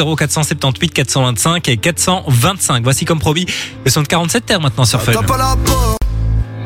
0478 0.62 0.92
425 0.94 1.68
et 1.68 1.76
425. 1.76 2.84
Voici 2.84 3.04
comme 3.04 3.18
promis 3.18 3.46
le 3.84 3.90
son 3.90 4.02
de 4.02 4.06
47 4.06 4.46
terres 4.46 4.60
maintenant 4.60 4.84
sur 4.84 5.02
Fun. 5.02 5.12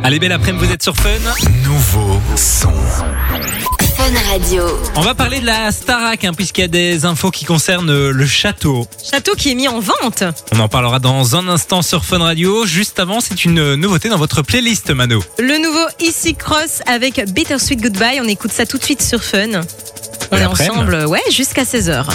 Allez, 0.03 0.19
belle 0.19 0.33
après-midi, 0.33 0.67
vous 0.67 0.73
êtes 0.73 0.83
sur 0.83 0.95
Fun. 0.97 1.09
Nouveau 1.65 2.21
son. 2.37 2.73
Fun 3.97 4.13
Radio. 4.31 4.65
On 4.95 5.01
va 5.01 5.15
parler 5.15 5.41
de 5.41 5.47
la 5.47 5.73
Starac, 5.73 6.25
hein, 6.25 6.33
puisqu'il 6.35 6.61
y 6.61 6.65
a 6.65 6.69
des 6.69 7.07
infos 7.07 7.31
qui 7.31 7.47
concernent 7.47 7.91
euh, 7.91 8.13
le 8.13 8.27
château. 8.27 8.87
Château 9.11 9.35
qui 9.35 9.51
est 9.51 9.55
mis 9.55 9.69
en 9.69 9.81
vente. 9.81 10.23
On 10.53 10.61
en 10.61 10.69
parlera 10.69 10.99
dans 10.99 11.35
un 11.35 11.49
instant 11.49 11.81
sur 11.81 12.05
Fun 12.05 12.19
Radio. 12.19 12.67
Juste 12.67 13.01
avant, 13.01 13.21
c'est 13.21 13.47
une 13.47 13.59
euh, 13.59 13.77
nouveauté 13.77 14.11
dans 14.11 14.19
votre 14.19 14.43
playlist, 14.43 14.91
Mano. 14.91 15.25
Le 15.39 15.57
nouveau 15.63 15.87
Easy 16.01 16.35
Cross 16.35 16.83
avec 16.87 17.25
Bittersweet 17.33 17.81
Goodbye. 17.81 18.21
On 18.23 18.29
écoute 18.29 18.53
ça 18.53 18.67
tout 18.67 18.77
de 18.77 18.85
suite 18.85 19.03
sur 19.03 19.25
Fun. 19.25 19.63
On 20.31 20.37
est 20.37 20.45
ensemble, 20.45 21.07
ouais, 21.07 21.23
jusqu'à 21.31 21.65
16h. 21.65 22.07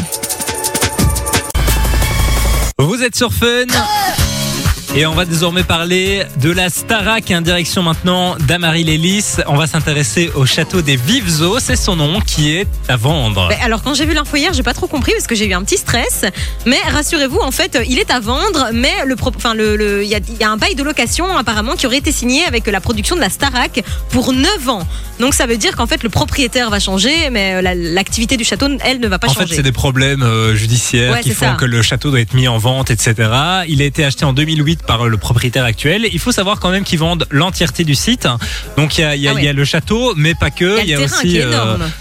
Vous 2.83 3.03
êtes 3.03 3.15
sur 3.15 3.31
Fun. 3.31 3.67
Et 4.93 5.05
on 5.05 5.13
va 5.13 5.23
désormais 5.23 5.63
parler 5.63 6.23
de 6.41 6.51
la 6.51 6.69
Starac, 6.69 7.31
en 7.31 7.39
direction 7.39 7.81
maintenant 7.81 8.35
d'Amarie 8.39 8.83
Lélis. 8.83 9.37
On 9.47 9.55
va 9.55 9.65
s'intéresser 9.65 10.29
au 10.35 10.45
château 10.45 10.81
des 10.81 10.97
Vives 10.97 11.41
Eaux, 11.43 11.59
c'est 11.61 11.77
son 11.77 11.95
nom, 11.95 12.19
qui 12.19 12.51
est 12.51 12.67
à 12.89 12.97
vendre. 12.97 13.49
Alors 13.63 13.83
quand 13.83 13.93
j'ai 13.93 14.05
vu 14.05 14.13
l'info 14.13 14.35
hier, 14.35 14.51
j'ai 14.51 14.63
pas 14.63 14.73
trop 14.73 14.87
compris 14.87 15.13
parce 15.13 15.27
que 15.27 15.35
j'ai 15.35 15.45
eu 15.47 15.53
un 15.53 15.63
petit 15.63 15.77
stress. 15.77 16.25
Mais 16.65 16.75
rassurez-vous, 16.91 17.39
en 17.39 17.51
fait, 17.51 17.79
il 17.87 17.99
est 17.99 18.11
à 18.11 18.19
vendre, 18.19 18.71
mais 18.73 18.91
le, 19.05 19.15
enfin 19.23 19.53
le, 19.53 19.77
le- 19.77 20.03
il 20.03 20.09
y 20.09 20.15
a, 20.15 20.19
il 20.27 20.37
y 20.37 20.43
a 20.43 20.51
un 20.51 20.57
bail 20.57 20.75
de 20.75 20.83
location 20.83 21.37
apparemment 21.37 21.75
qui 21.77 21.85
aurait 21.87 21.97
été 21.99 22.11
signé 22.11 22.43
avec 22.43 22.67
la 22.67 22.81
production 22.81 23.15
de 23.15 23.21
la 23.21 23.29
Starac 23.29 23.81
pour 24.09 24.33
9 24.33 24.67
ans. 24.67 24.85
Donc 25.21 25.33
ça 25.35 25.45
veut 25.45 25.57
dire 25.57 25.77
qu'en 25.77 25.87
fait 25.87 26.03
le 26.03 26.09
propriétaire 26.09 26.69
va 26.69 26.79
changer, 26.81 27.29
mais 27.31 27.61
la- 27.61 27.75
l'activité 27.75 28.35
du 28.35 28.43
château, 28.43 28.67
elle, 28.83 28.99
ne 28.99 29.07
va 29.07 29.19
pas 29.19 29.29
En 29.29 29.33
fait, 29.33 29.43
changer. 29.43 29.55
c'est 29.55 29.63
des 29.63 29.71
problèmes 29.71 30.21
euh, 30.23 30.53
judiciaires 30.53 31.13
Ouais, 31.13 31.21
qui 31.21 31.29
font 31.31 31.45
ça. 31.45 31.53
que 31.53 31.63
le 31.65 31.81
château 31.81 32.09
doit 32.09 32.19
être 32.19 32.33
mis 32.33 32.49
en 32.49 32.57
vente, 32.57 32.91
etc. 32.91 33.13
Il 33.69 33.81
a 33.81 33.85
été 33.85 34.03
acheté 34.03 34.25
en 34.25 34.33
2008 34.33 34.79
par 34.87 35.07
le 35.07 35.17
propriétaire 35.17 35.63
actuel. 35.65 36.07
Il 36.11 36.19
faut 36.19 36.31
savoir 36.31 36.59
quand 36.59 36.69
même 36.71 36.83
qu'ils 36.83 36.99
vendent 36.99 37.25
l'entièreté 37.31 37.83
du 37.83 37.95
site. 37.95 38.27
Donc 38.77 38.97
il 38.97 39.01
y 39.01 39.03
a, 39.03 39.15
y 39.15 39.27
Ah 39.27 39.33
ouais. 39.33 39.41
il 39.41 39.45
y 39.45 39.47
a 39.49 39.53
le 39.53 39.65
château, 39.65 40.13
mais 40.15 40.35
pas 40.35 40.49
que. 40.51 40.81
il 40.81 40.87
y 40.89 40.93
a 40.93 40.99
le 40.99 41.05
terrain 41.05 41.17
aussi 41.17 41.27
qui 41.27 41.37
est 41.37 41.43
euh, 41.43 41.51
énorme. 41.51 41.91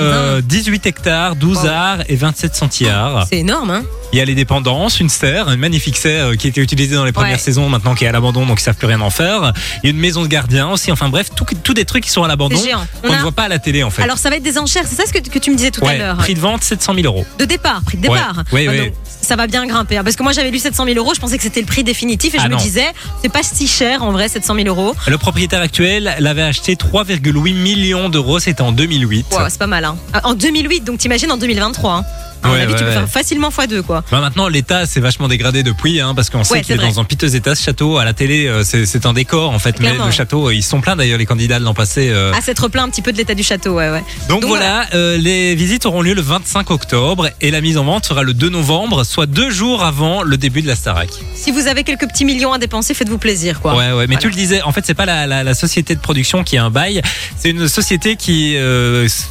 Euh, 0.00 0.40
18 0.40 0.86
hectares, 0.86 1.36
12 1.36 1.58
Wow. 1.58 1.66
arts 1.66 1.98
et 2.08 2.16
27 2.16 2.54
centiares. 2.56 3.26
C'est 3.28 3.38
énorme, 3.38 3.70
hein 3.70 3.84
Il 4.12 4.18
y 4.18 4.20
a 4.20 4.24
les 4.26 4.34
dépendances, 4.34 5.00
une 5.00 5.08
serre, 5.08 5.48
une 5.50 5.58
magnifique 5.58 5.96
serre 5.96 6.26
euh, 6.26 6.34
qui 6.36 6.46
était 6.48 6.60
utilisée 6.60 6.94
dans 6.96 7.04
les 7.04 7.12
premières 7.12 7.32
Ouais. 7.32 7.38
saisons, 7.38 7.68
maintenant 7.70 7.94
qui 7.94 8.04
est 8.04 8.08
à 8.08 8.12
l'abandon, 8.12 8.44
donc 8.44 8.60
ils 8.60 8.62
savent 8.64 8.76
plus 8.76 8.86
rien 8.86 9.00
en 9.00 9.08
faire. 9.08 9.52
Il 9.82 9.86
y 9.86 9.88
a 9.88 9.90
une 9.90 9.98
maison 10.00 10.20
de 10.22 10.26
gardien 10.26 10.68
aussi. 10.68 10.92
Enfin 10.92 11.08
bref, 11.08 11.30
tout, 11.34 11.46
tout 11.62 11.72
des 11.72 11.84
trucs 11.86 12.04
qui 12.04 12.10
sont 12.10 12.22
à 12.22 12.28
l'abandon. 12.28 12.60
On 13.04 13.12
ne 13.12 13.18
voit 13.18 13.32
pas 13.32 13.44
à 13.44 13.48
la 13.48 13.58
télé 13.58 13.82
en 13.82 13.90
fait. 13.90 14.02
Alors 14.02 14.18
ça 14.18 14.28
va 14.28 14.36
être 14.36 14.42
des 14.42 14.58
enchères, 14.58 14.84
c'est 14.86 14.96
ça 14.96 15.04
ce 15.06 15.12
que, 15.12 15.18
que 15.26 15.38
tu 15.38 15.50
me 15.50 15.56
disais 15.56 15.70
tout 15.70 15.84
à 15.86 15.94
l'heure 15.94 16.16
prix 16.18 16.34
de 16.34 16.40
vente 16.40 16.62
700 16.62 16.94
000 16.94 17.06
euros. 17.06 17.24
De 17.38 17.44
départ, 17.46 17.80
prix 17.84 17.96
de 17.96 18.02
départ. 18.02 18.42
Ouais, 18.52 18.68
ouais. 18.68 18.78
donc, 18.86 18.92
ça 19.06 19.36
va 19.36 19.46
bien 19.46 19.66
grimper. 19.66 19.96
hein, 19.96 20.04
Parce 20.04 20.16
que 20.16 20.22
moi 20.22 20.32
j'avais 20.32 20.50
lu 20.50 20.58
700 20.58 20.84
000 20.84 20.98
euros, 20.98 21.14
je 21.14 21.20
pensais 21.20 21.36
que 21.38 21.42
c'était 21.42 21.60
le 21.60 21.66
prix 21.66 21.82
définitif 21.84 22.34
et 22.34 22.38
Ah 22.38 22.44
je 22.44 22.48
me 22.54 22.56
disais, 22.58 22.86
c'est 23.22 23.32
pas 23.32 23.42
si 23.42 23.66
cher 23.66 24.02
en 24.02 24.12
vrai 24.12 24.28
700 24.28 24.56
000 24.56 24.66
euros. 24.68 24.94
Le 25.06 25.16
propriétaire 25.16 25.60
actuel 25.62 26.16
l'avait 26.18 26.42
acheté 26.42 26.74
3,8 26.74 27.54
millions 27.54 28.08
d'euros, 28.10 28.38
c'était 28.40 28.60
en 28.62 28.72
2008. 28.72 29.26
Ouais, 29.32 29.36
c'est 29.48 29.58
pas 29.58 29.66
mal. 29.66 29.84
Hein. 29.86 29.96
Ah, 30.12 30.20
En 30.24 30.34
2008, 30.34 30.84
donc 30.84 30.98
t'imagines 30.98 31.30
en 31.32 31.38
2023. 31.38 31.92
Hein. 31.94 32.04
À 32.42 32.48
mon 32.48 32.54
Ouais, 32.54 32.60
avis, 32.62 32.74
tu 32.74 32.80
peux 32.80 32.86
ouais. 32.86 32.92
faire 32.92 33.08
facilement 33.08 33.50
x2 33.50 33.82
quoi. 33.82 34.02
Bah, 34.10 34.20
maintenant, 34.20 34.48
l'état 34.48 34.86
s'est 34.86 35.00
vachement 35.00 35.28
dégradé 35.28 35.62
depuis, 35.62 36.00
hein, 36.00 36.14
parce 36.14 36.28
qu'on 36.30 36.44
sait 36.44 36.60
qu'il 36.62 36.74
est, 36.74 36.78
dans 36.78 37.00
un 37.00 37.04
piteux 37.04 37.34
état 37.34 37.54
ce 37.54 37.62
château. 37.62 37.98
À 37.98 38.04
la 38.04 38.12
télé, 38.14 38.46
euh, 38.46 38.62
c'est 38.64 39.06
un 39.06 39.12
décor 39.12 39.50
en 39.50 39.58
fait, 39.58 39.78
mais 39.80 39.86
Clairement. 39.88 40.06
le 40.06 40.12
château, 40.12 40.48
euh, 40.48 40.54
ils 40.54 40.62
sont 40.62 40.80
pleins 40.80 40.96
d'ailleurs 40.96 41.18
les 41.18 41.26
candidats 41.26 41.58
de 41.58 41.64
l'an 41.64 41.74
passé. 41.74 42.08
euh. 42.10 42.32
À 42.32 42.40
s'être 42.40 42.68
plaint 42.68 42.86
un 42.86 42.90
petit 42.90 43.02
peu 43.02 43.12
de 43.12 43.16
l'état 43.18 43.34
du 43.34 43.42
château, 43.42 43.74
ouais, 43.74 43.90
ouais. 43.90 44.02
donc, 44.28 44.40
donc 44.42 44.48
voilà, 44.48 44.86
euh, 44.94 45.16
les 45.18 45.54
visites 45.54 45.86
auront 45.86 46.02
lieu 46.02 46.14
le 46.14 46.22
25 46.22 46.70
octobre 46.70 47.28
et 47.40 47.50
la 47.50 47.60
mise 47.60 47.78
en 47.78 47.84
vente 47.84 48.06
sera 48.06 48.22
le 48.22 48.34
2 48.34 48.48
novembre, 48.48 49.04
soit 49.04 49.26
deux 49.26 49.50
jours 49.50 49.84
avant 49.84 50.22
le 50.22 50.36
début 50.36 50.62
de 50.62 50.66
la 50.68 50.74
Starac. 50.76 51.10
Si 51.34 51.50
vous 51.52 51.68
avez 51.68 51.84
quelques 51.84 52.08
petits 52.08 52.24
millions 52.24 52.52
à 52.52 52.58
dépenser, 52.58 52.94
faites-vous 52.94 53.18
plaisir 53.18 53.60
quoi. 53.60 53.72
Ouais, 53.76 53.78
ouais, 53.92 53.92
mais 53.92 54.06
Voilà. 54.06 54.18
tu 54.20 54.28
le 54.28 54.34
disais, 54.34 54.62
en 54.62 54.72
fait, 54.72 54.84
c'est 54.84 54.94
pas 54.94 55.06
la, 55.06 55.26
la, 55.26 55.44
la 55.44 55.54
société 55.54 55.94
de 55.94 56.00
production 56.00 56.42
qui 56.44 56.56
a 56.58 56.64
un 56.64 56.70
bail, 56.70 57.02
c'est 57.38 57.50
une 57.50 57.68
société 57.68 58.16
qui 58.16 58.56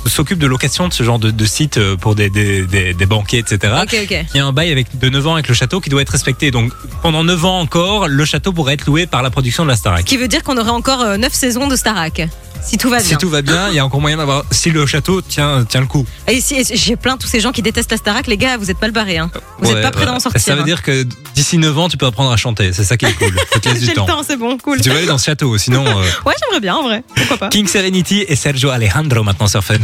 s'occupe 0.07 0.39
de 0.39 0.47
location 0.47 0.87
de 0.87 0.93
ce 0.93 1.03
genre 1.03 1.19
de, 1.19 1.31
de 1.31 1.45
site 1.45 1.77
euh, 1.77 1.95
pour 1.95 2.15
des, 2.15 2.29
des, 2.29 2.65
des, 2.65 2.93
des 3.01 3.07
banquets, 3.07 3.39
etc. 3.39 3.73
Ok, 3.81 3.95
ok. 4.03 4.25
Il 4.33 4.37
y 4.37 4.39
a 4.39 4.45
un 4.45 4.51
bail 4.51 4.71
avec 4.71 4.97
de 4.97 5.09
9 5.09 5.27
ans 5.27 5.33
avec 5.33 5.47
le 5.47 5.53
château 5.55 5.81
qui 5.81 5.89
doit 5.89 6.01
être 6.03 6.09
respecté. 6.11 6.51
Donc 6.51 6.71
pendant 7.01 7.23
9 7.23 7.45
ans 7.45 7.59
encore, 7.59 8.07
le 8.07 8.25
château 8.25 8.53
pourrait 8.53 8.75
être 8.75 8.85
loué 8.85 9.07
par 9.07 9.23
la 9.23 9.29
production 9.31 9.63
de 9.63 9.69
la 9.69 9.75
Ce 9.75 9.79
Starac. 9.81 10.05
qui 10.05 10.17
veut 10.17 10.27
dire 10.27 10.43
qu'on 10.43 10.57
aurait 10.57 10.69
encore 10.69 11.17
9 11.17 11.33
saisons 11.33 11.67
de 11.67 11.75
Starac. 11.75 12.21
Si 12.63 12.77
tout 12.77 12.91
va 12.91 12.97
bien. 12.99 13.07
Si 13.07 13.17
tout 13.17 13.27
va 13.29 13.41
bien, 13.41 13.69
il 13.69 13.73
y 13.75 13.79
a 13.79 13.85
encore 13.85 14.01
moyen 14.01 14.17
d'avoir. 14.17 14.43
Si 14.51 14.69
le 14.69 14.85
château 14.85 15.21
tient, 15.23 15.65
tient 15.65 15.79
le 15.81 15.87
coup. 15.87 16.05
Et 16.27 16.39
si, 16.41 16.63
j'ai 16.75 16.95
plein 16.95 17.17
tous 17.17 17.25
ces 17.25 17.39
gens 17.39 17.51
qui 17.51 17.63
détestent 17.63 17.89
la 17.89 17.97
Starac, 17.97 18.27
les 18.27 18.37
gars, 18.37 18.57
vous 18.57 18.69
êtes 18.69 18.79
mal 18.79 18.91
barrés. 18.91 19.17
Hein. 19.17 19.31
Vous 19.57 19.71
Ouais, 19.71 19.77
êtes 19.77 19.81
pas 19.81 19.89
prêts 19.89 20.01
ouais. 20.01 20.11
d'en 20.11 20.19
sortir. 20.19 20.39
Ça 20.39 20.53
veut 20.53 20.61
hein. 20.61 20.65
dire 20.65 20.83
que 20.83 21.01
d'ici 21.33 21.57
9 21.57 21.79
ans, 21.79 21.89
tu 21.89 21.97
peux 21.97 22.05
apprendre 22.05 22.31
à 22.31 22.37
chanter. 22.37 22.71
C'est 22.71 22.83
ça 22.83 22.97
qui 22.97 23.07
est 23.07 23.13
cool. 23.13 23.35
J'ai 23.63 23.73
du 23.79 23.85
le 23.87 23.93
temps. 23.93 24.05
temps, 24.05 24.21
c'est 24.21 24.37
bon, 24.37 24.59
cool. 24.59 24.79
Tu 24.79 24.89
vas 24.91 24.97
aller 24.97 25.07
dans 25.07 25.17
ce 25.17 25.25
château, 25.25 25.57
sinon. 25.57 25.83
euh, 25.87 26.03
Ouais, 26.27 26.33
j'aimerais 26.39 26.59
bien 26.61 26.75
en 26.75 26.83
vrai. 26.83 27.03
Pourquoi 27.15 27.37
pas 27.37 27.49
King 27.49 27.65
Serenity 27.67 28.25
et 28.27 28.35
Sergio 28.35 28.69
Alejandro 28.69 29.23
maintenant 29.23 29.47
sur 29.47 29.63
Fun. 29.63 29.77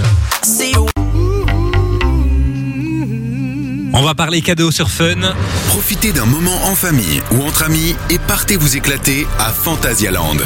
On 4.00 4.04
va 4.04 4.14
parler 4.14 4.44
cadeaux 4.44 4.70
sur 4.70 4.92
Fun. 4.92 5.34
Profitez 5.70 6.14
d'un 6.14 6.28
moment 6.28 6.66
en 6.66 6.76
famille 6.76 7.20
ou 7.32 7.42
entre 7.42 7.64
amis 7.64 7.96
et 8.12 8.20
partez 8.20 8.56
vous 8.56 8.78
éclater 8.78 9.26
à 9.40 9.52
Phantasialand. 9.52 10.38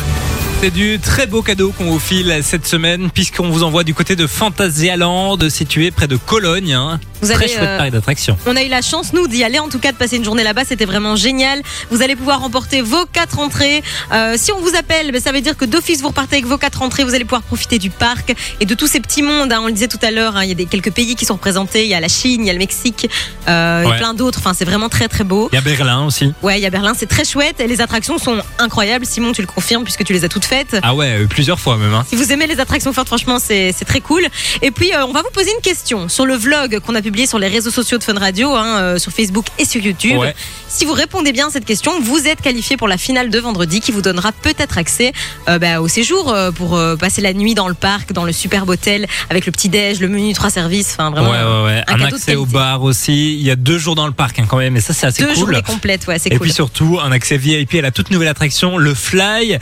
C'est 0.62 0.70
du 0.70 1.00
très 1.00 1.26
beau 1.26 1.42
cadeau 1.42 1.72
qu'on 1.76 1.86
vous 1.86 2.00
file 2.00 2.40
cette 2.44 2.68
semaine 2.68 3.10
puisqu'on 3.10 3.50
vous 3.50 3.64
envoie 3.64 3.84
du 3.84 3.96
côté 3.96 4.16
de 4.16 4.28
Phantasialand 4.28 5.36
situé 5.50 5.90
près 5.90 6.08
de 6.08 6.18
Cologne. 6.18 6.74
hein. 6.74 7.00
Vous 7.24 7.28
très 7.30 7.36
allez, 7.46 7.48
chouette 7.54 7.64
euh, 7.64 7.78
parc 7.78 7.92
d'attraction. 7.92 8.38
On 8.48 8.56
a 8.56 8.64
eu 8.64 8.68
la 8.68 8.82
chance, 8.82 9.14
nous, 9.14 9.28
d'y 9.28 9.44
aller, 9.44 9.60
en 9.60 9.70
tout 9.70 9.78
cas, 9.80 9.92
de 9.92 9.98
passer 9.98 10.18
une 10.18 10.24
journée 10.24 10.44
là-bas. 10.44 10.64
C'était 10.68 10.86
vraiment 10.86 11.16
génial. 11.16 11.62
Vous 11.92 12.02
allez 12.04 12.16
pouvoir 12.16 12.42
remporter 12.42 12.82
vos 12.82 13.06
quatre 13.12 13.38
entrées. 13.40 13.84
Euh, 14.12 14.36
si 14.38 14.52
on 14.52 14.60
vous 14.60 14.76
appelle, 14.76 15.12
ben, 15.12 15.22
ça 15.22 15.32
veut 15.32 15.42
dire 15.42 15.56
que 15.58 15.66
d'office, 15.66 16.02
vous 16.02 16.08
repartez 16.10 16.38
avec 16.38 16.46
vos 16.48 16.58
quatre 16.58 16.82
entrées. 16.82 17.04
Vous 17.04 17.14
allez 17.14 17.24
pouvoir 17.26 17.44
profiter 17.44 17.78
du 17.80 17.90
parc 17.92 18.34
et 18.60 18.66
de 18.66 18.74
tous 18.76 18.88
ces 18.88 19.00
petits 19.00 19.22
mondes. 19.22 19.52
hein. 19.54 19.60
On 19.64 19.68
le 19.68 19.72
disait 19.74 19.88
tout 19.88 20.00
à 20.02 20.10
l'heure, 20.10 20.36
hein, 20.36 20.44
il 20.44 20.50
y 20.50 20.52
a 20.52 20.56
des, 20.56 20.66
quelques 20.66 20.92
pays 20.92 21.16
qui 21.16 21.26
sont 21.26 21.36
représentés. 21.36 21.84
Il 21.84 21.90
y 21.90 21.94
a 21.96 22.00
la 22.00 22.08
Chine, 22.08 22.42
il 22.42 22.48
y 22.48 22.50
a 22.50 22.54
le 22.54 22.60
Mexique, 22.60 23.08
euh, 23.48 23.84
Ouais. 23.86 23.96
et 23.96 23.98
plein 24.00 24.14
d'autres. 24.16 24.40
Enfin, 24.40 24.54
c'est 24.56 24.66
vraiment 24.66 24.90
très, 24.90 25.08
très 25.08 25.24
beau. 25.24 25.48
Il 25.52 25.56
y 25.56 25.60
a 25.60 25.62
Berlin 25.62 26.06
aussi. 26.06 26.34
Ouais, 26.42 26.60
il 26.60 26.64
y 26.64 26.68
a 26.68 26.72
Berlin, 26.72 26.94
c'est 26.98 27.08
très 27.08 27.24
chouette. 27.26 27.60
Et 27.60 27.68
les 27.68 27.82
attractions 27.82 28.18
sont 28.20 28.38
incroyables. 28.60 29.06
Simon, 29.06 29.32
tu 29.32 29.42
le 29.42 29.48
confirmes 29.48 29.84
puisque 29.84 30.04
tu 30.04 30.14
les 30.14 30.24
as 30.26 30.30
toutes 30.30 30.46
faites. 30.52 30.78
Ah 30.84 30.94
ouais, 30.96 31.22
euh, 31.24 31.28
plusieurs 31.28 31.60
fois 31.60 31.78
même. 31.78 31.94
hein. 31.94 32.06
Si 32.08 32.16
vous 32.16 32.32
aimez 32.32 32.48
les 32.48 32.60
attractions 32.60 32.92
fortes, 32.94 33.08
franchement, 33.08 33.38
c'est 33.40 33.74
très 33.88 34.02
cool. 34.02 34.24
Et 34.62 34.72
puis, 34.72 34.94
euh, 34.94 35.06
on 35.06 35.14
va 35.14 35.22
vous 35.22 35.30
poser 35.34 35.50
une 35.56 35.62
question 35.62 36.10
sur 36.10 36.26
le 36.26 36.36
vlog 36.36 36.80
qu'on 36.86 36.96
a 36.96 37.02
publié 37.02 37.26
sur 37.26 37.40
les 37.40 37.48
réseaux 37.48 37.72
sociaux 37.72 37.98
de 37.98 38.04
Fun 38.04 38.18
Radio, 38.20 38.54
hein, 38.56 38.78
euh, 38.80 38.98
sur 39.00 39.12
Facebook 39.12 39.46
et 39.60 39.66
sur 39.66 39.82
YouTube. 39.82 40.18
Ouais. 40.18 40.36
Si 40.68 40.86
vous 40.86 40.94
répondez 40.94 41.32
bien 41.32 41.48
à 41.48 41.52
cette 41.52 41.66
question, 41.66 41.94
vous 42.02 42.28
êtes 42.28 42.42
qualifié 42.42 42.76
pour 42.78 42.88
la 42.88 42.98
finale 42.98 43.30
de 43.30 43.40
vendredi 43.40 43.80
qui 43.82 43.92
vous 43.92 44.02
donnera 44.02 44.32
peut-être 44.32 44.78
accès 44.78 45.12
euh, 45.50 45.58
bah, 45.60 45.80
au 45.82 45.88
séjour 45.88 46.36
pour 46.56 46.80
passer 47.00 47.22
la 47.22 47.34
nuit 47.34 47.54
dans 47.56 47.68
le 47.68 47.74
parc, 47.74 48.12
dans 48.14 48.24
le 48.26 48.32
superbe 48.32 48.70
hôtel 48.70 49.08
avec 49.30 49.46
le 49.46 49.52
petit-déj, 49.52 50.00
le 50.00 50.08
menu 50.08 50.34
trois 50.34 50.50
services. 50.50 50.96
Enfin, 50.98 51.12
vraiment. 51.12 51.32
ouais, 51.32 51.38
ouais, 51.44 51.66
ouais. 51.78 51.84
un 51.88 52.02
accès 52.02 52.36
au 52.36 52.46
bar 52.46 52.84
aussi. 52.84 53.36
Il 53.36 53.42
y 53.42 53.52
a 53.52 53.56
deux 53.56 53.78
jours 53.78 53.96
dans 53.96 54.08
le 54.08 54.14
parc 54.14 54.40
hein, 54.40 54.46
quand 54.48 54.58
même, 54.58 54.76
et 54.78 54.82
ça 54.82 54.94
c'est 54.94 55.08
assez 55.08 55.22
Deux 55.24 55.30
cool. 55.30 55.38
journées 55.38 55.62
complètes, 55.62 56.08
ouais, 56.08 56.20
c'est 56.20 56.30
Et 56.30 56.38
cool. 56.38 56.48
puis 56.48 56.52
surtout, 56.54 57.00
un 57.04 57.12
accès 57.12 57.38
VIP 57.38 57.76
à 57.76 57.82
la 57.82 57.92
toute 57.92 58.10
nouvelle 58.12 58.28
attraction, 58.30 58.78
le 58.78 58.94
Fly, 58.94 59.58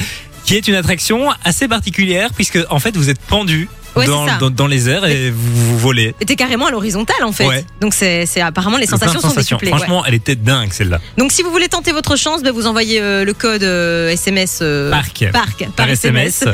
qui 0.46 0.56
est 0.56 0.68
une 0.68 0.76
attraction 0.76 1.30
assez 1.44 1.68
particulière 1.68 2.30
puisque 2.34 2.60
en 2.70 2.80
fait 2.80 2.96
vous 2.96 3.10
êtes 3.10 3.20
pendu 3.20 3.70
Ouais, 3.96 4.06
dans, 4.06 4.68
les 4.68 4.88
airs 4.88 5.06
et 5.06 5.32
vous, 5.32 5.72
vous 5.72 5.78
volez. 5.80 6.14
T'es 6.26 6.36
carrément 6.36 6.68
à 6.68 6.72
l'horizontale 6.72 7.24
en 7.24 7.32
fait. 7.32 7.48
Ouais. 7.48 7.66
Donc 7.82 7.94
c'est 7.94 8.26
c'est- 8.28 8.40
apparemment 8.40 8.78
les 8.78 8.86
sensations 8.86 9.20
sont 9.20 9.34
décuplées. 9.34 9.72
ouais. 9.72 9.78
Franchement, 9.78 10.06
elle 10.06 10.14
était 10.14 10.36
dingue 10.36 10.72
celle-là. 10.72 11.00
Donc 11.18 11.32
si 11.32 11.42
vous 11.42 11.52
voulez 11.52 11.68
tenter 11.68 11.92
votre 11.92 12.16
chance, 12.16 12.44
ben, 12.44 12.52
vous 12.54 12.68
envoyez 12.68 13.02
euh, 13.02 13.26
le 13.26 13.34
code 13.34 13.64
euh, 13.64 14.10
SMS 14.10 14.60
euh, 14.62 14.92
Parc. 14.92 15.26
Parc 15.34 15.68
Par 15.76 15.90
SMS. 15.90 16.46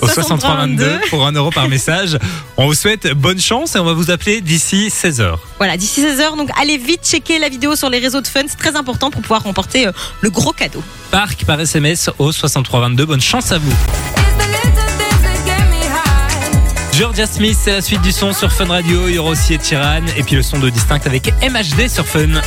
Au 0.00 0.08
6322 0.08 1.00
pour 1.10 1.26
1 1.26 1.32
euro 1.32 1.50
par 1.50 1.68
message. 1.68 2.18
On 2.56 2.66
vous 2.66 2.74
souhaite 2.74 3.12
bonne 3.14 3.40
chance 3.40 3.74
et 3.76 3.78
on 3.78 3.84
va 3.84 3.92
vous 3.92 4.10
appeler 4.10 4.40
d'ici 4.40 4.88
16h. 4.88 5.36
Voilà, 5.58 5.76
d'ici 5.76 6.02
16h, 6.02 6.36
donc 6.36 6.50
allez 6.60 6.78
vite 6.78 7.00
checker 7.04 7.38
la 7.38 7.48
vidéo 7.48 7.76
sur 7.76 7.90
les 7.90 7.98
réseaux 7.98 8.20
de 8.20 8.26
fun, 8.26 8.42
c'est 8.48 8.58
très 8.58 8.76
important 8.76 9.10
pour 9.10 9.22
pouvoir 9.22 9.42
remporter 9.42 9.86
euh, 9.86 9.92
le 10.20 10.30
gros 10.30 10.52
cadeau. 10.52 10.82
Parc 11.10 11.44
par 11.44 11.60
SMS 11.60 12.10
au 12.18 12.32
6322. 12.32 13.06
Bonne 13.06 13.20
chance 13.20 13.52
à 13.52 13.58
vous. 13.58 13.72
Georgia 16.92 17.26
Smith, 17.26 17.58
c'est 17.62 17.72
la 17.72 17.82
suite 17.82 18.00
du 18.00 18.12
son 18.12 18.32
sur 18.32 18.50
Fun 18.50 18.64
Radio. 18.66 19.08
Il 19.08 19.16
y 19.16 19.18
aura 19.18 19.30
aussi 19.30 19.54
Ed 19.54 19.62
Sheeran 19.62 20.06
et 20.16 20.22
puis 20.22 20.34
le 20.34 20.42
son 20.42 20.58
de 20.58 20.70
Distinct 20.70 21.00
avec 21.04 21.30
MHD 21.42 21.88
sur 21.88 22.06
Fun. 22.06 22.40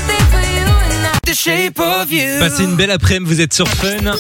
Passez 2.40 2.64
une 2.64 2.76
belle 2.76 2.90
après-midi, 2.90 3.32
vous 3.32 3.42
êtes 3.42 3.54
sur 3.54 3.68
Fun. 3.68 4.14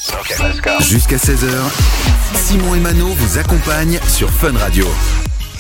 Jusqu'à 0.81 1.17
16h, 1.17 1.47
Simon 2.35 2.75
et 2.75 2.79
Mano 2.79 3.07
vous 3.07 3.37
accompagnent 3.37 3.99
sur 4.07 4.29
Fun 4.29 4.57
Radio. 4.57 4.85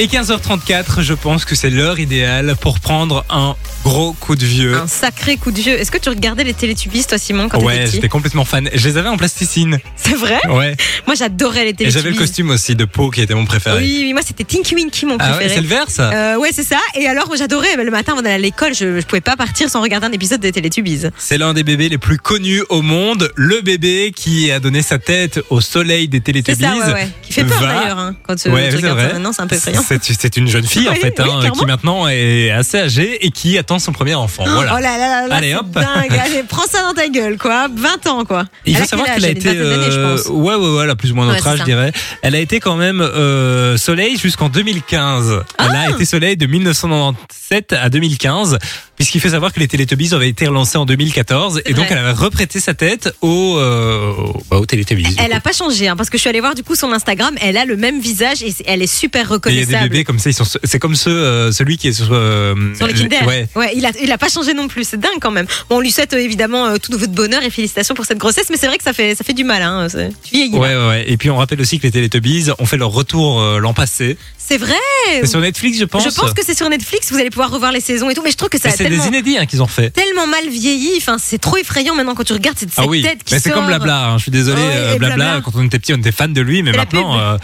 Et 0.01 0.07
15h34, 0.07 1.01
je 1.01 1.13
pense 1.13 1.43
que 1.43 1.55
c'est 1.55 1.69
l'heure 1.69 1.99
idéale 1.99 2.55
pour 2.61 2.79
prendre 2.79 3.25
un 3.29 3.55
gros 3.83 4.13
coup 4.13 4.37
de 4.37 4.45
vieux. 4.45 4.73
Un 4.75 4.87
sacré 4.87 5.35
coup 5.35 5.51
de 5.51 5.59
vieux. 5.59 5.77
Est-ce 5.77 5.91
que 5.91 5.97
tu 5.97 6.07
regardais 6.07 6.45
les 6.45 6.53
Télétubbies, 6.53 7.03
toi, 7.05 7.17
Simon, 7.17 7.49
quand 7.49 7.61
Ouais, 7.61 7.85
j'étais 7.85 8.07
complètement 8.07 8.45
fan. 8.45 8.69
Je 8.73 8.87
les 8.87 8.95
avais 8.95 9.09
en 9.09 9.17
plasticine. 9.17 9.77
C'est 9.97 10.15
vrai 10.15 10.39
Ouais. 10.49 10.77
Moi, 11.05 11.15
j'adorais 11.17 11.65
les 11.65 11.71
Et 11.71 11.73
Télétubbies. 11.73 11.91
j'avais 12.01 12.11
le 12.11 12.17
costume 12.17 12.49
aussi 12.51 12.75
de 12.75 12.85
peau 12.85 13.09
qui 13.09 13.19
était 13.19 13.33
mon 13.33 13.43
préféré. 13.45 13.77
Oui, 13.81 13.99
oui, 14.03 14.13
moi, 14.13 14.21
c'était 14.25 14.45
Tinky 14.45 14.73
Winky, 14.73 15.05
mon 15.05 15.17
ah 15.19 15.25
ouais, 15.25 15.29
préféré. 15.31 15.55
c'est 15.55 15.61
le 15.61 15.67
vert 15.67 15.89
ça 15.89 16.11
Euh, 16.13 16.37
ouais, 16.37 16.49
c'est 16.53 16.63
ça. 16.63 16.79
Et 16.95 17.05
alors, 17.05 17.27
moi, 17.27 17.35
j'adorais. 17.35 17.75
Le 17.75 17.91
matin, 17.91 18.13
avant 18.13 18.21
d'aller 18.21 18.35
à 18.35 18.37
l'école, 18.37 18.73
je, 18.73 19.01
je 19.01 19.05
pouvais 19.05 19.19
pas 19.21 19.35
partir 19.35 19.69
sans 19.69 19.81
regarder 19.81 20.07
un 20.07 20.13
épisode 20.13 20.39
des 20.39 20.53
Télétubbies. 20.53 21.07
C'est 21.17 21.37
l'un 21.37 21.53
des 21.53 21.63
bébés 21.63 21.89
les 21.89 21.97
plus 21.97 22.17
connus 22.19 22.63
au 22.69 22.81
monde. 22.81 23.31
Le 23.35 23.59
bébé 23.59 24.13
qui 24.15 24.49
a 24.49 24.61
donné 24.61 24.81
sa 24.81 24.97
tête 24.97 25.41
au 25.49 25.59
soleil 25.59 26.07
des 26.07 26.19
C'est 26.19 26.23
Télétubbies. 26.23 26.61
ça, 26.63 26.73
ouais, 26.87 26.93
ouais. 26.93 27.09
Qui 27.21 27.33
fait 27.33 27.43
peur 27.43 27.59
va- 27.59 27.67
d'ailleurs, 27.81 27.99
hein, 27.99 28.15
quand 28.23 28.33
euh, 28.47 28.51
Ouais, 28.51 28.65
tu 28.67 28.71
c'est 28.71 28.77
regardes 28.77 28.97
vrai. 28.97 29.07
ça 29.09 29.13
maintenant, 29.15 29.33
c'est 29.33 29.41
un 29.41 29.47
peu 29.47 29.55
effrayant. 29.55 29.81
C'est 29.89 30.03
c'est 30.21 30.37
une 30.37 30.47
jeune 30.47 30.65
fille 30.65 30.87
en 30.87 30.91
Oui, 30.93 30.99
fait, 30.99 31.15
oui, 31.19 31.29
hein, 31.47 31.49
qui 31.51 31.65
maintenant 31.65 32.07
est 32.07 32.51
assez 32.51 32.77
âgée 32.79 33.25
et 33.25 33.31
qui 33.31 33.57
attend 33.57 33.79
son 33.79 33.91
premier 33.91 34.13
enfant. 34.15 34.43
voilà. 34.47 34.75
Oh 34.77 34.81
là 34.81 34.97
là 34.97 35.09
là 35.21 35.27
là, 35.27 35.35
Allez, 35.35 35.55
hop. 35.55 35.69
dingue. 35.71 35.85
Allez, 36.25 36.43
prends 36.47 36.67
ça 36.67 36.83
dans 36.83 36.93
ta 36.93 37.07
gueule, 37.07 37.37
quoi. 37.37 37.67
20 37.73 38.07
ans, 38.07 38.23
quoi. 38.25 38.45
Il 38.65 38.77
faut 38.77 38.85
savoir 38.85 39.07
quel 39.07 39.15
qu'elle 39.15 39.25
a 39.25 39.29
été, 39.31 39.49
euh, 39.55 40.21
ouais, 40.29 40.55
ouais, 40.55 40.75
ouais, 40.77 40.89
a 40.89 40.95
plus 40.95 41.11
ou 41.11 41.15
moins 41.15 41.25
notre 41.25 41.43
Ouais, 41.43 41.51
âge, 41.53 41.59
je 41.59 41.63
dirais. 41.63 41.91
Elle 42.21 42.35
a 42.35 42.39
été 42.39 42.59
quand 42.59 42.75
même 42.75 43.01
euh, 43.01 43.77
soleil 43.77 44.17
jusqu'en 44.17 44.49
2015. 44.49 45.43
Elle 45.57 45.65
Ah 45.73 45.79
a 45.87 45.89
été 45.89 46.05
soleil 46.05 46.37
de 46.37 46.45
1997 46.45 47.73
à 47.73 47.89
2015, 47.89 48.57
puisqu'il 48.99 49.21
faut 49.21 49.29
savoir 49.29 49.53
que 49.53 49.59
les 49.61 49.67
Teletubbies 49.69 50.13
avaient 50.13 50.27
été 50.27 50.45
relancés 50.45 50.77
en 50.77 50.85
2014, 50.85 51.61
et 51.65 51.73
donc 51.73 51.85
elle 51.89 51.97
avait 51.97 52.11
reprêté 52.11 52.59
sa 52.59 52.73
tête 52.73 53.13
aux, 53.21 53.57
euh, 53.57 54.11
au- 54.11 54.43
bah, 54.51 54.59
Teletubbies. 54.67 55.15
Elle 55.17 55.29
coup. 55.31 55.35
a 55.37 55.39
pas 55.39 55.53
changé, 55.53 55.87
hein, 55.87 55.95
parce 55.95 56.09
que 56.09 56.17
je 56.17 56.21
suis 56.21 56.29
allée 56.29 56.41
voir 56.41 56.53
du 56.53 56.63
coup 56.63 56.75
son 56.75 56.91
Instagram. 56.91 57.33
Elle 57.41 57.55
a 57.57 57.63
le 57.63 57.77
même 57.77 57.99
visage 58.01 58.43
et 58.43 58.53
elle 58.65 58.81
est 58.81 58.87
super 58.87 59.21
Et 59.21 59.23
il 59.23 59.29
y 59.29 59.31
a 59.31 59.33
reconnaissable. 59.35 59.83
des 59.83 59.89
bébés 59.89 60.03
comme 60.03 60.19
ça, 60.19 60.29
ils 60.29 60.33
sont, 60.33 60.43
c'est 60.63 60.79
comme 60.79 60.95
ceux, 60.95 61.11
euh, 61.11 61.51
celui 61.53 61.77
qui 61.77 61.87
est 61.87 61.93
sur, 61.93 62.09
euh, 62.11 62.53
Sur 62.75 62.87
les 62.87 62.93
Kinder. 62.93 63.25
Ouais. 63.25 63.47
il 63.73 63.85
a, 63.85 63.91
il 64.03 64.11
a 64.11 64.17
pas 64.17 64.27
changé 64.29 64.53
non 64.53 64.67
plus. 64.67 64.83
C'est 64.83 64.99
dingue 64.99 65.19
quand 65.21 65.31
même. 65.31 65.47
Bon, 65.69 65.77
on 65.77 65.79
lui 65.79 65.91
souhaite 65.91 66.13
euh, 66.13 66.17
évidemment 66.19 66.77
tout 66.77 66.91
votre 66.97 67.13
bonheur 67.13 67.41
et 67.43 67.49
félicitations 67.49 67.95
pour 67.95 68.05
cette 68.05 68.17
grossesse, 68.17 68.47
mais 68.49 68.57
c'est 68.57 68.67
vrai 68.67 68.77
que 68.77 68.83
ça 68.83 68.91
fait, 68.93 69.15
ça 69.15 69.23
fait 69.23 69.33
du 69.33 69.45
mal. 69.45 69.61
Hein. 69.61 69.87
Tu 70.23 70.35
vieillis. 70.35 70.51
là. 70.51 70.59
Ouais, 70.59 70.75
ouais, 70.75 70.87
ouais. 70.89 71.05
Et 71.07 71.15
puis 71.17 71.29
on 71.29 71.37
rappelle 71.37 71.61
aussi 71.61 71.79
que 71.79 71.83
les 71.83 71.91
Teletubbies 71.91 72.47
ont 72.59 72.65
fait 72.65 72.77
leur 72.77 72.91
retour 72.91 73.41
l'an 73.59 73.73
passé. 73.73 74.17
C'est 74.37 74.57
vrai. 74.57 74.73
C'est 75.21 75.27
sur 75.27 75.39
Netflix, 75.41 75.77
je 75.77 75.85
pense. 75.85 76.03
Je 76.03 76.09
pense 76.09 76.33
que 76.33 76.43
c'est 76.43 76.57
sur 76.57 76.67
Netflix. 76.69 77.11
Vous 77.11 77.17
allez 77.19 77.29
pouvoir 77.29 77.51
revoir 77.51 77.71
les 77.71 77.81
saisons 77.81 78.09
et 78.09 78.15
tout. 78.15 78.23
Mais 78.23 78.31
je 78.31 78.35
trouve 78.37 78.49
que 78.49 78.57
ça 78.59 78.69
a 78.69 78.71
c'est 78.89 78.95
tellement, 78.97 79.11
des 79.11 79.17
inédits 79.17 79.37
hein, 79.37 79.45
qu'ils 79.45 79.61
ont 79.63 79.67
fait. 79.67 79.89
tellement 79.91 80.27
mal 80.27 80.47
vieilli. 80.49 80.91
Enfin, 80.97 81.17
c'est 81.19 81.37
trop 81.39 81.57
effrayant 81.57 81.95
maintenant 81.95 82.15
quand 82.15 82.23
tu 82.23 82.33
regardes 82.33 82.57
cette, 82.57 82.69
cette 82.69 82.79
Ah 82.83 82.87
oui, 82.87 83.01
tête 83.01 83.23
qui 83.23 83.33
mais 83.33 83.39
c'est 83.39 83.49
comme 83.51 83.65
Blabla. 83.67 84.09
hein. 84.09 84.17
Je 84.17 84.23
suis 84.23 84.31
désolé, 84.31 84.61
euh, 84.63 84.95
Blabla, 84.97 85.15
Blabla. 85.15 85.41
Quand 85.43 85.51
on 85.55 85.63
était 85.65 85.79
petit, 85.79 85.93
on 85.93 85.97
était 85.97 86.11
fan 86.11 86.33
de 86.33 86.41
lui, 86.41 86.63
mais 86.63 86.71
maintenant. 86.71 87.17
euh. 87.19 87.37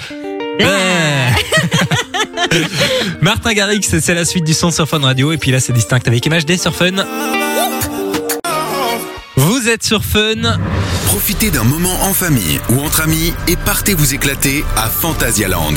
Martin 3.21 3.53
Garrix, 3.53 3.81
c'est 3.83 4.13
la 4.13 4.25
suite 4.25 4.45
du 4.45 4.53
son 4.53 4.71
sur 4.71 4.87
Fun 4.87 4.99
Radio, 4.99 5.31
et 5.31 5.37
puis 5.37 5.51
là, 5.51 5.59
c'est 5.59 5.73
distinct 5.73 5.99
avec 6.07 6.25
MHD 6.27 6.57
sur 6.57 6.73
Fun. 6.75 6.91
Vous 9.37 9.67
êtes 9.67 9.83
sur 9.83 10.03
Fun. 10.05 10.57
Profitez 11.07 11.51
d'un 11.51 11.63
moment 11.63 11.93
en 12.03 12.13
famille 12.13 12.59
ou 12.69 12.79
entre 12.79 13.01
amis 13.01 13.33
et 13.47 13.55
partez 13.57 13.93
vous 13.93 14.13
éclater 14.13 14.63
à 14.77 14.87
Phantasialand. 14.87 15.73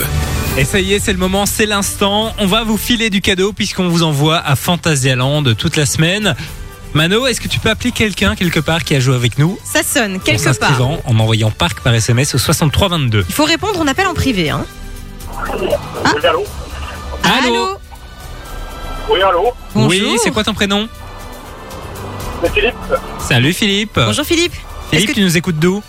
Et 0.56 0.64
ça 0.64 0.78
y 0.80 0.94
est, 0.94 1.00
c'est 1.00 1.12
le 1.12 1.18
moment, 1.18 1.44
c'est 1.44 1.66
l'instant. 1.66 2.32
On 2.38 2.46
va 2.46 2.62
vous 2.62 2.76
filer 2.76 3.10
du 3.10 3.20
cadeau 3.20 3.52
puisqu'on 3.52 3.88
vous 3.88 4.02
envoie 4.04 4.38
à 4.38 4.54
Phantasialand 4.54 5.42
toute 5.54 5.76
la 5.76 5.86
semaine. 5.86 6.36
Mano, 6.94 7.26
est-ce 7.26 7.40
que 7.40 7.48
tu 7.48 7.58
peux 7.58 7.68
appeler 7.68 7.90
quelqu'un 7.90 8.34
quelque 8.36 8.60
part 8.60 8.84
qui 8.84 8.94
a 8.94 9.00
joué 9.00 9.14
avec 9.16 9.38
nous? 9.38 9.58
Ça 9.64 9.82
sonne 9.82 10.16
en 10.16 10.18
quelque 10.20 10.42
part. 10.44 10.54
s'inscrivant 10.54 11.00
en 11.04 11.18
envoyant 11.18 11.50
parc 11.50 11.80
par 11.80 11.92
SMS 11.94 12.34
au 12.34 12.38
6322 12.38 13.24
Il 13.28 13.34
faut 13.34 13.44
répondre. 13.44 13.78
On 13.80 13.86
appelle 13.88 14.06
en 14.06 14.14
privé. 14.14 14.50
Hein. 14.50 14.64
Oui, 15.60 15.68
allô 16.24 16.44
Allô 17.24 17.78
Oui, 19.10 19.20
allô 19.22 19.52
Bonjour. 19.74 19.90
Oui, 19.90 20.16
c'est 20.22 20.30
quoi 20.30 20.44
ton 20.44 20.54
prénom? 20.54 20.88
C'est 22.42 22.52
Philippe. 22.52 22.74
Salut 23.18 23.52
Philippe. 23.52 23.94
Bonjour 24.04 24.24
Philippe. 24.24 24.54
Philippe, 24.90 25.08
que- 25.08 25.14
tu 25.14 25.22
nous 25.22 25.36
écoutes 25.36 25.58
d'où? 25.58 25.82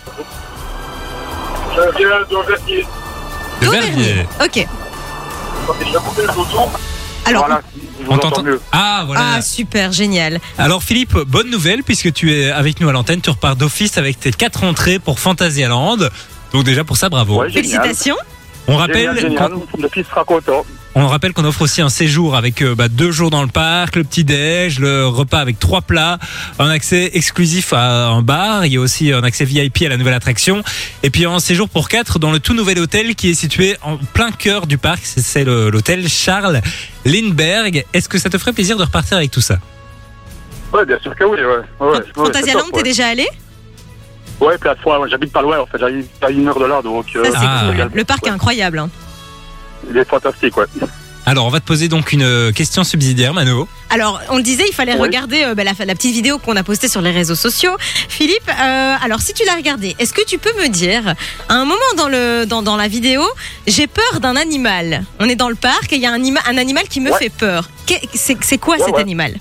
Je 1.74 1.80
viens 1.98 2.08
de 2.20 2.46
Vertier. 2.48 2.86
De 3.62 3.68
Verviers. 3.68 4.02
Verviers. 4.12 4.26
Ok. 4.44 4.66
Le 5.92 6.34
bouton. 6.34 6.68
Alors, 7.26 7.46
Voilà, 7.46 7.62
je 8.02 8.06
On 8.10 8.18
t'entend 8.18 8.42
mieux. 8.42 8.60
Ah 8.72 9.04
voilà. 9.06 9.34
ah 9.36 9.42
super 9.42 9.92
génial. 9.92 10.40
Alors 10.58 10.82
Philippe, 10.82 11.16
bonne 11.26 11.50
nouvelle 11.50 11.84
puisque 11.84 12.12
tu 12.12 12.32
es 12.32 12.50
avec 12.50 12.80
nous 12.80 12.88
à 12.88 12.92
l'antenne, 12.92 13.20
tu 13.20 13.30
repars 13.30 13.56
d'office 13.56 13.98
avec 13.98 14.18
tes 14.18 14.32
quatre 14.32 14.64
entrées 14.64 14.98
pour 14.98 15.20
Fantasyland. 15.20 15.98
Donc 16.52 16.64
déjà 16.64 16.82
pour 16.82 16.96
ça, 16.96 17.08
bravo. 17.08 17.40
Ouais. 17.40 17.50
Félicitations. 17.50 18.16
On 18.66 18.76
rappelle 18.76 18.96
Génial, 18.96 19.20
génial. 19.20 19.50
qu'on- 19.52 19.82
Le 19.82 19.88
fils 19.88 20.06
sera 20.08 20.24
content. 20.24 20.64
On 20.96 21.06
rappelle 21.06 21.32
qu'on 21.32 21.44
offre 21.44 21.62
aussi 21.62 21.82
un 21.82 21.88
séjour 21.88 22.34
avec 22.36 22.62
euh, 22.62 22.74
bah, 22.74 22.88
deux 22.88 23.12
jours 23.12 23.30
dans 23.30 23.42
le 23.42 23.48
parc, 23.48 23.94
le 23.94 24.02
petit 24.02 24.24
déj, 24.24 24.80
le 24.80 25.06
repas 25.06 25.38
avec 25.38 25.58
trois 25.60 25.82
plats, 25.82 26.18
un 26.58 26.68
accès 26.68 27.10
exclusif 27.14 27.72
à 27.72 28.08
un 28.08 28.22
bar. 28.22 28.66
Il 28.66 28.72
y 28.72 28.76
a 28.76 28.80
aussi 28.80 29.12
un 29.12 29.22
accès 29.22 29.44
VIP 29.44 29.82
à 29.86 29.88
la 29.88 29.96
nouvelle 29.96 30.14
attraction. 30.14 30.64
Et 31.04 31.10
puis 31.10 31.26
un 31.26 31.38
séjour 31.38 31.68
pour 31.68 31.88
quatre 31.88 32.18
dans 32.18 32.32
le 32.32 32.40
tout 32.40 32.54
nouvel 32.54 32.80
hôtel 32.80 33.14
qui 33.14 33.30
est 33.30 33.34
situé 33.34 33.76
en 33.82 33.98
plein 33.98 34.32
cœur 34.32 34.66
du 34.66 34.78
parc. 34.78 35.00
C'est- 35.04 35.44
l'hôtel 35.44 36.08
Charles 36.08 36.60
Lindbergh. 37.04 37.84
Est-ce 37.92 38.08
que 38.08 38.18
ça 38.18 38.28
te 38.28 38.36
ferait 38.36 38.52
plaisir 38.52 38.76
de 38.76 38.82
repartir 38.82 39.16
avec 39.16 39.30
tout 39.30 39.40
ça? 39.40 39.58
Ouais, 40.72 40.84
bien 40.84 40.98
sûr 41.00 41.14
que 41.14 41.22
oui, 41.24 41.38
ouais. 41.38 41.86
ouais, 41.86 41.98
Fantasia 42.14 42.54
t'es 42.74 42.82
déjà 42.82 43.06
allé? 43.08 43.26
Ouais, 44.40 44.54
ouais, 44.56 45.08
j'habite 45.08 45.32
pas 45.32 45.42
loin, 45.42 45.58
en 45.60 45.66
fait, 45.66 45.78
j'habite 45.78 46.08
à 46.22 46.30
une 46.30 46.48
heure 46.48 46.58
de 46.58 46.64
là, 46.64 46.80
donc. 46.82 47.06
euh, 47.14 47.24
Ça, 47.24 47.30
c'est 47.30 47.46
Ah. 47.46 47.64
cool. 47.76 47.90
Le 47.94 48.04
parc 48.04 48.26
est 48.26 48.30
incroyable. 48.30 48.78
hein. 48.80 48.90
Il 49.88 49.96
est 49.96 50.04
fantastique, 50.08 50.56
ouais. 50.56 50.66
Alors, 51.26 51.46
on 51.46 51.50
va 51.50 51.60
te 51.60 51.66
poser 51.66 51.86
donc 51.88 52.12
une 52.12 52.22
euh, 52.22 52.50
question 52.50 52.82
subsidiaire, 52.82 53.34
Mano. 53.34 53.68
Alors, 53.90 54.20
on 54.30 54.40
disait, 54.40 54.64
il 54.68 54.74
fallait 54.74 54.94
Oui. 54.94 55.00
regarder 55.00 55.44
euh, 55.44 55.54
bah, 55.54 55.62
la, 55.64 55.72
la 55.84 55.94
petite 55.94 56.12
vidéo 56.14 56.38
qu'on 56.38 56.56
a 56.56 56.62
postée 56.62 56.88
sur 56.88 57.02
les 57.02 57.10
réseaux 57.12 57.34
sociaux. 57.34 57.76
Philippe, 58.08 58.48
euh, 58.48 58.94
alors 59.02 59.20
si 59.20 59.32
tu 59.34 59.44
l'as 59.44 59.54
regardée, 59.54 59.94
est-ce 59.98 60.12
que 60.12 60.24
tu 60.24 60.38
peux 60.38 60.52
me 60.60 60.68
dire, 60.68 61.14
à 61.48 61.54
un 61.54 61.64
moment 61.64 61.78
dans, 61.96 62.08
le, 62.08 62.46
dans, 62.46 62.62
dans 62.62 62.76
la 62.76 62.88
vidéo, 62.88 63.22
j'ai 63.66 63.86
peur 63.86 64.20
d'un 64.20 64.34
animal. 64.34 65.04
On 65.20 65.28
est 65.28 65.36
dans 65.36 65.50
le 65.50 65.54
parc 65.56 65.92
et 65.92 65.96
il 65.96 66.02
y 66.02 66.06
a 66.06 66.10
un, 66.10 66.14
anima- 66.18 66.40
un 66.48 66.56
animal 66.56 66.84
qui 66.88 67.00
me 67.00 67.10
Ouais. 67.12 67.18
fait 67.18 67.30
peur. 67.30 67.68
C'est 68.14 68.58
quoi 68.58 68.76
Ouais, 68.78 68.84
cet 68.84 68.94
ouais. 68.94 69.00
animal? 69.00 69.34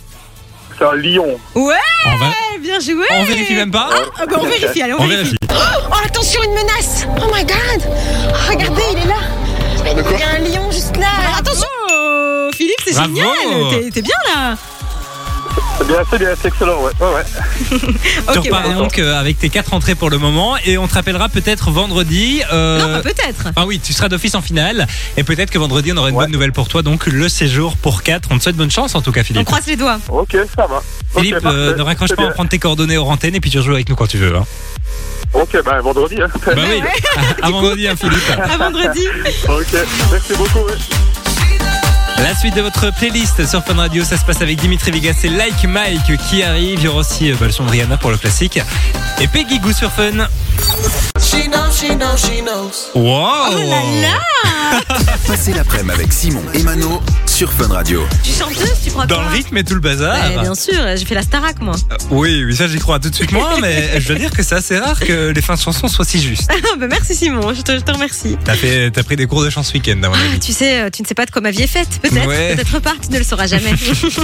C'est 0.78 0.86
un 0.86 0.96
lion. 0.96 1.40
Ouais, 1.56 1.74
va... 2.06 2.32
bien 2.62 2.80
joué 2.80 3.06
on 3.12 3.24
vérifie 3.24 3.54
même 3.56 3.72
pas 3.72 3.90
Ah, 4.18 4.26
bah, 4.26 4.38
on 4.40 4.46
vérifie, 4.46 4.82
allez, 4.82 4.94
on, 4.94 5.02
On 5.02 5.08
vérifie. 5.08 5.36
vérifie. 5.42 5.66
Oh, 5.90 5.96
attention, 6.06 6.42
une 6.44 6.52
menace 6.54 7.06
Oh 7.22 7.32
my 7.34 7.44
god 7.44 7.84
Oh, 7.88 8.50
Regardez, 8.50 8.82
il 8.94 8.98
est 9.00 9.08
là 9.08 9.16
Il 9.92 10.20
y 10.20 10.24
a 10.24 10.30
un 10.30 10.40
lion 10.40 10.72
juste 10.72 10.96
là 10.98 11.08
Attention 11.38 11.68
Oh, 11.92 12.50
Philippe, 12.54 12.76
c'est 12.86 12.94
Bravo. 12.94 13.16
génial 13.16 13.70
T'es- 13.84 13.90
T'es 13.92 14.02
bien 14.02 14.16
là 14.36 14.58
C'est 15.80 15.88
bien, 15.88 15.98
c'est 16.12 16.18
bien, 16.20 16.30
c'est 16.42 16.48
excellent, 16.50 16.82
ouais. 16.84 16.92
ouais, 17.00 17.14
ouais. 17.14 17.80
Tu 18.34 18.40
repars 18.40 18.64
bah, 18.64 18.74
donc 18.76 19.00
euh, 19.00 19.20
avec 19.20 19.40
tes 19.40 19.50
quatre 19.50 19.74
entrées 19.74 19.96
pour 19.96 20.10
le 20.10 20.18
moment 20.18 20.58
et 20.66 20.78
on 20.78 20.88
te 20.88 20.94
rappellera 20.94 21.30
peut-être 21.30 21.72
vendredi. 21.72 22.42
euh, 22.54 22.80
Non, 22.80 22.94
bah, 22.98 23.02
peut-être 23.02 23.48
Ah 23.56 23.66
oui, 23.66 23.80
tu 23.80 23.94
seras 23.94 24.10
d'office 24.10 24.36
en 24.36 24.42
finale 24.42 24.86
et 25.18 25.24
peut-être 25.24 25.50
que 25.50 25.58
vendredi 25.58 25.92
on 25.94 25.98
aura 25.98 26.10
une 26.10 26.16
Ouais. 26.16 26.26
bonne 26.26 26.32
nouvelle 26.34 26.52
pour 26.54 26.68
toi. 26.68 26.82
Donc 26.82 27.08
le 27.08 27.28
séjour 27.30 27.76
pour 27.78 28.04
4 28.04 28.30
On 28.32 28.38
te 28.38 28.44
souhaite 28.44 28.56
bonne 28.58 28.72
chance 28.72 28.94
en 28.96 29.02
tout 29.02 29.12
cas, 29.12 29.22
On 29.22 29.24
Philippe. 29.24 29.46
croise 29.46 29.66
les 29.68 29.76
doigts. 29.76 30.00
Ok, 30.10 30.36
ça 30.56 30.68
va. 30.68 30.84
Philippe, 31.16 31.38
euh, 31.46 31.76
ne 31.76 31.82
raccroche 31.82 32.10
C'est 32.10 32.16
pas, 32.16 32.24
on 32.26 32.32
prend 32.32 32.46
tes 32.46 32.60
coordonnées 32.60 32.98
aux 32.98 33.06
antennes 33.06 33.36
et 33.36 33.40
puis 33.40 33.50
tu 33.50 33.58
rejoues 33.58 33.74
avec 33.74 33.90
nous 33.90 33.96
quand 33.96 34.08
tu 34.08 34.18
veux. 34.18 34.36
Hein. 34.36 34.46
Ok, 35.34 35.58
ben 35.64 35.80
vendredi, 35.82 36.16
hein. 36.22 36.28
Bah 36.46 36.54
oui, 36.58 36.82
à, 37.42 37.46
à 37.48 37.50
vendredi, 37.52 37.88
hein, 37.88 37.96
Philippe. 37.96 38.32
À 38.38 38.58
vendredi. 38.58 39.08
ok, 39.48 39.78
merci 40.12 40.34
beaucoup. 40.36 40.60
ouais. 40.66 40.74
La 42.22 42.36
suite 42.36 42.56
de 42.56 42.62
votre 42.62 42.92
playlist 42.98 43.46
sur 43.48 43.64
Fun 43.64 43.76
Radio, 43.76 44.04
ça 44.04 44.18
se 44.18 44.26
passe 44.26 44.42
avec 44.42 44.58
Dimitri 44.60 44.92
Vegas 44.92 45.22
et 45.24 45.30
Like 45.30 45.64
Mike 45.64 46.18
qui 46.30 46.44
arrive. 46.44 46.80
Il 46.80 46.84
y 46.84 46.88
aura 46.90 47.00
aussi 47.00 47.32
euh, 47.32 47.36
bah, 47.40 47.46
le 47.46 47.52
son 47.54 47.64
de 47.66 47.72
Rihanna 47.72 47.96
pour 47.98 48.12
le 48.12 48.18
classique. 48.18 48.60
Et 49.22 49.28
Peggy 49.28 49.60
Goo 49.60 49.72
sur 49.72 49.90
Fun. 49.92 50.28
Wow 52.94 53.30
Oh 53.52 53.56
là 53.56 53.82
là 54.02 54.80
Passez 55.28 55.54
l'après-midi 55.54 55.94
avec 55.94 56.12
Simon 56.12 56.44
et 56.54 56.62
Mano 56.64 57.02
sur 57.40 57.54
Fun 57.54 57.70
Radio. 57.70 58.06
Tu 58.22 58.34
chanteuse, 58.34 58.74
tu 58.84 58.90
crois 58.90 59.06
Dans 59.06 59.16
quoi 59.16 59.24
le 59.24 59.32
rythme 59.32 59.56
et 59.56 59.64
tout 59.64 59.74
le 59.74 59.80
bazar. 59.80 60.14
Ouais, 60.14 60.42
Bien 60.42 60.56
sûr, 60.56 60.76
j'ai 60.98 61.06
fait 61.06 61.16
la 61.16 61.22
Starac 61.22 61.62
moi. 61.62 61.74
Oui, 62.10 62.44
oui, 62.44 62.54
ça 62.54 62.68
j'y 62.68 62.80
crois 62.80 63.00
tout 63.00 63.10
de 63.10 63.16
suite 63.16 63.32
moins, 63.32 63.58
mais 63.62 64.02
je 64.02 64.10
dois 64.10 64.18
dire 64.18 64.32
que 64.32 64.44
c'est 64.44 64.56
assez 64.56 64.78
rare 64.78 65.00
que 65.00 65.30
les 65.30 65.42
fins 65.42 65.54
de 65.56 65.60
chansons 65.62 65.88
soient 65.88 66.04
si 66.04 66.22
justes. 66.22 66.52
Ah, 66.52 66.76
bah, 66.78 66.88
merci 66.90 67.16
Simon, 67.16 67.54
je 67.54 67.62
te, 67.62 67.72
je 67.72 67.80
te 67.80 67.92
remercie. 67.94 68.36
T'as 68.44 68.56
fait, 68.56 68.92
t'as 68.92 69.04
pris 69.04 69.16
des 69.16 69.26
cours 69.26 69.42
de 69.42 69.50
chant 69.50 69.64
ce 69.64 69.72
week-end, 69.72 70.04
à 70.04 70.10
mon 70.10 70.16
Ah, 70.16 70.38
tu 70.42 70.52
sais, 70.52 70.82
euh, 70.82 70.90
tu 70.90 71.02
ne 71.02 71.08
sais 71.08 71.14
pas 71.14 71.26
de 71.26 71.32
quoi 71.32 71.42
ma 71.42 71.52
vie 71.52 71.62
est 71.62 71.68
faite, 71.68 72.02
peut-être. 72.02 72.28
Ouais. 72.28 72.56
Peut-être 72.58 72.80
pas, 72.80 72.96
tu 73.02 73.10
ne 73.10 73.18
le 73.18 73.24
sauras 73.24 73.48
jamais. 73.48 73.72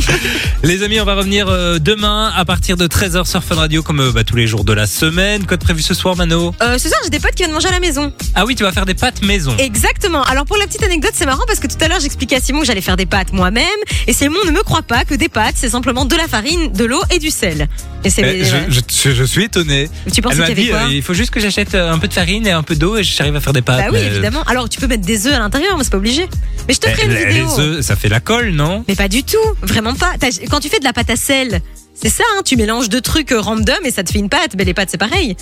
Les 0.64 0.84
amis, 0.84 1.00
on 1.00 1.06
va 1.06 1.16
revenir 1.16 1.48
euh, 1.48 1.80
demain 1.80 2.34
à 2.36 2.44
partir 2.44 2.76
de 2.76 2.86
13h 2.86 3.26
sur 3.26 3.42
Fun 3.42 3.56
Radio, 3.56 3.82
comme 3.82 4.02
euh, 4.02 4.12
bah, 4.12 4.26
tous 4.26 4.36
les 4.36 4.46
jours 4.46 4.66
de 4.66 4.74
la 4.74 4.88
semaine. 4.88 5.46
Quoi 5.46 5.56
de 5.56 5.64
prévu 5.64 5.82
ce 5.82 5.94
soir, 5.94 6.18
Mano? 6.18 6.54
Euh, 6.62 6.78
ce 6.78 6.90
soir, 6.90 7.00
j'ai 7.06 7.12
des 7.12 7.20
potes 7.20 7.36
qui 7.36 7.44
viennent 7.44 7.54
manger 7.54 7.70
à 7.70 7.72
la 7.72 7.80
maison. 7.80 8.12
Ah 8.34 8.46
oui, 8.46 8.56
tu 8.56 8.64
vas 8.64 8.74
faire 8.74 8.86
des 8.86 8.94
pâtes 8.94 9.22
maison. 9.22 9.56
Exactement. 9.58 10.24
Alors 10.24 10.44
pour 10.44 10.58
la 10.58 10.68
petite 10.68 10.84
anecdote, 10.84 11.14
c'est 11.14 11.26
marrant 11.26 11.44
parce 11.48 11.62
que 11.62 11.68
tout 11.68 11.78
à 11.80 11.88
l'heure 11.88 12.02
j'expliquais 12.02 12.36
à 12.36 12.42
Simon 12.42 12.60
que 12.60 12.66
j'allais 12.66 12.82
faire 12.82 12.98
des 12.98 13.05
pâtes 13.06 13.32
moi-même 13.34 13.66
et 14.08 14.14
Simon 14.14 14.38
ne 14.46 14.52
me 14.52 14.62
croit 14.64 14.82
pas 14.84 15.06
que 15.06 15.14
des 15.16 15.30
pâtes 15.30 15.56
c'est 15.58 15.70
simplement 15.70 16.06
de 16.06 16.16
la 16.16 16.28
farine, 16.28 16.72
de 16.72 16.86
l'eau 16.86 17.02
et 17.12 17.20
du 17.20 17.30
sel. 17.32 17.68
Et 18.04 18.10
c'est 18.10 18.22
Eh, 18.24 18.44
je, 18.46 19.12
je- 19.14 19.24
suis 19.24 19.44
étonné. 19.46 19.90
tu 20.14 20.22
pensais 20.22 20.38
Elle 20.48 20.54
qu'il 20.56 20.66
y 20.68 20.72
avait 20.72 20.86
euh, 20.86 20.94
il 20.94 21.02
faut 21.02 21.14
juste 21.14 21.32
que 21.32 21.40
j'achète 21.40 21.74
euh, 21.76 21.92
un 21.92 21.98
peu 22.00 22.08
de 22.08 22.14
farine 22.14 22.46
et 22.46 22.52
un 22.52 22.62
peu 22.64 22.76
d'eau 22.76 22.98
et 22.98 23.04
j'arrive 23.04 23.36
à 23.36 23.40
faire 23.42 23.54
des 23.54 23.62
pâtes. 23.64 23.78
Bah 23.80 23.86
oui, 23.92 24.00
mais- 24.02 24.06
évidemment. 24.08 24.44
Alors 24.44 24.70
tu 24.70 24.80
peux 24.80 24.88
mettre 24.88 25.06
des 25.06 25.26
œufs 25.28 25.34
à 25.34 25.40
l'intérieur, 25.40 25.78
mais 25.78 25.84
c'est 25.84 25.90
pas 25.92 25.98
obligé. 25.98 26.28
Mais 26.68 26.74
je 26.74 26.80
te 26.80 26.88
ferai 26.90 27.06
une 27.08 27.14
les, 27.14 27.26
vidéo. 27.26 27.48
les 27.58 27.64
œufs, 27.64 27.82
ça 27.86 27.96
fait 27.96 28.10
la 28.10 28.20
colle, 28.20 28.50
non? 28.52 28.84
Mais 28.88 28.96
pas 28.96 29.08
du 29.08 29.24
tout, 29.24 29.38
vraiment 29.62 29.94
pas. 29.96 30.14
Quand 30.50 30.60
tu 30.60 30.70
fais 30.70 30.80
de 30.80 30.84
la 30.84 30.94
pâte 30.94 31.10
à 31.10 31.16
sel, 31.16 31.62
c'est 31.96 32.10
ça, 32.10 32.24
hein, 32.38 32.42
tu 32.46 32.56
mélanges 32.58 32.90
deux 32.90 33.02
trucs 33.02 33.32
euh, 33.32 33.40
random 33.42 33.78
et 33.84 33.92
ça 33.92 34.04
te 34.04 34.12
fait 34.12 34.20
une 34.20 34.30
pâte. 34.30 34.52
Mais 34.58 34.64
les 34.66 34.74
pâtes 34.74 34.90
c'est 34.92 34.98
pareil. 34.98 35.36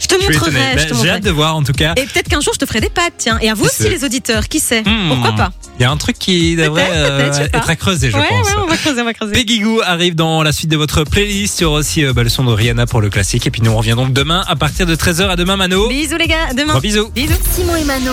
Je 0.00 0.06
te 0.06 0.14
Je 0.14 0.26
montrerai. 0.32 0.52
Ben, 0.76 0.86
J'ai 1.02 1.10
hâte 1.10 1.24
de 1.24 1.30
voir 1.30 1.56
en 1.56 1.64
tout 1.64 1.72
cas. 1.72 1.92
Et 1.96 2.02
peut-être 2.04 2.28
qu'un 2.28 2.40
jour 2.40 2.52
je 2.54 2.58
te 2.60 2.66
ferai 2.66 2.80
des 2.80 2.88
pâtes, 2.88 3.14
tiens. 3.18 3.36
Et 3.42 3.50
à 3.50 3.54
vous 3.54 3.64
aussi 3.64 3.88
les 3.88 4.04
auditeurs, 4.04 4.46
qui 4.46 4.60
sait 4.60 4.82
Hmm. 4.82 5.08
Pourquoi 5.08 5.32
pas 5.32 5.50
Il 5.78 5.82
y 5.82 5.84
a 5.84 5.90
un 5.90 5.96
truc 5.96 6.16
qui 6.18 6.54
devrait 6.54 6.86
pas. 6.86 7.42
être 7.52 7.68
à 7.70 7.74
creuser, 7.74 8.10
je 8.12 8.16
Ouais, 8.16 8.28
pense. 8.28 8.46
ouais, 8.46 8.54
on 8.62 8.66
va 8.66 8.76
creuser, 8.76 9.00
on 9.00 9.04
va 9.04 9.12
creuser. 9.14 9.32
Peggy 9.32 9.58
Goo 9.58 9.80
arrive 9.84 10.14
dans 10.14 10.44
la 10.44 10.52
suite 10.52 10.70
de 10.70 10.76
votre 10.76 11.02
playlist. 11.02 11.58
Il 11.58 11.62
y 11.62 11.66
aura 11.66 11.80
aussi 11.80 12.04
euh, 12.04 12.12
bah, 12.12 12.22
le 12.22 12.28
son 12.28 12.44
de 12.44 12.52
Rihanna 12.52 12.86
pour 12.86 13.00
le 13.00 13.10
classique. 13.10 13.46
Et 13.48 13.50
puis 13.50 13.60
nous 13.60 13.72
on 13.72 13.76
revient 13.76 13.94
donc 13.96 14.12
demain 14.12 14.44
à 14.46 14.54
partir 14.54 14.86
de 14.86 14.94
13h. 14.94 15.28
À 15.30 15.34
demain, 15.36 15.56
Mano. 15.56 15.88
Bisous 15.88 16.16
les 16.16 16.28
gars, 16.28 16.46
à 16.50 16.54
demain. 16.54 16.74
Gros 16.74 16.80
bisous. 16.80 17.08
Bisous. 17.08 17.34
Simon 17.56 17.74
et 17.74 17.84
Mano. 17.84 18.06